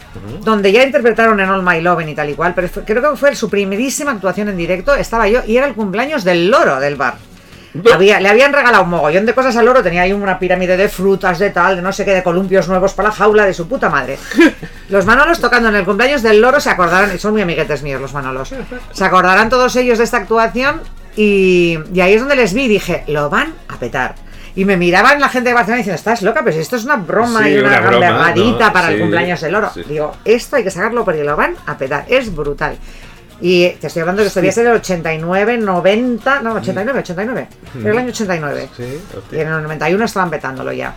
[0.44, 3.18] donde ya interpretaron en All My Love y tal y cual, pero fue- creo que
[3.18, 6.96] fue su primerísima actuación en directo, estaba yo y era el cumpleaños del loro del
[6.96, 7.16] bar.
[7.94, 10.90] Había- le habían regalado un mogollón de cosas al loro, tenía ahí una pirámide de
[10.90, 13.68] frutas, de tal, de no sé qué, de columpios nuevos para la jaula de su
[13.68, 14.18] puta madre.
[14.90, 18.02] Los Manolos tocando en el cumpleaños del loro se acordarán, y son muy amiguetes míos
[18.02, 18.52] los Manolos,
[18.92, 20.82] se acordarán todos ellos de esta actuación
[21.16, 24.16] y, y ahí es donde les vi y dije, lo van a petar.
[24.56, 26.96] Y me miraban la gente de Barcelona diciendo, estás loca, pero si esto es una
[26.98, 28.74] broma Sí, y una, una broma, ¿no?
[28.74, 29.70] para el Sí, cumpleaños del loro.
[29.74, 29.84] sí.
[29.88, 32.76] Digo, esto hay que sacarlo porque lo van a petar, es brutal.
[33.42, 37.48] Y te estoy hablando que esto debía ser el 89, 90, no, 89, 89.
[37.82, 38.70] Era el año 89.
[38.76, 39.02] Sí,
[39.32, 40.96] Y en el 91 estaban petándolo ya.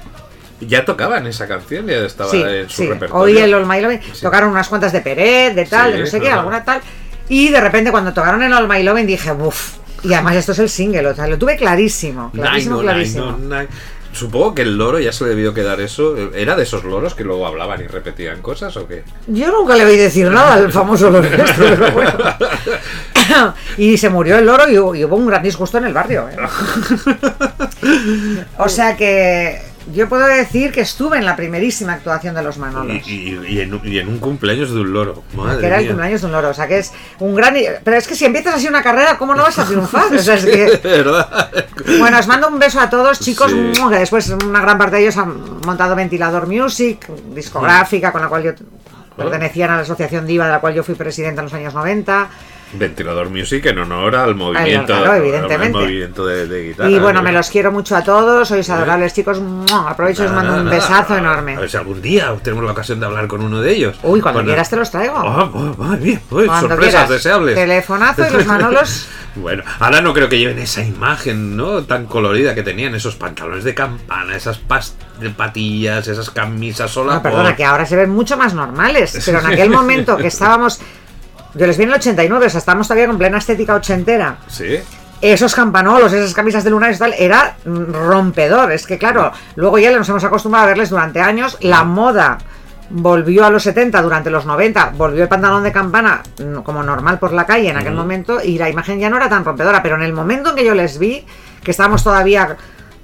[0.61, 2.89] Ya tocaban esa canción, ya estaba Sí, en su sí.
[2.89, 3.23] repertorio.
[3.23, 4.23] Hoy el All My Lovin' Sí.
[4.23, 6.81] tocaron unas cuantas de Peret, de tal, de no sé qué, alguna tal.
[7.29, 9.77] Y de repente cuando tocaron el All My Lovin' dije, uff.
[10.05, 13.33] Y además esto es el single, o sea, lo tuve clarísimo, clarísimo, Nine, oh, clarísimo.
[13.39, 13.69] nine, nine.
[14.13, 16.15] Supongo que el loro ya se le debió quedar eso.
[16.35, 19.03] ¿Era de esos loros que luego hablaban y repetían cosas o qué?
[19.27, 22.13] Yo nunca le oí decir nada al famoso loro este, pero bueno.
[23.79, 26.29] y se murió el loro y, hubo- y hubo un gran disgusto en el barrio.
[26.29, 26.37] ¿eh?
[28.59, 29.61] O sea que
[29.93, 33.07] yo puedo decir que estuve en la primerísima actuación de los Manolos.
[33.09, 35.23] y- y en, y en un cumpleaños de un loro.
[35.35, 35.91] Madre que era el mía.
[35.93, 37.55] cumpleaños de un loro, o sea que es un gran...
[37.85, 40.15] Pero es que si empiezas así una carrera, ¿cómo no vas a triunfar?
[40.15, 40.81] O sea, es que...
[40.83, 41.51] ¿Verdad?
[41.99, 43.73] Bueno, os mando un beso a todos, chicos, Sí.
[43.91, 48.43] que después una gran parte de ellos han montado Ventilador Music, discográfica, con la cual
[48.43, 48.53] yo
[49.17, 52.29] pertenecían a la asociación Diva, de la cual yo fui presidenta en los años 90.
[52.75, 55.79] Ventilador Music en honor al movimiento, claro, al evidentemente.
[55.79, 56.91] movimiento de, de guitarra.
[56.91, 59.41] Y bueno, me los quiero mucho a todos, sois adorables chicos,
[59.87, 61.57] aprovecho y os mando un besazo enorme.
[61.57, 63.99] A ver si algún día tenemos la ocasión de hablar con uno de ellos.
[64.03, 65.21] Uy, cuando quieras te los traigo.
[65.21, 67.09] Uy, Cuando sorpresas quieras.
[67.11, 67.55] deseables.
[67.55, 69.09] Telefonazo y los Manolos.
[69.35, 71.85] Bueno, ahora no creo que lleven esa imagen, ¿no?
[71.85, 74.61] Tan colorida que tenían esos pantalones de campana, esas
[75.37, 77.15] patillas, esas camisas sola.
[77.15, 80.81] No, perdona, que ahora se ven mucho más normales, pero en aquel momento que estábamos...
[81.55, 84.37] Yo les vi en el 89, o sea, estábamos todavía con plena estética ochentera.
[84.49, 84.81] Sí.
[85.21, 88.73] esos campanolos, esas camisas de lunares y tal, era rompedor.
[88.73, 91.59] Es que claro, luego ya nos hemos acostumbrado a verles durante años.
[91.61, 92.39] La moda
[92.91, 97.19] volvió a los 70, durante los 90, volvió el pantalón de campana mm, como normal
[97.19, 99.83] por la calle en aquel momento y la imagen ya no era tan rompedora.
[99.83, 101.25] Pero en el momento en que yo les vi,
[101.63, 102.57] que estábamos todavía...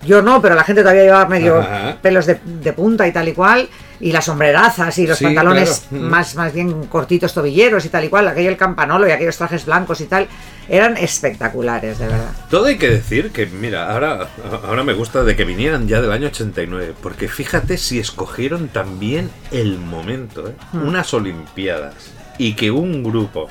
[0.05, 1.67] Yo no, pero la gente todavía llevaba medio
[2.01, 3.69] pelos de, de punta y tal y cual,
[4.01, 6.05] y las sombrerazas y los Sí, pantalones claro.
[6.05, 6.09] Mm.
[6.09, 9.67] más, más bien cortitos tobilleros y tal y cual, aquello el campanolo y aquellos trajes
[9.67, 10.29] blancos y tal,
[10.69, 12.31] eran espectaculares, de verdad.
[12.51, 14.29] Todo hay que decir que, mira, ahora,
[14.65, 19.31] ahora me gusta de que vinieran ya del año 89, porque fíjate si escogieron también
[19.51, 20.55] el momento, ¿eh?
[20.73, 20.87] Hmm.
[20.89, 23.49] unas Olimpiadas, y que un grupo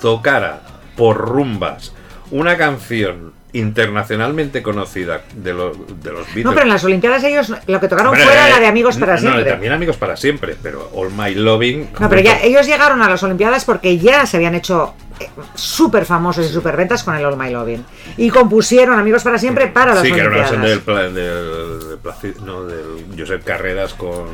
[0.00, 0.62] tocara
[0.96, 1.92] por rumbas
[2.30, 6.44] una canción internacionalmente conocida de, los de los Beatles.
[6.44, 8.96] No, pero en las Olimpiadas ellos lo que tocaron Bueno, fuera eh, la de Amigos
[8.96, 9.44] para no, Siempre.
[9.44, 11.90] también Amigos para Siempre, pero All My Loving.
[11.98, 16.04] No, pero ya ellos llegaron a las Olimpiadas porque ya se habían hecho eh, súper
[16.04, 17.84] famosos y súper ventas con el All My Loving.
[18.16, 20.84] Y compusieron Amigos para Siempre para las Sí, que era una Olimpiadas.
[20.84, 24.26] versión del, del, del no, Josep Carreras con,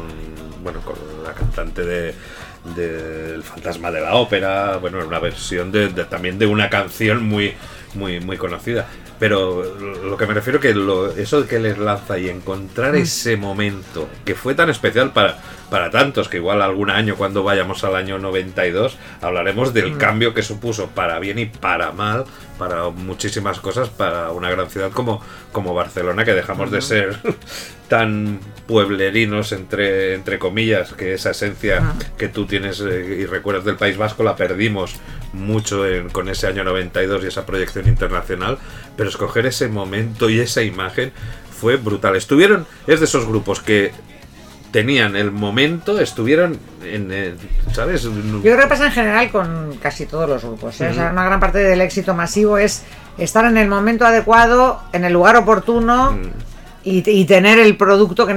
[0.62, 0.94] bueno, con
[1.24, 2.14] la cantante de
[2.74, 7.22] del Fantasma de la Ópera, bueno, era una versión de, de- también de una canción
[7.22, 7.54] muy,
[7.94, 8.86] muy, muy conocida.
[9.18, 9.64] Pero
[10.04, 12.96] lo que me refiero que lo, eso que les lanza y encontrar Mm.
[12.96, 15.38] ese momento que fue tan especial para,
[15.70, 19.98] para tantos, que igual algún año cuando vayamos al año 92 hablaremos del Mm.
[19.98, 22.24] cambio que supuso para bien y para mal,
[22.58, 25.20] para muchísimas cosas, para una gran ciudad como,
[25.52, 27.18] como Barcelona, que dejamos de ser
[27.88, 33.76] tan pueblerinos, entre, entre comillas, que esa esencia que tú tienes eh, y recuerdas del
[33.76, 34.96] País Vasco la perdimos
[35.32, 38.58] mucho en- con ese año 92 y esa proyección internacional,
[38.96, 41.12] pero escoger ese momento y esa imagen
[41.60, 42.16] fue brutal.
[42.16, 43.92] Estuvieron, es de esos grupos que
[44.70, 47.36] tenían el momento, estuvieron en, el-
[47.72, 48.02] ¿sabes?
[48.02, 48.10] Yo
[48.42, 50.80] creo que pasa en general con casi todos los grupos.
[50.80, 50.88] ¿eh?
[50.90, 52.82] O sea, una gran parte del éxito masivo es
[53.18, 56.30] estar en el momento adecuado, en el lugar oportuno Mm.
[56.84, 58.34] y, y tener el producto, que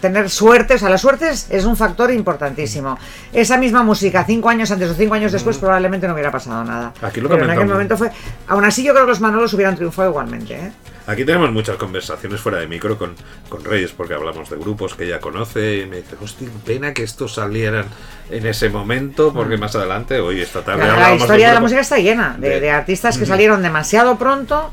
[0.00, 0.74] tener suerte.
[0.74, 2.96] O sea, la suerte es, es un factor importantísimo.
[3.32, 6.92] Esa misma música, cinco años antes o cinco años después, probablemente no hubiera pasado nada.
[7.02, 7.04] Mm.
[7.04, 8.10] Aquí lo Pero en aquel momento fue.
[8.48, 10.54] Aún así, yo creo que los Manolos hubieran triunfado igualmente.
[10.54, 10.72] ¿eh?
[11.06, 13.14] Aquí tenemos muchas conversaciones fuera de micro con,
[13.48, 17.02] con Reyes, porque hablamos de grupos que ella conoce y me dice, hostia, pena que
[17.02, 17.86] estos salieran
[18.30, 21.80] en ese momento, porque más adelante, hoy esta tarde La, la historia de la música
[21.80, 24.68] está llena de, de- de artistas que salieron demasiado pronto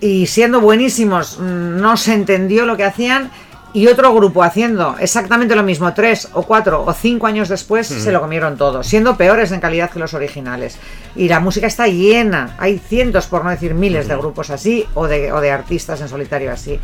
[0.00, 3.30] y siendo buenísimos mm, no se entendió lo que hacían
[3.74, 8.12] y otro grupo haciendo exactamente lo mismo tres o cuatro o cinco años después se
[8.12, 10.78] lo comieron todo, siendo peores en calidad que los originales.
[11.16, 15.08] Y la música está llena, hay cientos, por no decir miles, de grupos así o
[15.08, 16.78] de, o de artistas en solitario así,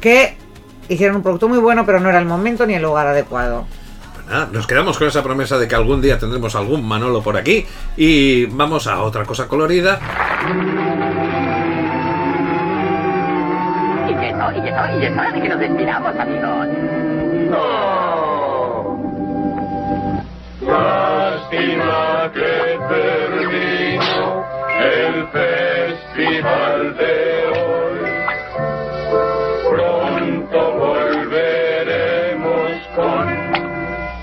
[0.00, 0.36] que
[0.88, 3.66] hicieron un producto muy bueno pero no era el momento ni el lugar adecuado.
[4.28, 7.64] Pues nos quedamos con esa promesa de que algún día tendremos algún Manolo por aquí
[7.96, 9.98] y vamos a otra cosa colorida.
[14.68, 16.68] Y eso, y eso, y es hora de que nos despidamos, amigos.
[20.60, 24.44] Lástima que terminó
[24.78, 27.14] el festival de
[27.56, 28.00] hoy.
[29.70, 33.26] Pronto volveremos con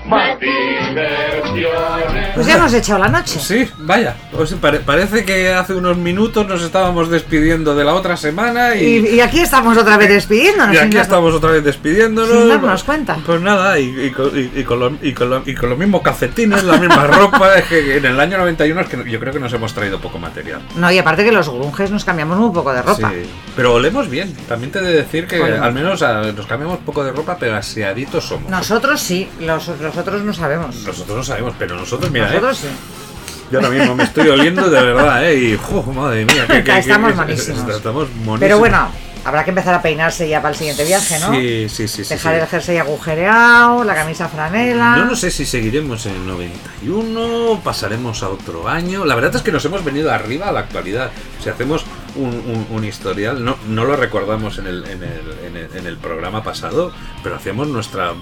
[0.08, 2.15] más diversiones.
[2.36, 3.40] Pues ya nos he echado la noche.
[3.40, 8.16] Sí, vaya, pues pare- parece que hace unos minutos nos estábamos despidiendo de la otra
[8.16, 10.74] semana Y, y, y aquí estamos otra vez despidiéndonos.
[10.74, 12.30] y aquí estamos otra vez despidiéndonos.
[12.30, 13.16] Sin darnos cuenta.
[13.26, 16.02] Pues nada, y, y con, y- y con lo- y con lo- con los mismos
[16.02, 17.54] calcetines, la misma ropa.
[17.56, 20.18] Es que en el año 91 es que yo creo que nos hemos traído poco
[20.18, 20.60] material.
[20.76, 23.10] No, y aparte que los grunges nos cambiamos muy poco de ropa.
[23.10, 24.34] Sí, pero olemos bien.
[24.48, 27.56] También te he de decir que al menos ah, nos cambiamos poco de ropa, pero
[27.56, 28.50] aseaditos somos.
[28.50, 30.76] Nosotros sí, los, los otros no sabemos.
[30.84, 33.46] Nosotros no sabemos, pero nosotros, mira, Nosotros eh, sí.
[33.52, 35.34] yo ahora mismo me estoy oliendo de verdad, ¿eh?
[35.36, 37.68] Y, ¡jo, madre mía, que, que- Estamos que- monísimos.
[37.74, 38.40] Estamos monísimos.
[38.40, 38.88] Pero bueno,
[39.24, 41.32] habrá que empezar a peinarse ya para el siguiente viaje, ¿no?
[41.32, 42.04] Sí, sí, sí.
[42.04, 42.40] sí, Dejar sí.
[42.42, 44.94] el jersey agujereado, la camisa franela.
[44.98, 49.04] Yo no sé si seguiremos en el 91, pasaremos a otro año.
[49.04, 51.10] La verdad es que nos hemos venido arriba a la actualidad.
[51.42, 51.84] Si hacemos
[52.16, 55.86] un, un- un historial, no, no lo recordamos en el, en, el, en, el, en
[55.86, 56.92] el programa pasado,
[57.22, 58.12] pero hacíamos nuestra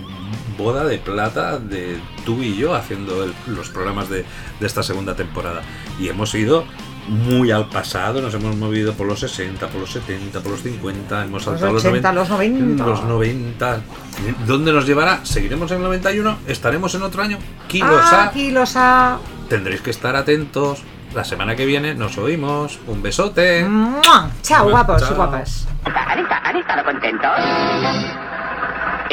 [0.56, 4.24] boda de plata de tú y yo haciendo el- los programas de,
[4.60, 5.62] de esta segunda temporada.
[6.00, 6.64] Y hemos ido
[7.06, 11.24] muy al pasado, nos hemos movido por los 60, por los 70, por los 50,
[11.24, 12.84] hemos saltado los 80, 90, los 90.
[12.86, 13.80] los 90.
[14.46, 15.20] ¿Dónde nos llevará?
[15.24, 16.38] ¿Seguiremos en el 91?
[16.46, 17.36] ¿Estaremos en otro año?
[17.68, 18.30] Kilos Ah, a.
[18.32, 19.18] kilos a.
[19.50, 20.82] Tendréis que estar atentos.
[21.14, 22.78] La semana que viene nos oímos.
[22.88, 23.64] Un besote.
[23.68, 24.30] ¡Mua!
[24.42, 25.12] Chao, Bueno, guapos chao.
[25.12, 25.68] y guapas.
[25.84, 27.30] ¿Han, esta- han estado contentos?